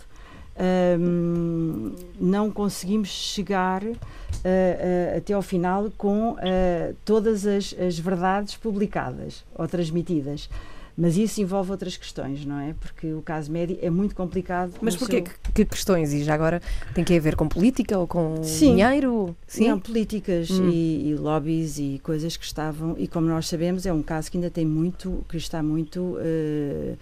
uh, 0.57 1.95
não 2.19 2.51
conseguimos 2.51 3.09
chegar 3.09 3.83
até 5.15 5.35
ao 5.35 5.43
final 5.43 5.91
com 5.99 6.37
todas 7.05 7.47
as, 7.47 7.75
as 7.79 7.99
verdades 7.99 8.57
publicadas 8.57 9.45
ou 9.55 9.69
transmitidas. 9.69 10.49
Mas 10.96 11.16
isso 11.16 11.40
envolve 11.40 11.70
outras 11.70 11.96
questões, 11.96 12.44
não 12.44 12.59
é? 12.61 12.74
Porque 12.78 13.12
o 13.12 13.22
caso 13.22 13.50
médio 13.50 13.78
é 13.81 13.88
muito 13.88 14.14
complicado. 14.14 14.74
Mas 14.81 14.94
porquê? 14.94 15.16
Seu... 15.16 15.24
Que, 15.24 15.52
que 15.52 15.64
questões? 15.64 16.12
E 16.12 16.22
já 16.22 16.35
agora 16.35 16.61
tem 16.94 17.02
que 17.02 17.18
ver 17.18 17.35
com 17.35 17.48
política 17.48 17.98
ou 17.98 18.07
com 18.07 18.42
Sim. 18.42 18.76
dinheiro? 18.76 19.35
Sim, 19.46 19.68
não, 19.68 19.81
políticas 19.81 20.50
hum. 20.50 20.68
e, 20.70 21.11
e, 21.11 21.14
lobbies 21.14 21.78
e 21.78 22.00
coisas 22.02 22.37
que 22.37 22.44
estavam. 22.44 22.94
E 22.98 23.09
como 23.09 23.26
nós 23.26 23.48
sabemos, 23.48 23.87
é 23.87 23.92
um 23.92 24.02
caso 24.02 24.31
que 24.31 24.37
ainda 24.37 24.50
tem 24.50 24.66
muito, 24.66 25.24
que 25.28 25.37
está 25.37 25.62
muito. 25.62 26.00
Uh, 26.00 26.96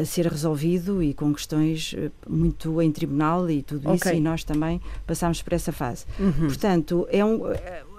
a 0.00 0.04
ser 0.06 0.26
resolvido 0.26 1.02
e 1.02 1.12
com 1.12 1.34
questões 1.34 1.94
eh, 1.94 2.10
muito 2.26 2.80
em 2.80 2.90
tribunal 2.90 3.50
e 3.50 3.62
tudo 3.62 3.90
okay. 3.90 4.12
isso, 4.12 4.14
e 4.14 4.20
nós 4.20 4.42
também 4.42 4.80
passámos 5.06 5.42
por 5.42 5.52
essa 5.52 5.70
fase. 5.70 6.06
Uhum. 6.18 6.46
Portanto, 6.46 7.06
é 7.10 7.22
um, 7.22 7.42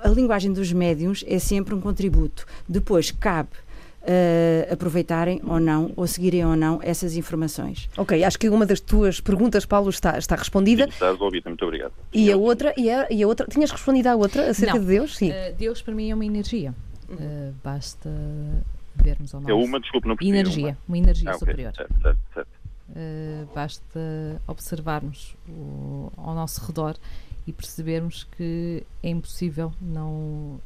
a 0.03 0.07
linguagem 0.07 0.51
dos 0.51 0.73
médiums 0.73 1.23
é 1.27 1.37
sempre 1.37 1.75
um 1.75 1.79
contributo. 1.79 2.47
Depois 2.67 3.11
cabe 3.11 3.51
uh, 4.01 4.73
aproveitarem 4.73 5.41
ou 5.45 5.59
não, 5.59 5.91
ou 5.95 6.07
seguirem 6.07 6.45
ou 6.45 6.55
não 6.55 6.79
essas 6.81 7.15
informações. 7.15 7.89
Ok, 7.97 8.23
acho 8.23 8.37
que 8.39 8.49
uma 8.49 8.65
das 8.65 8.79
tuas 8.79 9.19
perguntas, 9.19 9.65
Paulo, 9.65 9.89
está, 9.89 10.17
está 10.17 10.35
respondida. 10.35 10.85
Sim, 10.85 10.89
está 10.91 11.11
resolvida, 11.11 11.49
muito 11.49 11.63
obrigado. 11.63 11.93
E 12.13 12.31
a 12.31 12.37
outra, 12.37 12.73
e 12.77 12.89
a, 12.89 13.07
e 13.11 13.23
a 13.23 13.27
outra, 13.27 13.47
tinhas 13.47 13.71
respondido 13.71 14.09
à 14.09 14.15
outra 14.15 14.49
acerca 14.49 14.75
não. 14.75 14.81
de 14.81 14.87
Deus? 14.87 15.15
Sim. 15.15 15.31
Uh, 15.31 15.55
Deus 15.57 15.81
para 15.81 15.93
mim 15.93 16.09
é 16.09 16.15
uma 16.15 16.25
energia. 16.25 16.73
Uh, 17.09 17.53
basta 17.63 18.09
vermos 18.95 19.33
ao 19.33 19.41
nosso... 19.41 19.51
É 19.51 19.53
uma, 19.53 19.79
desculpe, 19.79 20.07
não 20.07 20.15
percebi. 20.15 20.37
Energia, 20.37 20.67
uma, 20.67 20.77
uma 20.87 20.97
energia 20.97 21.29
ah, 21.29 21.35
okay. 21.35 21.39
superior. 21.39 21.73
Certo, 21.75 22.01
certo, 22.01 22.19
certo. 22.33 22.61
Uh, 22.89 23.47
basta 23.55 24.41
observarmos 24.47 25.35
o, 25.47 26.11
ao 26.17 26.35
nosso 26.35 26.65
redor 26.65 26.95
e 27.47 27.53
percebermos 27.53 28.27
que 28.37 28.83
é 29.01 29.09
impossível 29.09 29.73
não 29.81 30.59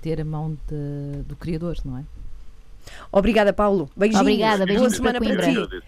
ter 0.00 0.20
a 0.20 0.24
mão 0.24 0.56
de, 0.66 1.22
do 1.24 1.36
Criador, 1.36 1.76
não 1.84 1.98
é? 1.98 2.04
Obrigada, 3.10 3.52
Paulo. 3.52 3.88
Beijinhos. 3.96 4.20
Obrigada, 4.20 4.66
beijinhos 4.66 4.98
Boa 4.98 5.12
semana 5.12 5.20
para 5.20 5.52
ti. 5.52 5.82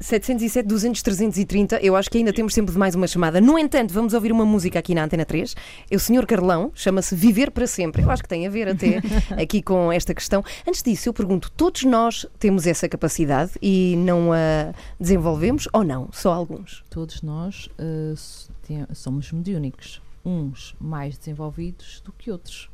707 0.00 0.66
200 0.66 1.02
330. 1.02 1.76
Eu 1.76 1.96
acho 1.96 2.10
que 2.10 2.18
ainda 2.18 2.32
temos 2.32 2.54
tempo 2.54 2.70
de 2.70 2.78
mais 2.78 2.94
uma 2.94 3.06
chamada. 3.06 3.40
No 3.40 3.58
entanto, 3.58 3.92
vamos 3.92 4.14
ouvir 4.14 4.32
uma 4.32 4.44
música 4.44 4.78
aqui 4.78 4.94
na 4.94 5.04
Antena 5.04 5.24
3. 5.24 5.54
É 5.90 5.96
o 5.96 6.00
Sr. 6.00 6.26
Carlão, 6.26 6.72
chama-se 6.74 7.14
Viver 7.14 7.50
para 7.50 7.66
Sempre. 7.66 8.02
Eu 8.02 8.10
acho 8.10 8.22
que 8.22 8.28
tem 8.28 8.46
a 8.46 8.50
ver 8.50 8.68
até 8.68 9.00
aqui 9.40 9.62
com 9.62 9.92
esta 9.92 10.14
questão. 10.14 10.44
Antes 10.66 10.82
disso, 10.82 11.08
eu 11.08 11.12
pergunto: 11.12 11.50
todos 11.50 11.84
nós 11.84 12.26
temos 12.38 12.66
essa 12.66 12.88
capacidade 12.88 13.52
e 13.62 13.96
não 13.96 14.32
a 14.32 14.72
desenvolvemos 14.98 15.68
ou 15.72 15.84
não? 15.84 16.08
Só 16.12 16.32
alguns? 16.32 16.84
Todos 16.90 17.22
nós 17.22 17.68
uh, 17.78 18.94
somos 18.94 19.32
mediúnicos. 19.32 20.02
Uns 20.24 20.74
mais 20.80 21.16
desenvolvidos 21.16 22.02
do 22.04 22.12
que 22.12 22.32
outros 22.32 22.68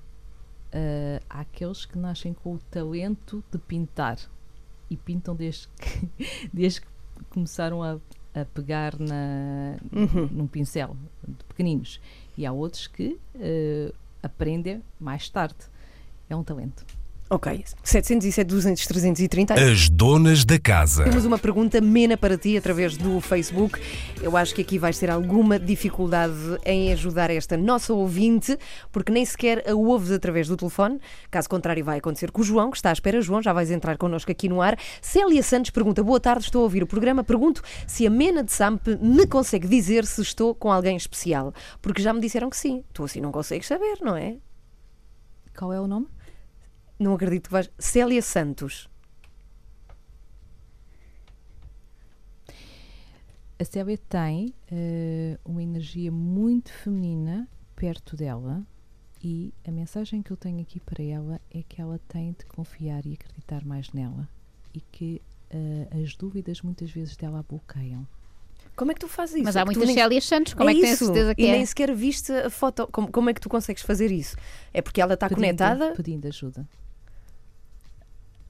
uh, 0.73 1.25
há 1.29 1.41
aqueles 1.41 1.85
que 1.85 1.99
nascem 1.99 2.33
com 2.33 2.55
o 2.55 2.59
talento 2.71 3.43
de 3.51 3.59
pintar 3.59 4.19
e 4.91 4.97
pintam 4.97 5.35
desde 5.35 5.69
que, 5.69 6.09
desde 6.53 6.83
que 6.83 6.87
começaram 7.31 7.83
a, 7.83 7.99
a 8.35 8.45
pegar 8.47 8.99
na, 8.99 9.77
uhum. 9.93 10.29
num 10.31 10.47
pincel, 10.47 10.97
de 11.27 11.45
pequeninos. 11.45 12.01
E 12.37 12.47
há 12.47 12.53
outros 12.53 12.87
que 12.87 13.19
uh, 13.35 13.95
aprendem 14.23 14.83
mais 14.99 15.29
tarde. 15.29 15.71
É 16.29 16.37
um 16.37 16.43
talento. 16.43 16.85
Ok, 17.33 17.64
707, 17.83 18.47
200, 18.47 18.87
330. 18.87 19.55
As 19.55 19.88
donas 19.88 20.45
da 20.45 20.59
casa. 20.59 21.05
Temos 21.05 21.25
uma 21.25 21.38
pergunta 21.38 21.81
mena 21.81 22.14
para 22.14 22.37
ti 22.37 22.59
através 22.59 22.95
do 22.95 23.23
Facebook. 23.23 23.81
Eu 24.21 24.37
acho 24.37 24.55
que 24.55 24.61
aqui 24.61 24.79
vais 24.79 24.99
ter 24.99 25.11
alguma 25.11 25.59
dificuldade 25.59 26.35
em 26.62 26.92
ajudar 26.92 27.31
esta 27.31 27.57
nossa 27.57 27.95
ouvinte, 27.95 28.59
porque 28.92 29.11
nem 29.11 29.25
sequer 29.25 29.64
a 29.66 29.75
ouves 29.75 30.11
através 30.11 30.47
do 30.47 30.59
telefone. 30.59 31.01
Caso 31.31 31.49
contrário, 31.49 31.83
vai 31.83 32.01
acontecer 32.01 32.31
com 32.31 32.42
o 32.42 32.45
João, 32.45 32.71
que 32.71 32.77
está 32.77 32.90
à 32.90 32.92
espera. 32.92 33.18
João, 33.23 33.40
já 33.40 33.55
vais 33.55 33.71
entrar 33.71 33.97
connosco 33.97 34.31
aqui 34.31 34.47
no 34.47 34.61
ar. 34.61 34.79
Célia 35.01 35.42
Santos 35.42 35.71
pergunta: 35.71 36.03
Boa 36.03 36.21
tarde, 36.21 36.45
estou 36.45 36.61
a 36.61 36.64
ouvir 36.64 36.83
o 36.83 36.87
programa. 36.87 37.25
Pergunto 37.25 37.62
se 37.87 38.07
a 38.07 38.11
Mena 38.11 38.45
de 38.45 38.53
Samp 38.53 38.87
me 39.01 39.27
consegue 39.27 39.66
dizer 39.66 40.05
se 40.05 40.21
estou 40.21 40.55
com 40.55 40.71
alguém 40.71 40.99
especial, 40.99 41.55
porque 41.81 42.03
já 42.03 42.12
me 42.12 42.21
disseram 42.21 42.51
que 42.51 42.59
sim. 42.59 42.85
Tu 42.92 43.03
assim 43.03 43.23
não 43.23 43.33
consegues 43.33 43.66
saber, 43.66 44.01
não 44.03 44.14
é? 44.14 44.37
Qual 45.57 45.73
é 45.73 45.81
o 45.81 45.87
nome? 45.87 46.09
Não 47.03 47.15
acredito 47.15 47.47
que 47.47 47.53
vais. 47.53 47.69
Célia 47.77 48.23
Santos. 48.23 48.88
A 53.59 53.65
Célia 53.65 53.99
tem 54.09 54.55
uh, 54.71 55.38
uma 55.45 55.62
energia 55.62 56.12
muito 56.12 56.73
feminina 56.73 57.49
perto 57.75 58.17
dela 58.17 58.65
e 59.23 59.53
a 59.67 59.71
mensagem 59.73 60.23
que 60.23 60.31
eu 60.31 60.37
tenho 60.37 60.61
aqui 60.61 60.79
para 60.79 61.03
ela 61.03 61.41
é 61.53 61.62
que 61.69 61.81
ela 61.81 62.01
tem 62.09 62.33
de 62.38 62.45
confiar 62.47 63.05
e 63.05 63.15
acreditar 63.15 63.65
mais 63.65 63.93
nela 63.93 64.29
e 64.73 64.81
que 64.81 65.21
uh, 65.53 66.03
as 66.03 66.15
dúvidas 66.15 66.62
muitas 66.62 66.91
vezes 66.91 67.17
dela 67.17 67.41
a 67.41 67.43
bloqueiam. 67.43 68.07
Como 68.77 68.93
é 68.93 68.95
que 68.95 69.01
tu 69.01 69.09
fazes 69.09 69.37
isso? 69.37 69.45
Mas 69.45 69.57
há 69.57 69.65
muitas 69.65 69.87
nem... 69.87 69.95
Célias 69.95 70.25
Santos, 70.25 70.55
como 70.55 70.71
é, 70.71 70.73
é 70.73 70.75
que 70.77 70.83
tens 70.83 70.99
certeza 70.99 71.35
que 71.35 71.43
e 71.43 71.47
é? 71.47 71.49
E 71.49 71.53
nem 71.53 71.67
sequer 71.67 71.95
viste 71.95 72.33
a 72.33 72.49
foto. 72.49 72.88
Como, 72.93 73.11
como 73.11 73.29
é 73.29 73.35
que 73.35 73.41
tu 73.41 73.49
consegues 73.49 73.83
fazer 73.83 74.11
isso? 74.12 74.37
É 74.73 74.81
porque 74.81 75.01
ela 75.01 75.15
está 75.15 75.29
pedindo, 75.29 75.45
conectada? 75.45 75.93
Pedindo 75.95 76.29
ajuda 76.29 76.67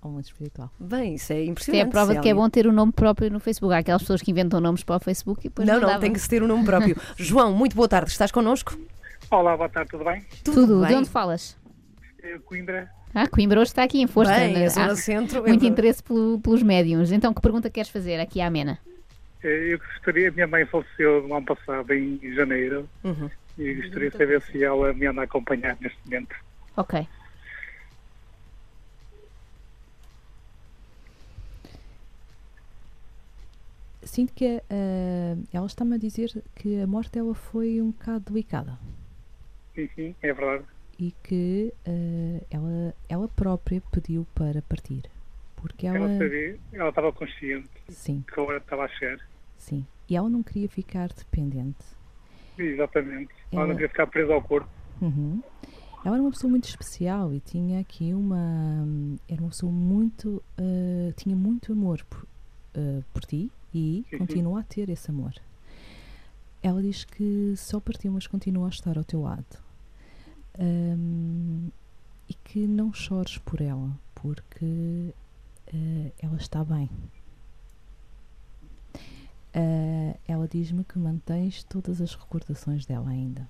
ao 0.03 0.11
mundo 0.11 0.25
espiritual. 0.25 0.71
Bem, 0.79 1.15
isso 1.15 1.33
é 1.33 1.45
impressionante. 1.45 1.85
É 1.85 1.89
a 1.89 1.91
prova 1.91 2.15
de 2.15 2.21
que 2.21 2.29
é 2.29 2.35
bom 2.35 2.49
ter 2.51 2.67
um 2.67 2.73
nome 2.73 2.93
próprio 2.93 3.31
no 3.31 3.39
Facebook. 3.41 3.73
Há 3.75 3.79
aquelas 3.79 4.03
pessoas 4.03 4.21
que 4.21 4.31
inventam 4.31 4.61
nomes 4.61 4.83
para 4.83 4.97
o 4.97 5.01
Facebook 5.01 5.47
e 5.47 5.49
depois 5.49 5.67
não. 5.67 5.81
Não, 5.81 5.93
não, 5.93 6.01
tem 6.01 6.13
que 6.13 6.19
se 6.19 6.29
ter 6.29 6.43
um 6.43 6.47
nome 6.47 6.65
próprio. 6.65 6.97
João, 7.17 7.53
muito 7.55 7.75
boa 7.77 7.89
tarde. 7.89 8.11
Estás 8.11 8.31
connosco? 8.33 8.77
Olá, 9.31 9.57
boa 9.57 9.69
tarde, 9.69 9.91
tudo 9.91 10.05
bem? 10.05 10.25
Tudo, 10.45 10.55
tudo. 10.67 10.81
Bem? 10.81 10.89
De 10.89 10.95
onde 10.97 11.09
falas? 11.09 11.57
É 12.23 12.39
Coimbra. 12.41 12.91
Ah, 13.15 13.27
Coimbra 13.29 13.61
hoje 13.61 13.71
está 13.71 13.83
aqui 13.85 14.01
em 14.01 14.07
força. 14.07 14.33
Bem, 14.35 14.55
né? 14.55 14.65
a 14.67 14.69
zona 14.69 14.93
Há 14.93 14.97
centro. 14.97 15.39
é 15.47 15.49
muito 15.49 15.65
interesse 15.65 16.03
pelo- 16.03 16.39
pelos 16.41 16.63
médiums. 16.63 17.13
Então, 17.13 17.33
que 17.33 17.41
pergunta 17.41 17.71
queres 17.71 17.91
fazer 17.91 18.19
aqui 18.21 18.41
à 18.41 18.51
Mena? 18.51 18.79
Eh, 19.45 19.75
Eu 19.75 19.79
gostaria, 19.79 20.29
a 20.29 20.33
minha 20.33 20.47
mãe 20.47 20.65
faleceu 20.67 21.27
no 21.29 21.35
ano 21.37 21.45
passado, 21.47 21.93
em 21.93 22.19
janeiro, 22.35 22.89
Uhum. 23.05 23.29
e 23.59 23.75
gostaria 23.75 24.11
de 24.11 24.17
saber 24.17 24.41
se 24.43 24.63
ela 24.65 24.93
me 24.95 25.07
anda 25.07 25.21
a 25.21 25.25
acompanhar 25.25 25.77
neste 25.81 25.99
momento. 26.05 26.35
Ok. 26.77 27.07
Sinto 34.03 34.33
que 34.35 34.63
ah, 34.69 35.37
ela 35.53 35.67
está-me 35.67 35.95
a 35.95 35.99
dizer 35.99 36.43
que 36.57 36.81
a 36.81 36.87
morte 36.87 37.13
dela 37.13 37.35
foi 37.35 37.81
um 37.81 37.91
bocado 37.91 38.25
delicada 38.33 38.79
Sim, 39.75 39.89
sim, 39.95 40.15
é 40.23 40.33
verdade. 40.33 40.65
e 40.99 41.13
que 41.23 41.73
ah, 41.87 42.45
ela, 42.51 42.95
ela 43.09 43.29
própria 43.29 43.81
pediu 43.93 44.27
para 44.35 44.61
partir. 44.63 45.03
Porque 45.57 45.87
ela. 45.87 45.99
Ela 45.99 46.19
sabia, 46.19 46.59
ela 46.73 46.89
estava 46.89 47.13
consciente 47.13 47.69
Sim, 47.89 48.25
que 48.27 48.39
a 48.39 48.43
hora 48.43 48.59
estava 48.59 48.85
a 48.85 48.89
chegar. 48.89 49.19
sim. 49.57 49.87
E 50.11 50.17
ela 50.17 50.29
não 50.29 50.43
queria 50.43 50.69
ficar 50.69 51.09
dependente. 51.13 51.79
Exatamente. 52.59 53.33
Ela 53.51 53.61
Ela- 53.63 53.67
não 53.69 53.75
queria 53.75 53.89
ficar 53.89 54.07
presa 54.09 54.35
ao 54.35 54.43
corpo. 54.43 54.69
Uhum. 55.01 55.41
Ela 56.05 56.17
era 56.17 56.23
uma 56.23 56.31
pessoa 56.33 56.51
muito 56.51 56.65
especial 56.69 57.33
e 57.33 57.39
tinha 57.41 57.81
aqui 57.81 58.13
uma. 58.13 58.85
Era 59.29 59.41
uma 59.41 59.51
pessoa 59.51 59.71
muito. 59.73 60.43
ah, 60.59 61.13
tinha 61.17 61.37
muito 61.37 61.73
amor 61.73 62.05
por, 62.11 62.27
por 63.15 63.25
ti 63.25 63.51
e 63.75 64.05
Uhum. 64.13 64.19
continua 64.19 64.61
a 64.61 64.65
ter 64.65 64.89
esse 64.89 65.11
amor. 65.11 65.35
Ela 66.63 66.81
diz 66.83 67.05
que 67.05 67.55
só 67.57 67.81
partiu, 67.81 68.13
mas 68.13 68.27
continua 68.27 68.67
a 68.67 68.71
estar 68.71 68.97
ao 68.97 69.05
teu 69.05 69.23
lado. 69.23 69.59
Ahm, 70.59 71.69
e 72.29 72.35
que 72.35 72.67
não 72.69 72.93
chores 72.93 73.39
por 73.39 73.61
ela, 73.61 73.91
porque 74.15 75.13
ah, 75.73 76.13
ela 76.21 76.37
está 76.37 76.63
bem. 76.65 76.89
Ah, 79.55 80.17
ela 80.27 80.49
diz-me 80.49 80.85
que 80.85 80.99
mantens 80.99 81.63
todas 81.65 82.01
as 82.01 82.15
recordações 82.15 82.87
dela 82.87 83.11
ainda. 83.11 83.49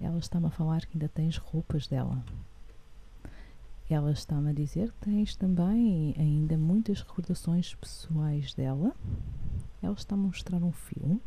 Ela 0.00 0.18
está-me 0.18 0.46
a 0.46 0.50
falar 0.50 0.84
que 0.86 0.96
ainda 0.96 1.08
tens 1.08 1.36
roupas 1.36 1.86
dela. 1.86 2.22
Ela 3.90 4.12
está-me 4.12 4.50
a 4.50 4.52
dizer 4.52 4.92
que 4.92 5.10
tens 5.10 5.34
também 5.34 6.14
ainda 6.16 6.56
muitas 6.56 7.00
recordações 7.00 7.74
pessoais 7.74 8.54
dela. 8.54 8.94
Ela 9.82 9.94
está 9.94 10.14
a 10.14 10.18
mostrar 10.18 10.62
um 10.62 10.70
filme. 10.70 11.20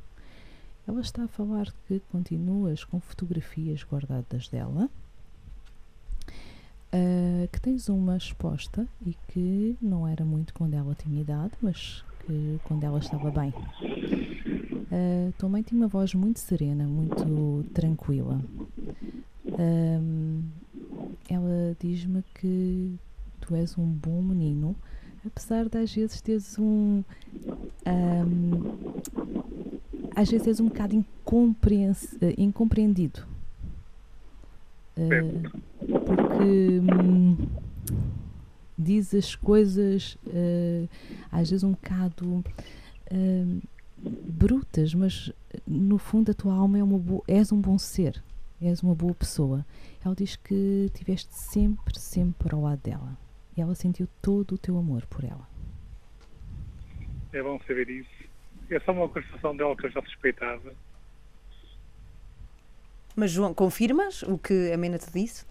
Ela 0.88 1.02
está 1.02 1.26
a 1.26 1.28
falar 1.28 1.74
que 1.88 2.00
continuas 2.12 2.86
com 2.86 3.02
fotografias 3.02 3.84
guardadas 3.84 4.48
dela. 4.48 4.90
Ah, 6.94 7.48
que 7.52 7.60
tens 7.60 7.90
uma 7.90 8.16
exposta 8.16 8.88
e 9.04 9.16
que 9.28 9.76
não 9.82 10.08
era 10.08 10.24
muito 10.24 10.54
quando 10.54 10.76
ela 10.76 10.94
tinha 10.94 11.22
idade, 11.22 11.54
mas 11.60 12.06
que 12.26 12.60
quando 12.64 12.84
ela 12.84 13.00
estava 13.00 13.32
bem. 13.32 13.52
A 14.92 15.32
tua 15.38 15.50
mãe 15.50 15.64
tinha 15.64 15.82
uma 15.82 15.88
voz 15.88 16.14
muito 16.14 16.40
serena, 16.40 16.86
muito 16.86 17.66
tranquila. 17.74 18.40
Ahm, 19.60 20.44
ela 21.30 21.76
diz-me 21.80 22.24
que 22.36 22.96
tu 23.42 23.56
és 23.56 23.78
um 23.78 23.86
bom 23.86 24.22
menino, 24.22 24.76
apesar 25.26 25.68
de 25.68 25.78
às 25.78 25.94
vezes 25.94 26.22
teres 26.22 26.58
um. 26.58 27.04
ahm, 27.86 28.76
às 30.16 30.30
vezes 30.30 30.48
és 30.48 30.60
um 30.60 30.68
bocado 30.68 30.96
eh, 30.96 32.34
incompreendido. 32.38 33.26
Ah, 34.96 35.60
porque 36.06 36.80
hum, 36.80 37.36
diz 38.78 39.14
as 39.14 39.36
coisas 39.36 40.18
ah, 40.28 40.88
às 41.32 41.50
vezes 41.50 41.64
um 41.64 41.72
bocado 41.72 42.44
hum, 43.12 43.60
brutas, 44.28 44.94
mas 44.94 45.32
no 45.68 45.98
fundo 45.98 46.32
a 46.32 46.34
tua 46.34 46.54
alma 46.54 46.78
é 46.78 46.84
uma 46.84 47.02
és 47.28 47.52
um 47.52 47.60
bom 47.60 47.78
ser, 47.78 48.24
és 48.68 48.82
uma 48.82 48.96
boa 48.96 49.14
pessoa. 49.14 49.66
Ela 50.04 50.16
diz 50.16 50.36
que 50.36 50.86
estiveste 50.86 51.34
sempre, 51.34 52.00
sempre 52.00 52.54
ao 52.54 52.62
lado 52.62 52.82
dela. 52.82 53.18
E 53.56 53.62
ela 53.62 53.76
sentiu 53.76 54.08
todo 54.22 54.54
o 54.54 54.58
teu 54.58 54.78
amor 54.78 55.06
por 55.06 55.24
ela. 55.24 55.48
É 57.32 57.42
bom 57.42 57.60
saber 57.68 57.90
isso. 57.90 58.24
É 58.70 58.80
só 58.80 58.92
uma 58.92 59.08
conversação 59.08 59.56
dela 59.56 59.76
que 59.76 59.86
eu 59.86 59.92
já 59.92 60.02
suspeitava. 60.02 60.74
Mas, 63.16 63.32
João, 63.32 63.54
confirmas 63.54 64.24
o 64.24 64.38
que 64.38 64.72
a 64.72 64.78
Mena 64.78 64.98
te 64.98 65.12
disse? 65.12 65.46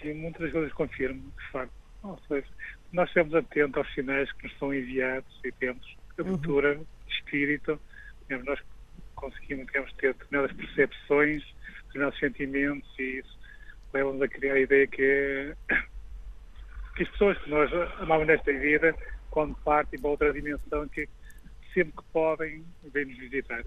Sim, 0.00 0.14
muitas 0.14 0.42
das 0.42 0.52
coisas 0.52 0.72
confirmo, 0.72 1.20
de 1.20 1.50
facto. 1.50 1.72
Ou 2.02 2.18
seja, 2.28 2.46
nós 2.92 3.08
estamos 3.08 3.34
atentos 3.34 3.76
aos 3.76 3.94
sinais 3.94 4.30
que 4.32 4.44
nos 4.46 4.58
são 4.58 4.72
enviados 4.72 5.40
e 5.44 5.50
temos 5.52 5.96
abertura 6.16 6.76
de 6.76 7.12
espírito, 7.14 7.80
nós 8.44 8.60
conseguimos 9.14 9.66
digamos, 9.66 9.92
ter 9.94 10.14
determinadas 10.14 10.56
percepções, 10.56 11.42
determinados 11.88 12.18
sentimentos 12.18 12.88
e 12.98 13.18
isso 13.18 13.38
leva-nos 13.92 14.22
a 14.22 14.28
criar 14.28 14.54
a 14.54 14.60
ideia 14.60 14.86
que, 14.86 15.54
que 16.96 17.02
as 17.02 17.08
pessoas 17.10 17.38
que 17.38 17.50
nós 17.50 17.70
amamos 17.98 18.26
nesta 18.26 18.52
vida, 18.52 18.94
quando 19.30 19.54
partem 19.56 19.98
para 20.00 20.10
outra 20.10 20.32
dimensão, 20.32 20.88
que 20.88 21.08
sempre 21.74 21.92
que 21.92 22.04
podem, 22.12 22.64
vêm-nos 22.92 23.18
visitar. 23.18 23.64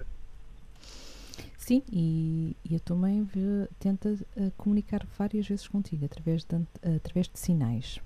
Sim, 1.57 1.83
e, 1.91 2.55
e 2.65 2.93
mãe 2.93 3.23
vê- 3.23 3.69
tenta 3.79 4.09
eh, 4.35 4.51
comunicar 4.57 5.05
várias 5.17 5.47
vezes 5.47 5.67
contigo 5.67 6.05
através 6.05 6.43
de, 6.43 6.55
através 6.95 7.27
de 7.27 7.39
sinais. 7.39 7.99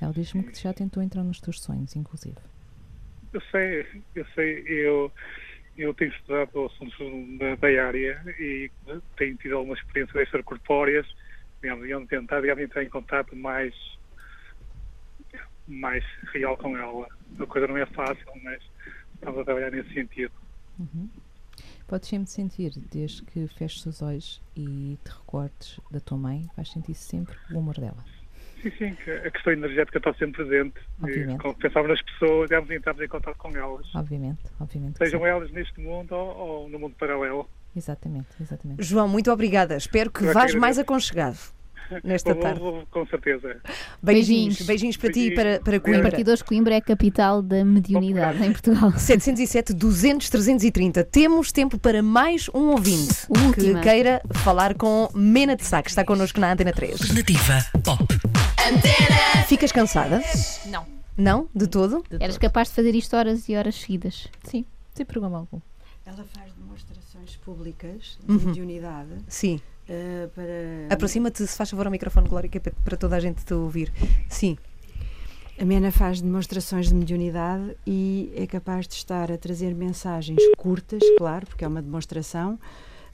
Ela 0.00 0.12
diz-me 0.12 0.42
que 0.42 0.58
já 0.58 0.72
tentou 0.72 1.02
entrar 1.02 1.22
nos 1.22 1.40
teus 1.40 1.60
sonhos, 1.60 1.94
inclusive. 1.94 2.36
Eu 3.32 3.40
sei, 3.42 3.86
eu 4.14 4.26
sei, 4.34 4.64
eu, 4.66 5.12
eu 5.80 5.94
tenho 5.94 6.12
estudado 6.12 6.66
assuntos 6.66 6.96
da, 7.38 7.54
da 7.54 7.86
área 7.86 8.22
e 8.38 8.70
tenho 9.16 9.36
tido 9.36 9.56
algumas 9.56 9.78
experiências 9.78 10.22
extracorpóreas, 10.22 11.06
digamos, 11.62 11.88
e 11.88 11.92
ando 11.92 12.06
tentar 12.06 12.40
digamos, 12.42 12.62
entrar 12.62 12.84
em 12.84 12.88
contato 12.88 13.34
mais, 13.34 13.74
mais 15.66 16.04
real 16.32 16.56
com 16.58 16.76
ela. 16.76 17.08
A 17.38 17.46
coisa 17.46 17.66
não 17.66 17.78
é 17.78 17.86
fácil, 17.86 18.26
mas 18.42 18.62
estamos 19.14 19.40
a 19.40 19.44
trabalhar 19.44 19.70
nesse 19.70 19.92
sentido. 19.94 20.32
Uhum. 20.78 21.08
Podes 21.88 22.08
sempre 22.08 22.30
sentir, 22.30 22.72
desde 22.90 23.22
que 23.22 23.48
feches 23.48 23.84
os 23.86 24.02
olhos 24.02 24.42
e 24.54 24.98
te 25.02 25.10
recordes 25.10 25.80
da 25.90 25.98
tua 25.98 26.18
mãe, 26.18 26.48
vais 26.56 26.70
sentir 26.70 26.94
sempre 26.94 27.36
o 27.50 27.58
amor 27.58 27.78
dela. 27.78 28.04
Sim, 28.62 28.70
sim, 28.78 28.94
que 29.04 29.10
a 29.10 29.30
questão 29.30 29.52
energética 29.52 29.98
está 29.98 30.12
sempre 30.14 30.44
presente. 30.44 30.74
E 31.06 31.54
pensamos 31.60 31.88
nas 31.88 32.02
pessoas, 32.02 32.48
devemos 32.50 32.70
entrarmos 32.70 33.02
em 33.02 33.08
contato 33.08 33.36
com 33.38 33.48
elas. 33.56 33.86
Obviamente, 33.94 34.40
obviamente. 34.60 34.98
Sejam 34.98 35.20
sim. 35.20 35.26
elas 35.26 35.50
neste 35.50 35.80
mundo 35.80 36.12
ou, 36.12 36.36
ou 36.36 36.68
no 36.68 36.78
mundo 36.78 36.94
paralelo. 36.98 37.48
Exatamente, 37.76 38.26
exatamente. 38.40 38.82
João, 38.82 39.08
muito 39.08 39.30
obrigada. 39.30 39.76
Espero 39.76 40.10
que 40.10 40.24
Eu 40.24 40.30
é 40.30 40.32
vais 40.34 40.54
mais 40.54 40.78
aconchegado 40.78 41.38
nesta 42.04 42.34
Vou- 42.34 42.42
tarde. 42.42 42.60
vou- 42.60 42.86
com 42.90 43.06
certeza. 43.06 43.56
Beijinhos. 44.02 44.56
Beijinhos. 44.56 44.62
Beijinhos 44.66 44.96
para 44.96 45.12
ti 45.12 45.20
e 45.20 45.22
Beijinhos. 45.30 45.58
para, 45.58 45.64
para 45.64 45.76
A 45.76 45.80
Coimbra. 45.80 46.02
partir 46.02 46.24
de 46.24 46.30
hoje, 46.32 46.44
Coimbra 46.44 46.74
é 46.74 46.76
a 46.78 46.80
capital 46.82 47.40
da 47.42 47.64
mediunidade 47.64 48.44
em 48.44 48.50
Portugal. 48.52 48.90
707 48.92 49.72
200 49.72 50.28
330. 50.28 51.04
Temos 51.04 51.50
tempo 51.52 51.78
para 51.78 52.02
mais 52.02 52.48
um 52.54 52.70
ouvinte 52.70 53.26
Última. 53.28 53.78
que 53.80 53.88
queira 53.88 54.20
falar 54.34 54.74
com 54.74 55.08
Mena 55.14 55.56
de 55.56 55.64
Sá, 55.64 55.82
que 55.82 55.90
está 55.90 56.04
connosco 56.04 56.38
na 56.40 56.52
Antena 56.52 56.72
3. 56.72 57.00
Alternativa 57.00 57.58
Pop. 57.84 58.19
Ficas 59.46 59.72
cansada? 59.72 60.22
Não. 60.66 60.86
Não? 61.16 61.48
De 61.54 61.66
todo? 61.66 62.02
De 62.08 62.16
Eras 62.16 62.34
todo. 62.36 62.42
capaz 62.42 62.68
de 62.68 62.74
fazer 62.74 62.94
isto 62.94 63.16
horas 63.16 63.48
e 63.48 63.56
horas 63.56 63.74
seguidas. 63.74 64.28
Sim, 64.44 64.64
sem 64.94 65.04
problema 65.04 65.38
algum. 65.38 65.60
Ela 66.06 66.24
faz 66.32 66.52
demonstrações 66.54 67.36
públicas 67.36 68.18
de 68.26 68.32
Uhum. 68.32 68.46
mediunidade 68.46 69.10
Sim. 69.28 69.60
eh, 69.88 70.28
para. 70.34 70.94
Aproxima-te, 70.94 71.46
se 71.46 71.56
faz 71.56 71.68
favor, 71.70 71.86
ao 71.86 71.92
microfone, 71.92 72.28
Glória, 72.28 72.48
que 72.48 72.58
é 72.58 72.60
para- 72.60 72.72
para 72.84 72.96
toda 72.96 73.16
a 73.16 73.20
gente 73.20 73.44
te 73.44 73.52
ouvir. 73.54 73.92
Sim. 74.28 74.56
A 75.60 75.64
Mena 75.64 75.92
faz 75.92 76.22
demonstrações 76.22 76.88
de 76.88 76.94
mediunidade 76.94 77.76
e 77.86 78.32
é 78.34 78.46
capaz 78.46 78.88
de 78.88 78.94
estar 78.94 79.30
a 79.30 79.36
trazer 79.36 79.74
mensagens 79.74 80.38
curtas, 80.56 81.02
claro, 81.18 81.46
porque 81.46 81.64
é 81.64 81.68
uma 81.68 81.82
demonstração, 81.82 82.58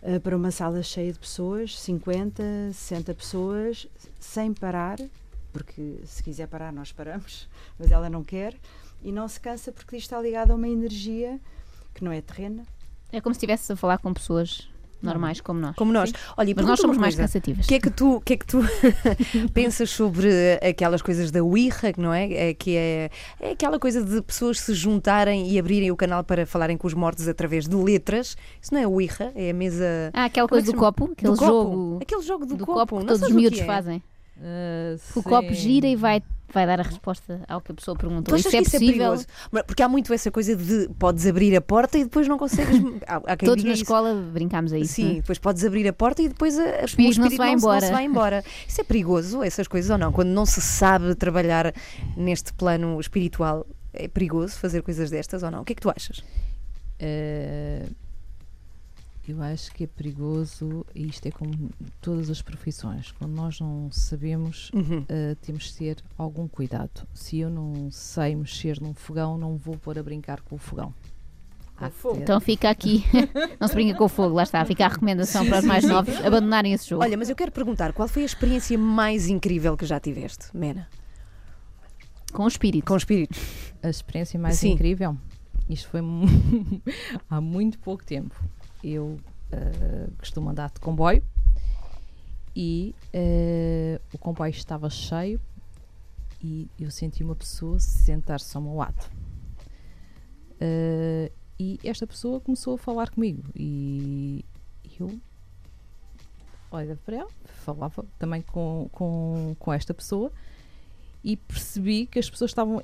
eh, 0.00 0.20
para 0.20 0.36
uma 0.36 0.52
sala 0.52 0.80
cheia 0.80 1.12
de 1.12 1.18
pessoas, 1.18 1.76
50, 1.80 2.44
60 2.72 3.12
pessoas, 3.14 3.88
sem 4.20 4.54
parar, 4.54 4.96
porque 5.56 5.98
se 6.04 6.22
quiser 6.22 6.46
parar 6.48 6.72
nós 6.72 6.92
paramos, 6.92 7.48
mas 7.78 7.90
ela 7.90 8.08
não 8.10 8.22
quer, 8.22 8.54
e 9.02 9.10
não 9.12 9.26
se 9.28 9.40
cansa 9.40 9.72
porque 9.72 9.96
isto 9.96 10.06
está 10.06 10.20
ligado 10.20 10.50
a 10.50 10.54
uma 10.54 10.68
energia 10.68 11.40
que 11.94 12.04
não 12.04 12.12
é 12.12 12.20
terrena, 12.20 12.62
É 13.12 13.20
como 13.20 13.34
se 13.34 13.38
estivesse 13.38 13.72
a 13.72 13.76
falar 13.76 13.98
com 13.98 14.12
pessoas 14.12 14.68
normais 15.02 15.40
como 15.40 15.60
nós. 15.60 15.76
Como 15.76 15.92
nós. 15.92 16.12
Olha, 16.36 16.50
e 16.50 16.54
Mas 16.54 16.66
nós 16.66 16.80
somos 16.80 16.96
mais 16.96 17.14
coisa. 17.14 17.28
cansativas. 17.28 17.64
O 17.64 17.68
que 17.68 17.74
é 17.74 17.78
que 17.80 17.90
tu, 17.90 18.16
o 18.16 18.20
que 18.20 18.32
é 18.32 18.36
que 18.36 18.46
tu 18.46 18.58
pensas 19.54 19.90
sobre 19.90 20.28
aquelas 20.68 21.00
coisas 21.02 21.30
da 21.30 21.42
Ouija, 21.44 21.92
não 21.96 22.12
é? 22.12 22.50
É 22.50 22.54
Que 22.54 22.76
é, 22.76 23.10
é 23.40 23.50
aquela 23.52 23.78
coisa 23.78 24.02
de 24.04 24.20
pessoas 24.22 24.58
se 24.58 24.74
juntarem 24.74 25.48
e 25.50 25.58
abrirem 25.58 25.90
o 25.92 25.96
canal 25.96 26.24
para 26.24 26.44
falarem 26.46 26.76
com 26.76 26.86
os 26.86 26.94
mortos 26.94 27.28
através 27.28 27.68
de 27.68 27.76
letras. 27.76 28.36
Isso 28.60 28.74
não 28.74 28.80
é 28.80 28.86
Ouija, 28.86 29.30
é 29.34 29.50
a 29.50 29.54
mesa. 29.54 30.10
Ah, 30.12 30.24
aquela 30.24 30.48
Como 30.48 30.58
é 30.58 30.62
coisa 30.62 30.72
que 30.72 30.76
do 30.76 30.78
copo, 30.78 31.04
aquele 31.12 31.32
do 31.32 31.38
copo. 31.38 31.46
jogo 31.46 31.98
Aquele 32.02 32.22
jogo 32.22 32.46
do, 32.46 32.56
do 32.56 32.66
copo, 32.66 32.78
copo 32.80 32.98
que 32.98 33.04
não 33.04 33.06
todos 33.06 33.22
os 33.22 33.30
o 33.30 33.34
miúdos 33.34 33.58
que 33.58 33.64
é? 33.64 33.66
fazem. 33.66 34.02
Ah, 34.38 34.96
O 35.14 35.22
copo 35.22 35.52
gira 35.54 35.86
e 35.86 35.96
vai, 35.96 36.22
vai 36.52 36.66
dar 36.66 36.78
a 36.80 36.82
resposta 36.82 37.40
ao 37.48 37.60
que 37.60 37.72
a 37.72 37.74
pessoa 37.74 37.96
Tu 37.96 38.00
perguntou. 38.00 38.34
achas 38.34 38.46
Isso 38.46 38.56
é 38.56 38.60
que 38.60 38.66
isso 38.66 38.76
é 38.76 38.78
possível? 38.78 38.98
perigoso? 38.98 39.26
Mas- 39.50 39.62
Porque 39.62 39.82
há 39.82 39.88
muito 39.88 40.12
essa 40.12 40.30
coisa 40.30 40.54
de 40.54 40.88
podes 40.98 41.26
abrir 41.26 41.56
a 41.56 41.60
porta 41.60 41.96
e 41.98 42.04
depois 42.04 42.28
não 42.28 42.36
consegues. 42.36 42.76
há, 43.08 43.16
há 43.32 43.36
Todos 43.36 43.64
na 43.64 43.72
isso. 43.72 43.82
escola 43.82 44.14
brincámos 44.14 44.72
a 44.72 44.78
isso. 44.78 44.92
Sim, 44.94 45.04
não 45.04 45.10
é? 45.12 45.14
depois 45.16 45.38
podes 45.38 45.64
abrir 45.64 45.88
a 45.88 45.92
porta 45.92 46.22
e 46.22 46.28
depois 46.28 46.58
a, 46.58 46.62
a, 46.62 46.82
o 46.82 46.84
espírito 46.84 47.20
não 47.20 47.30
se 47.30 47.36
vai 47.36 47.48
não, 47.52 47.58
embora. 47.58 47.86
se 47.86 47.92
vai 47.92 48.04
embora. 48.04 48.44
Isso 48.68 48.80
é 48.80 48.84
perigoso, 48.84 49.42
essas 49.42 49.66
coisas 49.66 49.90
ou 49.90 49.96
não? 49.98 50.12
Quando 50.12 50.28
não 50.28 50.44
se 50.44 50.60
sabe 50.60 51.14
trabalhar 51.14 51.72
neste 52.16 52.52
plano 52.52 53.00
espiritual, 53.00 53.66
é 53.94 54.06
perigoso 54.06 54.58
fazer 54.58 54.82
coisas 54.82 55.08
destas 55.10 55.42
ou 55.42 55.50
não? 55.50 55.62
O 55.62 55.64
que 55.64 55.72
é 55.72 55.76
que 55.76 55.80
tu 55.82 55.88
achas? 55.90 56.22
Eh, 56.98 57.84
eu 59.32 59.42
acho 59.42 59.72
que 59.72 59.84
é 59.84 59.86
perigoso, 59.86 60.84
e 60.94 61.06
isto 61.06 61.26
é 61.26 61.30
como 61.30 61.70
todas 62.00 62.30
as 62.30 62.40
profissões, 62.42 63.12
quando 63.12 63.32
nós 63.34 63.58
não 63.60 63.88
sabemos, 63.90 64.70
Uhum. 64.72 65.04
eh, 65.08 65.36
temos 65.42 65.64
de 65.64 65.74
ter 65.74 65.96
algum 66.16 66.46
cuidado. 66.48 67.06
Se 67.14 67.38
eu 67.38 67.50
não 67.50 67.90
sei 67.90 68.34
mexer 68.36 68.80
num 68.80 68.94
fogão, 68.94 69.36
não 69.38 69.56
vou 69.56 69.76
pôr 69.76 69.98
a 69.98 70.02
brincar 70.02 70.40
com 70.42 70.56
o 70.56 70.58
fogão. 70.58 70.92
Ter- 71.78 71.92
Então 72.22 72.40
fica 72.40 72.70
aqui. 72.70 73.04
não 73.60 73.68
se 73.68 73.74
brinca 73.74 73.98
com 73.98 74.04
o 74.04 74.08
fogo, 74.08 74.34
lá 74.34 74.44
está. 74.44 74.64
Fica 74.64 74.86
a 74.86 74.88
recomendação 74.88 75.44
para 75.46 75.58
os 75.58 75.64
mais 75.64 75.84
novos 75.84 76.16
abandonarem 76.24 76.72
esse 76.72 76.88
jogo. 76.88 77.02
Olha, 77.02 77.18
mas 77.18 77.28
eu 77.28 77.36
quero 77.36 77.52
perguntar, 77.52 77.92
qual 77.92 78.08
foi 78.08 78.22
a 78.22 78.24
experiência 78.26 78.78
mais 78.78 79.28
incrível 79.28 79.76
que 79.76 79.84
já 79.84 80.00
tiveste, 80.00 80.46
Mena? 80.56 80.88
com 82.32 82.44
o 82.44 82.48
espírito. 82.48 82.86
Com 82.86 82.96
espíritos? 82.96 83.38
A 83.82 83.88
experiência 83.90 84.38
mais 84.38 84.56
Sim. 84.56 84.72
incrível, 84.72 85.16
isto 85.68 85.88
foi 85.88 86.00
há 87.30 87.40
muito 87.40 87.78
pouco 87.78 88.04
tempo. 88.04 88.34
Eu 88.88 89.18
eh, 89.50 90.08
costumo 90.16 90.48
andar 90.48 90.70
de 90.70 90.78
comboio 90.78 91.20
e 92.54 92.94
eh, 93.12 94.00
o 94.14 94.18
comboio 94.18 94.50
estava 94.50 94.88
cheio 94.88 95.40
e 96.40 96.68
eu 96.78 96.88
senti 96.92 97.24
uma 97.24 97.34
pessoa 97.34 97.80
sentar-se 97.80 98.56
ao 98.56 98.62
meu 98.62 98.76
lado. 98.76 99.10
Eh, 100.60 101.32
e 101.58 101.80
esta 101.82 102.06
pessoa 102.06 102.40
começou 102.40 102.74
a 102.74 102.78
falar 102.78 103.10
comigo 103.10 103.42
e 103.56 104.44
eu 105.00 105.18
olhava 106.70 107.00
para 107.04 107.16
ela, 107.16 107.30
falava 107.64 108.04
também 108.20 108.40
com, 108.42 108.88
com, 108.92 109.56
com 109.58 109.72
esta 109.72 109.92
pessoa 109.92 110.30
e 111.24 111.36
percebi 111.36 112.06
que 112.06 112.20
as 112.20 112.30
pessoas 112.30 112.52
estavam 112.52 112.80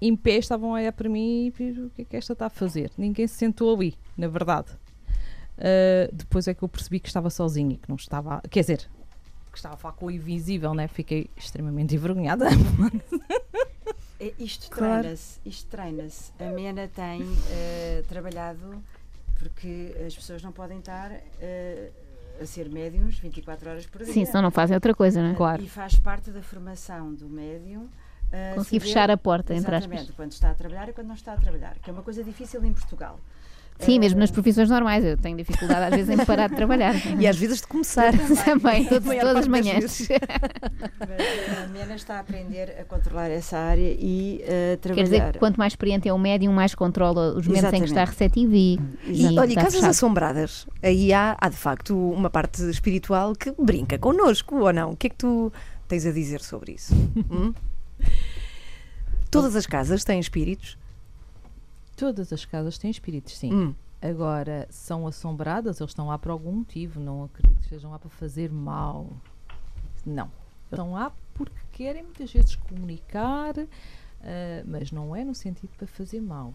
em 0.00 0.16
pé, 0.16 0.36
estavam 0.36 0.70
a 0.70 0.78
olhar 0.78 0.92
para 0.92 1.08
mim 1.08 1.46
e 1.46 1.50
"Pires, 1.50 1.76
o 1.76 1.90
que 1.90 2.02
é 2.02 2.04
que 2.06 2.16
esta 2.16 2.32
está 2.32 2.46
a 2.46 2.50
fazer? 2.50 2.90
Ninguém 2.96 3.26
se 3.26 3.34
sentou 3.34 3.74
ali, 3.74 3.94
na 4.16 4.26
verdade. 4.26 4.72
Uh, 5.56 6.12
depois 6.12 6.48
é 6.48 6.54
que 6.54 6.62
eu 6.62 6.68
percebi 6.68 6.98
que 7.00 7.08
estava 7.08 7.30
sozinha 7.30 7.74
e 7.74 7.76
que 7.78 7.88
não 7.88 7.96
estava, 7.96 8.40
quer 8.50 8.60
dizer, 8.60 8.88
que 9.52 9.58
estava 9.58 9.74
a 9.74 9.78
falar 9.78 9.94
com 9.94 10.06
o 10.06 10.10
invisível, 10.10 10.74
né? 10.74 10.88
Fiquei 10.88 11.30
extremamente 11.36 11.94
envergonhada. 11.94 12.46
É, 14.20 14.32
Isto 14.38 14.70
Claro. 14.70 15.00
treina-se, 15.02 15.40
isto 15.44 15.68
treina-se. 15.70 16.32
A 16.40 16.44
Mena 16.50 16.88
tem 16.88 17.22
eh, 17.50 18.02
trabalhado 18.08 18.82
porque 19.38 19.94
as 20.06 20.14
pessoas 20.14 20.42
não 20.42 20.52
podem 20.52 20.78
estar 20.78 21.10
eh, 21.40 21.90
a 22.40 22.46
ser 22.46 22.68
médiums 22.68 23.18
24 23.18 23.68
horas 23.70 23.86
por 23.86 24.02
dia. 24.04 24.12
Sim, 24.12 24.24
senão 24.24 24.42
não 24.42 24.50
fazem 24.50 24.74
outra 24.74 24.94
coisa, 24.94 25.20
não 25.22 25.30
é? 25.30 25.34
Claro. 25.34 25.62
E 25.62 25.68
faz 25.68 25.96
parte 25.96 26.30
da 26.30 26.42
formação 26.42 27.12
do 27.14 27.28
médium. 27.28 27.88
eh, 28.32 28.54
Conseguir 28.54 28.80
fechar 28.80 29.10
a 29.10 29.16
porta, 29.16 29.52
entre 29.54 29.68
Exatamente, 29.74 30.00
aspas. 30.02 30.16
quando 30.16 30.32
está 30.32 30.50
a 30.50 30.54
trabalhar 30.54 30.88
e 30.88 30.92
quando 30.92 31.08
não 31.08 31.14
está 31.14 31.32
a 31.32 31.36
trabalhar, 31.36 31.76
que 31.82 31.90
é 31.90 31.92
uma 31.92 32.02
coisa 32.02 32.22
difícil 32.24 32.64
em 32.64 32.72
Portugal. 32.72 33.18
Sim, 33.80 33.98
mesmo 33.98 34.18
Eh, 34.18 34.20
nas 34.20 34.30
profissões 34.30 34.70
normais. 34.70 35.04
Eu 35.04 35.16
tenho 35.18 35.36
dificuldade 35.36 35.86
às 35.86 35.90
vezes 35.90 36.08
em 36.18 36.24
parar 36.24 36.48
de 36.48 36.56
trabalhar. 36.56 36.94
E 37.20 37.26
às 37.26 37.36
vezes 37.36 37.60
de 37.60 37.66
começar. 37.66 38.12
Também, 38.44 38.86
todos- 38.86 39.04
Maior 39.08 39.20
todas 39.22 39.36
as 39.42 39.48
manhãs. 39.48 40.08
Mas 41.00 41.58
a 41.58 41.66
Mena 41.68 41.94
está 41.96 42.16
a 42.16 42.20
aprender 42.20 42.76
a 42.80 42.84
controlar 42.84 43.28
essa 43.30 43.58
área 43.58 43.94
e 43.98 44.40
a 44.42 44.46
Quer 44.46 44.76
trabalhar. 44.78 45.02
dizer 45.04 45.32
que 45.32 45.38
quanto 45.38 45.56
mais 45.58 45.72
experiente 45.72 46.08
é 46.08 46.12
o 46.12 46.18
médium, 46.18 46.52
mais 46.52 46.74
controla 46.74 47.34
os 47.36 47.46
momentos 47.46 47.72
em 47.72 47.78
que 47.80 47.84
está 47.86 48.02
Exatamente. 48.02 48.10
receptivo 48.10 48.54
e, 48.54 48.74
E, 49.06 49.38
olha, 49.38 49.46
e 49.46 49.48
está 49.50 49.60
casas 49.62 49.74
fechado. 49.74 49.90
assombradas, 49.90 50.66
aí 50.82 51.12
há, 51.12 51.36
há 51.40 51.48
de 51.48 51.56
facto 51.56 51.96
uma 52.12 52.30
parte 52.30 52.62
espiritual 52.70 53.34
que 53.34 53.52
brinca 53.58 53.98
connosco, 53.98 54.56
ou 54.60 54.72
não? 54.72 54.92
O 54.92 54.96
que 54.96 55.08
é 55.08 55.10
que 55.10 55.16
tu 55.16 55.52
tens 55.88 56.06
a 56.06 56.12
dizer 56.12 56.40
sobre 56.40 56.72
isso? 56.72 56.94
Hum? 57.30 57.52
Todas 59.30 59.56
as 59.56 59.66
casas 59.66 60.04
têm 60.04 60.20
espíritos? 60.20 60.78
Todas 61.96 62.32
as 62.32 62.44
casas 62.44 62.78
têm 62.78 62.90
espíritos, 62.90 63.36
sim. 63.36 63.52
Hum. 63.52 63.74
Agora, 64.02 64.66
são 64.70 65.06
assombradas, 65.06 65.80
eles 65.80 65.90
estão 65.90 66.08
lá 66.08 66.18
por 66.18 66.30
algum 66.30 66.52
motivo, 66.52 67.00
não 67.00 67.24
acredito 67.24 67.56
que 67.58 67.64
estejam 67.64 67.90
lá 67.90 67.98
para 67.98 68.10
fazer 68.10 68.50
mal. 68.52 69.08
Não. 70.04 70.30
Estão 70.70 70.92
lá 70.92 71.12
porque 71.32 71.54
querem 71.72 72.02
muitas 72.02 72.30
vezes 72.32 72.54
comunicar, 72.56 73.54
ah, 73.58 74.62
mas 74.66 74.92
não 74.92 75.14
é 75.16 75.24
no 75.24 75.34
sentido 75.34 75.70
para 75.76 75.86
fazer 75.86 76.20
mal. 76.20 76.52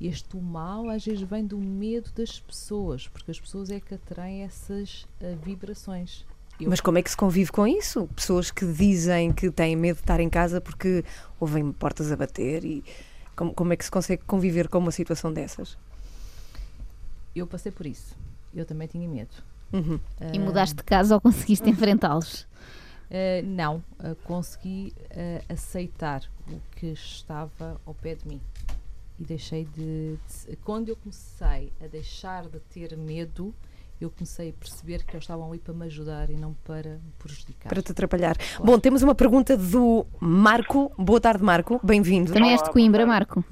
Este 0.00 0.36
mal 0.36 0.88
às 0.90 1.04
vezes 1.04 1.22
vem 1.22 1.44
do 1.46 1.58
medo 1.58 2.10
das 2.14 2.38
pessoas, 2.40 3.08
porque 3.08 3.30
as 3.30 3.40
pessoas 3.40 3.70
é 3.70 3.80
que 3.80 3.94
atraem 3.94 4.42
essas 4.42 5.06
ah, 5.20 5.34
vibrações. 5.42 6.24
Eu- 6.58 6.70
Mas 6.70 6.80
como 6.80 6.96
é 6.96 7.02
que 7.02 7.10
se 7.10 7.16
convive 7.16 7.52
com 7.52 7.66
isso? 7.66 8.08
Pessoas 8.16 8.50
que 8.50 8.64
dizem 8.72 9.32
que 9.32 9.50
têm 9.50 9.76
medo 9.76 9.96
de 9.96 10.02
estar 10.02 10.20
em 10.20 10.30
casa 10.30 10.60
porque 10.60 11.04
ouvem 11.38 11.70
portas 11.72 12.10
a 12.10 12.16
bater 12.16 12.64
e 12.64 12.82
como, 13.36 13.54
como 13.54 13.72
é 13.72 13.76
que 13.76 13.84
se 13.84 13.90
consegue 13.90 14.22
conviver 14.24 14.68
com 14.68 14.78
uma 14.78 14.90
situação 14.90 15.32
dessas? 15.32 15.76
Eu 17.34 17.46
passei 17.46 17.70
por 17.70 17.86
isso. 17.86 18.16
Eu 18.54 18.64
também 18.64 18.88
tinha 18.88 19.06
medo. 19.08 19.34
Uhum. 19.72 20.00
E 20.32 20.38
mudaste 20.38 20.76
de 20.76 20.82
casa 20.82 21.14
ou 21.14 21.20
conseguiste 21.20 21.68
enfrentá-los? 21.68 22.42
Uh, 23.10 23.44
não, 23.44 23.76
uh, 24.00 24.16
consegui 24.24 24.92
uh, 25.10 25.52
aceitar 25.52 26.22
o 26.48 26.58
que 26.74 26.86
estava 26.86 27.80
ao 27.86 27.94
pé 27.94 28.14
de 28.14 28.26
mim 28.26 28.40
e 29.18 29.24
deixei 29.24 29.64
de, 29.64 30.16
de- 30.46 30.56
Quando 30.64 30.88
eu 30.88 30.96
comecei 30.96 31.72
a 31.82 31.86
deixar 31.86 32.48
de 32.48 32.58
ter 32.60 32.96
medo, 32.96 33.54
eu 34.00 34.10
comecei 34.10 34.50
a 34.50 34.52
perceber 34.52 35.04
que 35.04 35.12
eles 35.12 35.24
estavam 35.24 35.48
ali 35.48 35.58
para 35.58 35.72
me 35.72 35.86
ajudar 35.86 36.30
e 36.30 36.36
não 36.36 36.54
para 36.64 36.90
me 36.90 37.12
prejudicar. 37.18 37.68
Para 37.68 37.82
te 37.82 37.92
atrapalhar. 37.92 38.36
Claro. 38.36 38.64
Bom, 38.64 38.78
temos 38.78 39.02
uma 39.02 39.14
pergunta 39.14 39.56
do 39.56 40.06
Marco. 40.20 40.92
Boa 40.98 41.20
tarde, 41.20 41.42
Marco. 41.42 41.80
Bem-vindo. 41.82 42.32
Também 42.32 42.52
és 42.52 42.62
de 42.62 42.70
Coimbra, 42.70 43.06
Marco? 43.06 43.44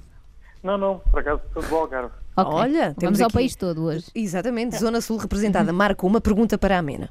Não, 0.62 0.78
não, 0.78 0.98
por 0.98 1.20
acaso 1.20 1.42
estou 1.46 1.62
de 1.62 1.74
Algarve. 1.74 2.14
Okay. 2.36 2.52
Olha, 2.52 2.94
temos 2.94 3.18
vamos 3.18 3.20
aqui... 3.20 3.24
ao 3.24 3.30
país 3.30 3.54
todo 3.54 3.84
hoje. 3.84 4.10
Exatamente, 4.14 4.76
Zona 4.76 5.00
Sul 5.00 5.18
representada. 5.18 5.70
Uhum. 5.70 5.76
Marco, 5.76 6.06
uma 6.06 6.20
pergunta 6.20 6.58
para 6.58 6.78
a 6.78 6.82
mena. 6.82 7.10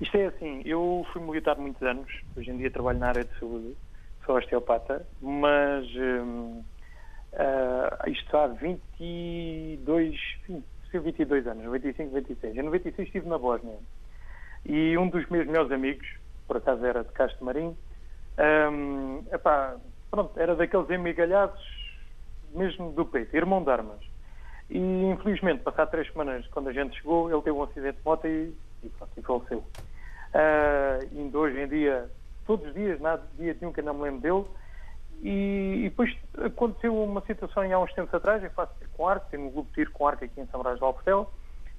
Isto 0.00 0.16
é 0.16 0.26
assim, 0.26 0.62
eu 0.64 1.06
fui 1.12 1.20
militar 1.22 1.56
muitos 1.56 1.82
anos, 1.82 2.10
hoje 2.34 2.50
em 2.50 2.56
dia 2.56 2.70
trabalho 2.70 2.98
na 2.98 3.08
área 3.08 3.24
de 3.24 3.38
saúde, 3.38 3.76
sou 4.24 4.36
osteopata, 4.36 5.06
mas 5.20 5.86
hum, 5.94 6.62
uh, 7.34 8.10
isto 8.10 8.34
há 8.34 8.46
22, 8.46 10.18
20, 10.48 10.64
eu 10.96 11.02
22 11.02 11.46
anos, 11.46 11.64
95, 11.64 12.14
26. 12.14 12.56
Em 12.56 12.62
96 12.62 13.06
estive 13.06 13.28
na 13.28 13.38
Bósnia 13.38 13.76
e 14.64 14.96
um 14.98 15.08
dos 15.08 15.26
meus 15.28 15.46
melhores 15.46 15.72
amigos, 15.72 16.06
por 16.46 16.56
acaso 16.56 16.84
era 16.84 17.02
de 17.02 17.10
Castro 17.12 17.44
Marim, 17.44 17.76
um, 18.72 19.24
epá, 19.32 19.76
pronto, 20.10 20.38
era 20.38 20.54
daqueles 20.54 20.88
emigalhados 20.90 21.60
mesmo 22.52 22.92
do 22.92 23.04
peito, 23.04 23.36
irmão 23.36 23.62
de 23.62 23.70
armas. 23.70 24.00
E 24.68 24.78
infelizmente, 24.78 25.62
passado 25.62 25.90
três 25.90 26.10
semanas, 26.12 26.46
quando 26.48 26.68
a 26.68 26.72
gente 26.72 26.96
chegou, 26.96 27.30
ele 27.30 27.42
teve 27.42 27.56
um 27.56 27.62
acidente 27.62 27.98
de 27.98 28.04
moto 28.04 28.26
e, 28.26 28.54
e 28.82 28.88
pronto, 28.88 29.12
e 29.16 29.22
faleceu. 29.22 29.64
Uh, 30.32 31.38
hoje 31.38 31.60
em 31.60 31.68
dia, 31.68 32.08
todos 32.46 32.66
os 32.66 32.74
dias, 32.74 33.00
nada 33.00 33.22
dia 33.36 33.54
de 33.54 33.66
um 33.66 33.72
que 33.72 33.80
ainda 33.80 33.92
me 33.92 34.02
lembro 34.02 34.20
dele, 34.20 34.44
e, 35.22 35.82
e 35.84 35.88
depois 35.90 36.16
aconteceu 36.38 36.96
uma 37.02 37.20
situação 37.22 37.62
há 37.62 37.78
uns 37.78 37.92
tempos 37.92 38.14
atrás, 38.14 38.42
eu 38.42 38.50
faço 38.50 38.72
tiro 38.78 38.90
com 38.96 39.06
arco, 39.06 39.26
tenho 39.30 39.44
um 39.46 39.50
grupo 39.50 39.68
de 39.68 39.74
tiro 39.74 39.90
com 39.92 40.06
arco 40.06 40.24
aqui 40.24 40.40
em 40.40 40.46
São 40.46 40.62
Brás 40.62 40.78
do 40.78 40.84
Alportel, 40.84 41.30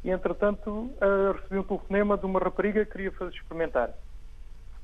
e 0.03 0.11
entretanto 0.11 0.91
ah, 1.01 1.33
recebi 1.35 1.57
um 1.59 1.63
telefonema 1.63 2.17
de 2.17 2.25
uma 2.25 2.39
rapariga 2.39 2.85
que 2.85 2.91
queria 2.91 3.11
fazer 3.11 3.33
experimentar. 3.35 3.89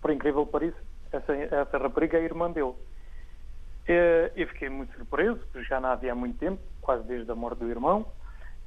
Por 0.01 0.11
incrível 0.11 0.45
que 0.45 0.51
pareça, 0.51 0.77
essa, 1.11 1.33
essa 1.33 1.77
rapariga 1.77 2.17
é 2.17 2.21
a 2.21 2.23
irmã 2.23 2.51
dele. 2.51 2.73
Eh, 3.87 4.31
Eu 4.35 4.47
fiquei 4.47 4.69
muito 4.69 4.93
surpreso, 4.95 5.39
porque 5.51 5.67
já 5.67 5.79
não 5.79 5.89
havia 5.89 6.11
há 6.11 6.15
muito 6.15 6.37
tempo, 6.37 6.61
quase 6.81 7.03
desde 7.03 7.31
a 7.31 7.35
morte 7.35 7.59
do 7.59 7.69
irmão. 7.69 8.05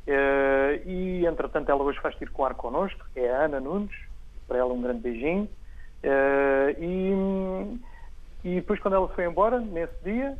Eh, 0.06 0.82
E, 0.86 1.26
entretanto, 1.26 1.70
ela 1.70 1.82
hoje 1.82 2.00
faz 2.00 2.14
tiro 2.16 2.32
com 2.32 2.44
ar 2.44 2.54
connosco, 2.54 3.04
é 3.14 3.30
a 3.30 3.44
Ana 3.44 3.60
Nunes, 3.60 3.94
para 4.48 4.58
ela 4.58 4.72
um 4.72 4.80
grande 4.82 5.00
beijinho. 5.00 5.48
Eh, 6.02 6.76
E, 6.78 7.78
e 8.44 8.56
depois, 8.56 8.80
quando 8.80 8.94
ela 8.94 9.08
foi 9.08 9.26
embora, 9.26 9.60
nesse 9.60 9.94
dia, 10.02 10.36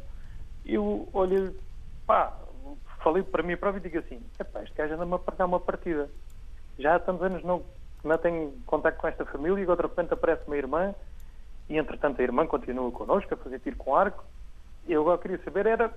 eu 0.64 1.08
olhei, 1.12 1.54
pá, 2.06 2.36
falei 3.02 3.22
para 3.22 3.42
mim 3.42 3.56
próprio 3.56 3.80
e 3.80 3.82
digo 3.82 3.98
assim: 3.98 4.20
epá, 4.38 4.62
este 4.62 4.74
gajo 4.74 4.94
anda-me 4.94 5.14
a 5.14 5.18
perder 5.18 5.44
uma 5.44 5.60
partida. 5.60 6.08
Já 6.78 6.94
há 6.94 6.98
tantos 6.98 7.22
anos 7.22 7.42
não, 7.42 7.62
não 8.02 8.18
tenho 8.18 8.52
contato 8.66 8.96
com 8.96 9.08
esta 9.08 9.24
família 9.26 9.60
e 9.60 9.62
agora 9.62 9.82
de 9.82 9.88
repente 9.88 10.14
aparece 10.14 10.42
uma 10.46 10.56
irmã 10.56 10.94
e 11.68 11.76
entretanto 11.76 12.20
a 12.20 12.22
irmã 12.22 12.46
continua 12.46 12.90
connosco 12.90 13.34
a 13.34 13.36
fazer 13.36 13.60
tiro 13.60 13.76
com 13.76 13.94
arco. 13.94 14.24
Eu 14.88 15.02
agora 15.02 15.18
queria 15.18 15.38
saber 15.44 15.66
era 15.66 15.88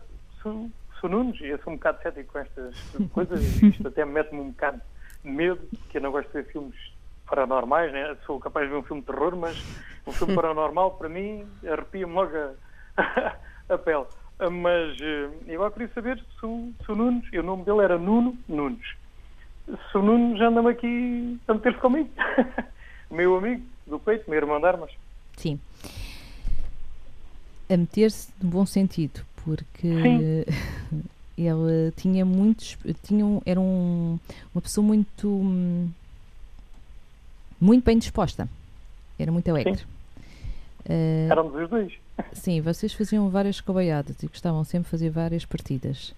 se, 0.42 0.72
se 1.00 1.06
o 1.06 1.10
Nunes, 1.10 1.40
e 1.40 1.48
eu 1.48 1.58
sou 1.60 1.72
um 1.72 1.78
bocado 1.78 2.02
cético 2.02 2.34
com 2.34 2.40
estas 2.40 2.76
coisas, 3.14 3.42
isto 3.64 3.88
até 3.88 4.04
me 4.04 4.12
mete-me 4.12 4.42
um 4.42 4.50
bocado 4.50 4.82
de 5.24 5.30
medo, 5.32 5.62
porque 5.80 5.98
eu 5.98 6.02
não 6.02 6.12
gosto 6.12 6.28
de 6.28 6.34
ver 6.34 6.52
filmes 6.52 6.93
paranormais, 7.34 7.92
né? 7.92 8.16
sou 8.28 8.40
capaz 8.40 8.68
de 8.68 8.74
ver 8.74 8.80
um 8.80 8.84
filme 8.84 9.02
de 9.02 9.08
terror, 9.08 9.36
mas 9.36 9.58
um 10.06 10.12
filme 10.12 10.36
paranormal 10.36 10.92
para 10.92 11.10
mim 11.10 11.48
arrepia-me 11.68 12.14
logo 12.14 12.32
a, 12.38 13.36
a 13.74 13.78
pele. 13.78 14.06
Mas 14.40 15.00
eh, 15.02 15.30
eu 15.48 15.56
agora 15.56 15.72
queria 15.72 15.94
saber 15.94 16.18
se 16.40 16.46
o, 16.46 16.72
se 16.86 16.92
o 16.92 16.96
Nunes, 16.96 17.26
e 17.32 17.40
o 17.40 17.44
nome 17.44 17.64
dele 17.64 17.82
era 17.82 17.98
Nuno 17.98 18.38
Nunes, 18.48 18.86
se 19.66 19.98
o 19.98 20.02
Nunes 20.02 20.40
anda-me 20.42 20.70
aqui 20.70 21.40
a 21.48 21.54
meter-se 21.54 21.80
comigo. 21.80 22.10
meu 23.10 23.38
amigo 23.38 23.64
do 23.88 24.00
peito, 24.00 24.30
meu 24.30 24.38
irmão 24.38 24.60
de 24.60 24.68
armas. 24.68 24.92
Sim. 25.38 25.60
A 27.70 27.78
meter-se 27.78 28.32
no 28.42 28.50
bom 28.50 28.66
sentido, 28.66 29.22
porque 29.44 29.88
ele 31.38 31.92
tinha 31.96 32.26
muitos. 32.26 32.78
Tinha 33.04 33.42
era 33.46 33.60
um, 33.60 34.20
uma 34.54 34.62
pessoa 34.62 34.86
muito. 34.86 35.28
hum, 35.28 35.90
muito 37.64 37.84
bem 37.84 37.98
disposta. 37.98 38.48
Era 39.18 39.32
muito 39.32 39.50
alegre. 39.50 39.80
Eh, 40.86 41.28
Éramos 41.30 41.56
os 41.56 41.70
dois. 41.70 41.94
Sim, 42.34 42.62
vocês 42.62 42.94
faziam 42.94 43.30
várias 43.30 43.62
cobaiadas 43.62 44.22
e 44.22 44.28
gostavam 44.28 44.64
sempre 44.64 44.86
de 44.86 44.92
fazer 44.92 45.10
várias 45.10 45.46
partidas. 45.46 46.14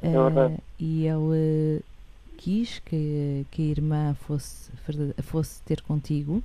É. 0.00 0.08
Eh, 0.08 0.58
e 0.78 1.06
ele 1.06 1.82
quis 2.36 2.78
que, 2.78 3.44
que 3.50 3.62
a 3.62 3.66
irmã 3.66 4.14
fosse, 4.14 4.70
fosse 5.22 5.60
ter 5.62 5.82
contigo 5.82 6.42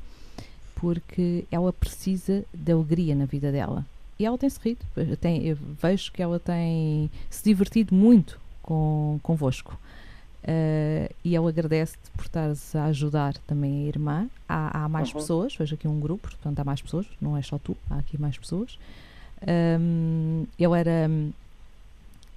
porque 0.75 1.45
ela 1.49 1.71
precisa 1.71 2.43
de 2.53 2.71
alegria 2.71 3.15
na 3.15 3.25
vida 3.25 3.51
dela. 3.51 3.85
E 4.19 4.25
ela 4.25 4.37
tem-se 4.37 4.59
rido. 4.59 4.81
Tem, 5.19 5.45
eu 5.45 5.55
vejo 5.81 6.11
que 6.11 6.21
ela 6.21 6.39
tem 6.39 7.09
se 7.29 7.43
divertido 7.43 7.95
muito 7.95 8.37
com, 8.61 9.19
convosco. 9.23 9.79
Eh, 10.45 11.09
e 11.23 11.35
ela 11.35 11.49
agradece-te 11.49 12.09
por 12.17 12.25
estares 12.25 12.75
a 12.75 12.85
ajudar 12.85 13.33
também 13.47 13.85
a 13.85 13.87
irmã. 13.87 14.27
Há, 14.47 14.83
há 14.83 14.89
mais 14.89 15.09
Uhum. 15.09 15.15
pessoas, 15.21 15.55
vejo 15.55 15.75
aqui 15.75 15.87
um 15.87 15.99
grupo, 15.99 16.27
portanto 16.29 16.59
há 16.59 16.63
mais 16.65 16.81
pessoas, 16.81 17.05
não 17.21 17.37
é 17.37 17.41
só 17.41 17.57
tu, 17.57 17.77
há 17.89 17.97
aqui 17.99 18.17
mais 18.19 18.37
pessoas. 18.37 18.77
Ahm, 19.47 20.45
ele 20.59 20.79
era. 20.79 21.09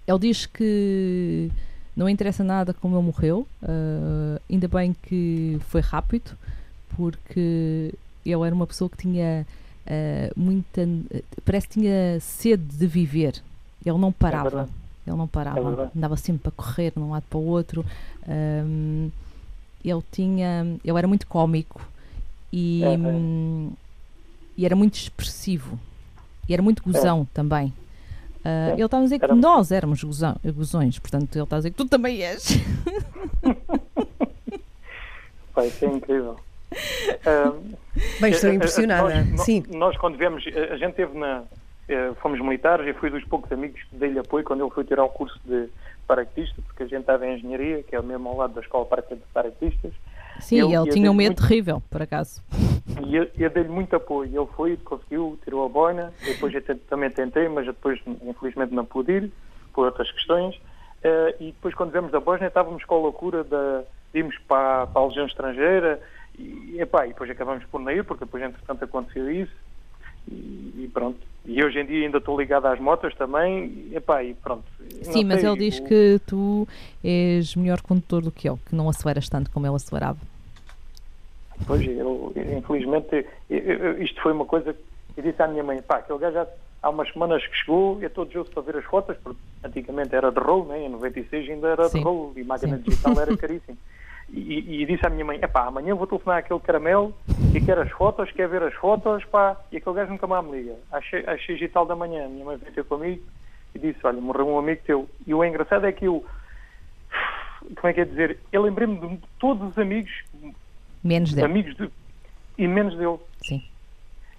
Ele 0.06 0.18
diz 0.20 0.46
que 0.46 1.50
não 1.96 2.08
interessa 2.08 2.44
nada 2.44 2.72
como 2.74 2.96
ele 2.96 3.04
morreu, 3.06 3.46
ah, 3.62 4.40
ainda 4.48 4.68
bem 4.68 4.94
que 5.02 5.58
foi 5.68 5.80
rápido, 5.80 6.36
porque 6.96 7.92
ele 8.24 8.42
era 8.46 8.54
uma 8.54 8.66
pessoa 8.66 8.88
que 8.88 8.96
tinha 8.98 9.44
ah, 9.86 10.30
muita. 10.36 10.82
parece 11.44 11.66
que 11.68 11.74
tinha 11.80 12.20
sede 12.20 12.62
de 12.76 12.86
viver. 12.86 13.42
Ele 13.84 13.98
não 13.98 14.12
parava. 14.12 14.48
verdade. 14.50 14.70
Ele 15.06 15.16
não 15.16 15.26
parava, 15.28 15.90
É 15.94 15.98
andava 15.98 16.16
sempre 16.16 16.42
para 16.42 16.52
correr 16.52 16.92
de 16.92 16.98
um 16.98 17.10
lado 17.10 17.24
para 17.30 17.38
o 17.38 17.44
outro. 17.46 17.84
Ahm, 18.28 19.08
ele 19.84 20.02
tinha. 20.10 20.66
Ele 20.84 20.98
era 20.98 21.06
muito 21.06 21.26
cómico 21.26 21.80
e, 22.52 22.82
É, 22.84 22.94
é. 22.94 22.98
e 24.56 24.66
era 24.66 24.74
muito 24.74 24.94
expressivo. 24.94 25.78
E 26.48 26.52
era 26.54 26.62
muito 26.62 26.82
gozão 26.82 27.26
também. 27.34 27.72
Ah, 28.44 28.68
É. 28.70 28.72
Ele 28.74 28.84
está 28.84 28.98
a 28.98 29.02
dizer 29.02 29.18
que 29.18 29.24
Era- 29.24 29.34
nós 29.34 29.70
éramos 29.72 30.02
gozão, 30.04 30.36
gozões, 30.54 30.98
portanto 30.98 31.34
ele 31.36 31.42
está 31.44 31.56
a 31.56 31.58
dizer 31.58 31.70
que 31.70 31.76
tu 31.76 31.86
também 31.86 32.22
és. 32.22 32.48
Pá, 35.54 35.64
isso 35.64 35.84
é 35.84 35.88
incrível. 35.88 36.36
Bem, 38.20 38.30
estou 38.32 38.50
Eh, 38.50 38.52
eh, 38.52 38.56
impressionada. 38.56 39.24
Nós, 39.24 39.40
Sim. 39.42 39.64
nós 39.70 39.96
quando 39.96 40.18
viemos, 40.18 40.44
eh, 40.46 40.72
a 40.72 40.76
gente 40.76 40.94
teve 40.94 41.16
na. 41.18 41.42
Eh, 41.88 42.12
Fomos 42.20 42.40
militares 42.40 42.86
e 42.86 42.92
fui 42.98 43.10
dos 43.10 43.24
poucos 43.24 43.50
amigos 43.52 43.82
que 43.84 43.96
dei-lhe 43.96 44.18
apoio 44.18 44.44
quando 44.44 44.62
ele 44.64 44.70
foi 44.70 44.84
tirar 44.84 45.04
o 45.04 45.08
curso 45.08 45.38
de 45.44 45.68
paraquedista, 46.06 46.60
porque 46.62 46.82
a 46.84 46.86
gente 46.86 47.00
estava 47.00 47.26
em 47.26 47.34
engenharia, 47.36 47.82
que 47.82 47.94
é 47.96 48.02
mesmo 48.02 48.28
ao 48.28 48.36
lado 48.36 48.54
da 48.54 48.60
escola 48.60 48.84
para- 48.86 49.02
de 49.02 49.16
paraquedistas, 49.32 49.92
Sim, 50.38 50.58
Eu- 50.58 50.66
ele 50.66 50.76
eu 50.76 50.90
tinha 50.90 51.10
um 51.10 51.14
medo 51.14 51.28
muito- 51.30 51.42
terrível, 51.48 51.82
por 51.90 52.02
acaso. 52.02 52.42
e 53.06 53.16
eu, 53.16 53.26
eu 53.38 53.48
dei-lhe 53.48 53.70
muito 53.70 53.96
apoio. 53.96 54.28
Ele 54.38 54.46
foi, 54.54 54.76
conseguiu, 54.76 55.38
tirou 55.42 55.64
a 55.64 55.68
boina, 55.68 56.12
depois 56.26 56.52
eu 56.52 56.62
também 56.80 57.08
tentei, 57.10 57.48
mas 57.48 57.64
depois 57.64 57.98
infelizmente 58.22 58.74
não 58.74 58.84
pude 58.84 59.12
ir, 59.12 59.32
por 59.72 59.86
outras 59.86 60.10
questões. 60.12 60.54
Eh, 61.02 61.36
e 61.40 61.46
depois 61.52 61.74
quando 61.74 61.90
viemos 61.92 62.12
da 62.12 62.20
Bósnia 62.20 62.48
estávamos 62.48 62.84
com 62.84 62.96
a 62.96 62.98
loucura 62.98 63.44
de, 63.44 63.50
de 64.12 64.18
irmos 64.18 64.36
para, 64.46 64.86
para 64.88 65.00
a 65.02 65.06
Legião 65.06 65.26
Estrangeira 65.26 66.00
e, 66.38 66.76
epá, 66.80 67.06
e 67.06 67.10
depois 67.10 67.30
acabamos 67.30 67.64
por 67.64 67.80
não 67.80 67.90
ir, 67.90 68.04
porque 68.04 68.26
depois 68.26 68.42
entretanto 68.42 68.84
aconteceu 68.84 69.30
isso. 69.30 69.52
E, 70.30 70.34
e 70.84 70.90
pronto. 70.92 71.18
E 71.44 71.62
hoje 71.62 71.78
em 71.78 71.86
dia 71.86 72.04
ainda 72.06 72.18
estou 72.18 72.38
ligado 72.38 72.66
às 72.66 72.80
motas 72.80 73.14
também, 73.14 73.66
e, 73.90 73.96
epá, 73.96 74.22
e 74.24 74.34
pronto. 74.34 74.64
Sim, 75.02 75.24
mas 75.24 75.40
sei, 75.40 75.48
ele 75.48 75.58
diz 75.58 75.78
o- 75.78 75.84
que 75.84 76.20
tu 76.26 76.66
és 77.04 77.54
melhor 77.54 77.80
condutor 77.80 78.22
do 78.22 78.32
que 78.32 78.48
eu, 78.48 78.58
que 78.68 78.74
não 78.74 78.88
aceleras 78.88 79.28
tanto 79.28 79.50
como 79.50 79.64
ele 79.66 79.76
acelerava. 79.76 80.18
Pois, 81.66 81.86
eu, 81.86 82.32
infelizmente, 82.58 83.24
eu- 83.48 84.02
isto 84.02 84.20
foi 84.20 84.32
uma 84.32 84.44
coisa 84.44 84.74
que 85.14 85.20
eu 85.20 85.24
disse 85.24 85.40
à 85.40 85.46
minha 85.48 85.62
mãe, 85.62 85.80
pá, 85.80 85.98
aquele 85.98 86.18
gajo 86.18 86.34
já 86.34 86.46
há 86.82 86.90
umas 86.90 87.10
semanas 87.12 87.46
que 87.46 87.56
chegou, 87.56 88.00
eu 88.02 88.08
estou 88.08 88.24
desejoso 88.24 88.50
para 88.50 88.62
ver 88.62 88.76
as 88.78 88.84
fotos, 88.84 89.16
porque 89.22 89.38
antigamente 89.64 90.14
era 90.14 90.30
de 90.32 90.38
rolo, 90.40 90.66
né? 90.66 90.82
em 90.84 90.88
96 90.88 91.48
ainda 91.48 91.68
era 91.68 91.88
Sim. 91.88 91.98
de 91.98 92.04
rolo 92.04 92.32
e 92.36 92.42
máquina 92.44 92.76
Sim. 92.76 92.82
digital 92.82 93.20
era 93.20 93.34
caríssimo. 93.38 93.78
E, 94.28 94.82
e- 94.82 94.86
disse 94.86 95.06
à 95.06 95.10
minha 95.10 95.24
mãe, 95.24 95.38
epá, 95.40 95.66
amanhã 95.66 95.94
vou 95.94 96.06
telefonar 96.06 96.38
aquele 96.38 96.58
caramelo 96.60 97.14
e 97.54 97.60
quer 97.60 97.78
as 97.78 97.90
fotos, 97.92 98.30
quer 98.32 98.48
ver 98.48 98.62
as 98.62 98.74
fotos, 98.74 99.24
pá, 99.26 99.56
e 99.70 99.76
aquele 99.76 99.94
gajo 99.94 100.10
nunca 100.12 100.26
mais 100.26 100.44
me 100.44 100.52
liga. 100.58 100.74
Às 100.90 101.04
seis 101.46 101.60
e 101.60 101.68
tal 101.68 101.86
da 101.86 101.94
manhã, 101.94 102.24
a 102.26 102.28
minha 102.28 102.44
mãe 102.44 102.56
veio 102.56 102.72
ter 102.74 102.84
comigo 102.84 103.22
e 103.74 103.78
disse, 103.78 103.98
olha, 104.04 104.20
morreu 104.20 104.48
um 104.48 104.58
amigo 104.58 104.80
teu. 104.84 105.08
E 105.26 105.32
o 105.32 105.44
engraçado 105.44 105.86
é 105.86 105.92
que 105.92 106.06
eu, 106.06 106.24
como 107.76 107.88
é 107.88 107.92
que 107.92 108.00
é 108.00 108.04
dizer, 108.04 108.38
eu 108.52 108.62
lembrei-me 108.62 108.98
de 108.98 109.18
todos 109.38 109.68
os 109.70 109.78
amigos, 109.78 110.10
Menos 111.04 111.32
dele. 111.32 111.46
amigos 111.46 111.76
de, 111.76 111.90
e 112.58 112.66
menos 112.66 112.96
dele. 112.96 113.18
Sim. 113.44 113.62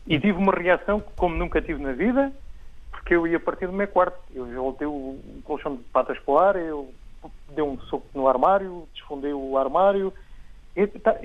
E 0.05 0.19
tive 0.19 0.37
uma 0.37 0.53
reação 0.53 0.99
que, 0.99 1.11
como 1.15 1.35
nunca 1.35 1.61
tive 1.61 1.81
na 1.81 1.93
vida, 1.93 2.31
porque 2.91 3.15
eu 3.15 3.25
ia 3.25 3.39
partir 3.39 3.67
do 3.67 3.73
meu 3.73 3.87
quarto. 3.87 4.17
Eu 4.33 4.45
voltei 4.47 4.85
o 4.87 5.17
colchão 5.45 5.75
de 5.77 5.83
patas 5.83 6.19
para 6.19 6.31
o 6.33 6.37
ar, 6.39 6.55
eu 6.57 6.93
dei 7.49 7.63
um 7.63 7.79
soco 7.81 8.07
no 8.13 8.27
armário, 8.27 8.87
desfundei 8.93 9.33
o 9.33 9.57
armário. 9.57 10.13
Tá, 11.03 11.15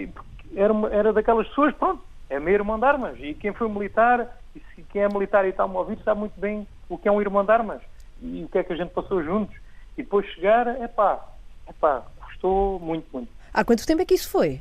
era, 0.57 0.74
era 0.90 1.12
daquelas 1.12 1.47
pessoas, 1.49 1.74
pronto, 1.74 2.03
é 2.30 2.38
meu 2.40 2.55
irmão 2.55 2.78
de 2.78 2.84
armas. 2.84 3.18
E 3.20 3.34
quem 3.34 3.53
foi 3.53 3.68
militar, 3.68 4.38
e 4.55 4.82
quem 4.90 5.03
é 5.03 5.09
militar 5.09 5.45
e 5.45 5.51
está-me 5.51 5.76
ouvir, 5.76 5.99
sabe 6.05 6.20
muito 6.20 6.38
bem 6.38 6.66
o 6.88 6.99
que 6.99 7.09
é 7.09 7.12
um 7.12 7.20
irmão 7.20 7.45
de 7.45 7.51
armas 7.51 7.82
e 8.22 8.45
o 8.45 8.49
que 8.49 8.59
é 8.59 8.64
que 8.64 8.72
a 8.72 8.76
gente 8.76 8.90
passou 8.90 9.22
juntos. 9.22 9.55
E 9.97 10.03
depois 10.03 10.26
chegar, 10.28 10.66
é 10.68 10.88
pá, 10.88 11.22
é 11.66 11.72
pá, 11.72 12.03
custou 12.24 12.78
muito, 12.80 13.07
muito. 13.12 13.28
Há 13.53 13.64
quanto 13.64 13.86
tempo 13.86 14.01
é 14.01 14.07
que 14.07 14.14
isso 14.14 14.30
foi? 14.30 14.61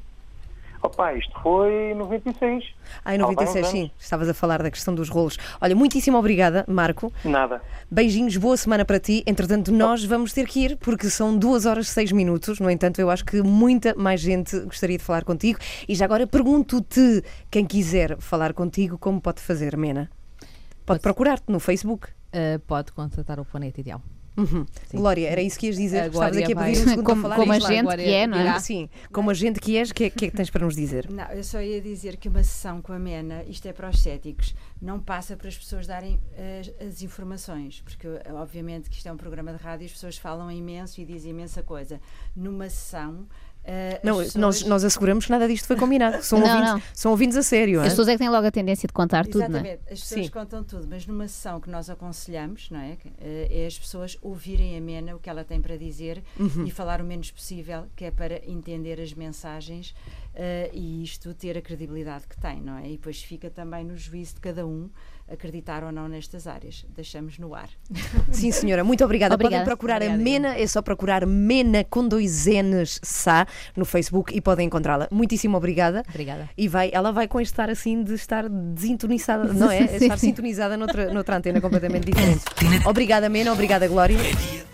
Opa, 0.84 1.14
isto 1.14 1.32
foi 1.44 1.92
em 1.92 1.96
96. 1.96 2.64
Ah, 3.06 3.14
em 3.16 3.22
Há 3.22 3.28
bem 3.28 3.36
uns 3.36 3.36
96, 3.36 3.68
sim. 3.68 3.92
Estavas 4.00 4.28
a 4.28 4.34
falar 4.34 4.64
da 4.64 4.72
questão 4.72 4.96
dos 4.96 5.10
rolos. 5.10 5.38
Olha, 5.62 5.76
muitíssimo 5.76 6.18
obrigada, 6.18 6.66
Marco. 6.68 7.14
Nada. 7.24 7.62
Beijinhos, 7.90 8.36
boa 8.38 8.58
semana 8.58 8.84
para 8.84 9.00
ti. 9.00 9.24
Entretanto, 9.28 9.72
nós 9.72 10.04
vamos 10.04 10.34
ter 10.34 10.48
que 10.48 10.60
ir, 10.66 10.78
porque 10.78 11.08
são 11.10 11.38
duas 11.38 11.68
horas 11.68 11.88
e 11.88 11.92
seis 11.92 12.12
minutos. 12.12 12.60
No 12.60 12.70
entanto, 12.70 13.00
eu 13.00 13.12
acho 13.12 13.24
que 13.24 13.42
muita 13.44 13.94
mais 13.96 14.20
gente 14.22 14.60
gostaria 14.62 14.98
de 14.98 15.04
falar 15.04 15.24
contigo. 15.24 15.60
E 15.88 15.94
já 15.94 16.06
agora 16.06 16.26
pergunto-te, 16.26 17.24
quem 17.52 17.66
quiser 17.66 18.18
falar 18.20 18.52
contigo, 18.54 18.98
como 18.98 19.22
pode 19.22 19.40
fazer, 19.40 19.78
Mena? 19.78 20.10
Pode 20.40 20.86
Pode- 20.86 21.00
procurar-te 21.02 21.52
no 21.52 21.60
Facebook. 21.60 22.08
Uh, 22.34 22.60
pode 22.66 22.92
contatar 22.92 23.40
o 23.40 23.46
Planeta 23.46 23.80
Ideal. 23.82 24.02
Uhum. 24.38 24.66
Glória, 24.94 25.28
era 25.28 25.42
isso 25.42 25.60
que 25.60 25.68
ias 25.68 25.76
dizer? 25.76 26.04
A 26.04 26.08
Estavas 26.08 26.38
aqui 26.38 26.54
a 26.54 26.56
pedir 26.56 26.82
um 26.82 26.88
segundo 26.90 27.04
Como- 27.06 27.22
falar 27.22 27.36
como 27.36 27.52
a 27.52 27.60
gente 27.60 27.96
que 27.98 28.14
é, 28.14 28.26
não 28.28 28.38
é? 28.38 28.60
Sim, 28.60 28.90
como 29.12 29.30
a 29.30 29.34
gente 29.34 29.60
que 29.60 29.78
és, 29.78 29.90
o 29.90 29.94
que, 29.94 30.06
é- 30.06 30.10
que 30.10 30.26
é 30.26 30.30
que 30.30 30.36
tens 30.38 30.50
para 30.50 30.66
nos 30.66 30.76
dizer? 30.76 31.10
Não, 31.10 31.26
eu 31.32 31.44
só 31.44 31.62
ia 31.62 31.82
dizer 31.82 32.16
que 32.18 32.30
uma 32.30 32.42
sessão 32.44 32.82
com 32.82 32.94
a 32.94 33.00
MENA, 33.00 33.44
isto 33.44 33.68
é 33.68 33.74
para 33.74 33.90
os 33.90 34.00
céticos, 34.00 34.56
não 34.82 35.00
passa 35.00 35.36
para 35.36 35.48
as 35.50 35.58
pessoas 35.58 35.86
darem 35.86 36.18
as, 36.60 36.88
as 36.88 37.02
informações, 37.02 37.82
porque 37.82 38.08
eh, 38.08 38.32
obviamente 38.34 38.90
que 38.90 38.96
isto 38.96 39.08
é 39.08 39.12
um 39.12 39.18
programa 39.18 39.52
de 39.54 39.62
rádio 39.62 39.84
e 39.84 39.88
as 39.88 39.92
pessoas 39.92 40.18
falam 40.18 40.50
imenso 40.52 41.02
e 41.02 41.06
dizem 41.06 41.32
imensa 41.32 41.62
coisa. 41.62 42.00
Numa 42.36 42.70
sessão. 42.70 43.28
As 43.64 44.04
Não, 44.04 44.18
pessoas- 44.18 44.36
nós, 44.36 44.64
nós 44.64 44.84
asseguramos 44.84 45.26
que 45.26 45.32
nada 45.32 45.48
disto 45.48 45.66
foi 45.68 45.76
combinado. 45.76 46.24
São, 46.24 46.40
Não, 46.42 46.48
ouvintes, 46.48 46.72
não. 46.74 46.82
são 46.94 47.12
ouvintes 47.12 47.38
a 47.38 47.44
sério. 47.44 47.80
As 47.80 47.88
hã? 47.88 47.90
pessoas 47.90 48.08
é 48.08 48.12
que 48.14 48.18
têm 48.18 48.30
logo 48.30 48.48
a 48.48 48.52
tendência 48.52 48.88
de 48.88 48.94
contar 48.94 49.26
tudo, 49.26 49.38
não 49.40 49.46
é? 49.46 49.50
Exatamente, 49.50 49.82
as 49.94 50.00
pessoas 50.02 50.26
Sim. 50.26 50.32
contam 50.32 50.64
tudo, 50.64 50.88
mas 50.90 51.06
numa 51.06 51.28
sessão 51.28 51.60
que 51.62 51.70
nós 51.70 51.90
aconselhamos, 51.90 52.70
não 52.72 52.80
é? 52.80 52.98
Eh, 53.20 53.48
É 53.64 53.66
as 53.68 53.78
pessoas 53.78 54.18
ouvirem 54.22 54.78
a 54.78 54.82
Mena 54.82 55.16
o 55.16 55.20
que 55.20 55.30
ela 55.30 55.44
tem 55.44 55.62
para 55.62 55.78
dizer 55.78 56.24
Uhum. 56.40 56.66
e 56.66 56.72
falar 56.72 57.02
o 57.02 57.04
menos 57.04 57.30
possível, 57.32 57.86
que 57.96 58.06
é 58.06 58.12
para 58.12 58.42
entender 58.50 59.00
as 59.00 59.14
mensagens 59.14 59.94
eh, 60.34 60.70
e 60.74 61.04
isto 61.04 61.34
ter 61.34 61.58
a 61.58 61.62
credibilidade 61.62 62.26
que 62.28 62.40
tem, 62.40 62.62
não 62.62 62.78
é? 62.78 62.88
E 62.88 62.92
depois 62.92 63.22
fica 63.22 63.50
também 63.50 63.84
no 63.84 63.96
juízo 63.98 64.36
de 64.36 64.42
cada 64.42 64.66
um 64.66 64.90
acreditar 65.32 65.84
ou 65.84 65.92
não 65.92 66.08
nestas 66.08 66.48
áreas. 66.48 66.86
Deixamos 66.96 67.38
no 67.38 67.54
ar. 67.56 67.70
Sim, 68.32 68.52
senhora, 68.52 68.84
muito 68.84 69.04
obrigada. 69.04 69.36
Obrigada. 69.36 69.64
Podem 69.64 69.66
procurar 69.66 69.98
Obrigada, 69.98 70.22
a 70.22 70.24
Mena, 70.24 70.56
é 70.58 70.68
só 70.68 70.82
procurar 70.82 71.26
Mena 71.26 71.84
com 71.84 72.08
dois 72.08 72.46
N's 72.46 73.00
Sá 73.04 73.48
no 73.76 73.86
Facebook 73.86 74.36
e 74.36 74.42
podem 74.42 74.68
encontrá-la. 74.68 75.08
Muitíssimo 75.12 75.58
obrigada. 75.58 76.04
Obrigada. 76.10 76.50
E 76.58 76.68
vai, 76.68 76.90
ela 76.94 77.12
vai 77.12 77.28
com 77.28 77.40
este 77.40 77.54
estar 77.54 77.70
assim 77.70 78.04
de 78.04 78.14
estar 78.14 78.48
desintonizada, 78.48 79.54
não 79.54 79.72
é? 79.72 79.88
Sim, 79.92 79.96
estar 80.06 80.18
sim. 80.18 80.28
sintonizada 80.28 80.78
noutra, 80.78 81.14
noutra 81.14 81.38
antena 81.38 81.60
completamente 81.60 82.06
diferente. 82.06 82.44
Obrigada, 82.86 83.30
Mena, 83.30 83.52
obrigada, 83.52 83.88
Glória. 83.88 84.18
É 84.18 84.32
dia 84.32 84.71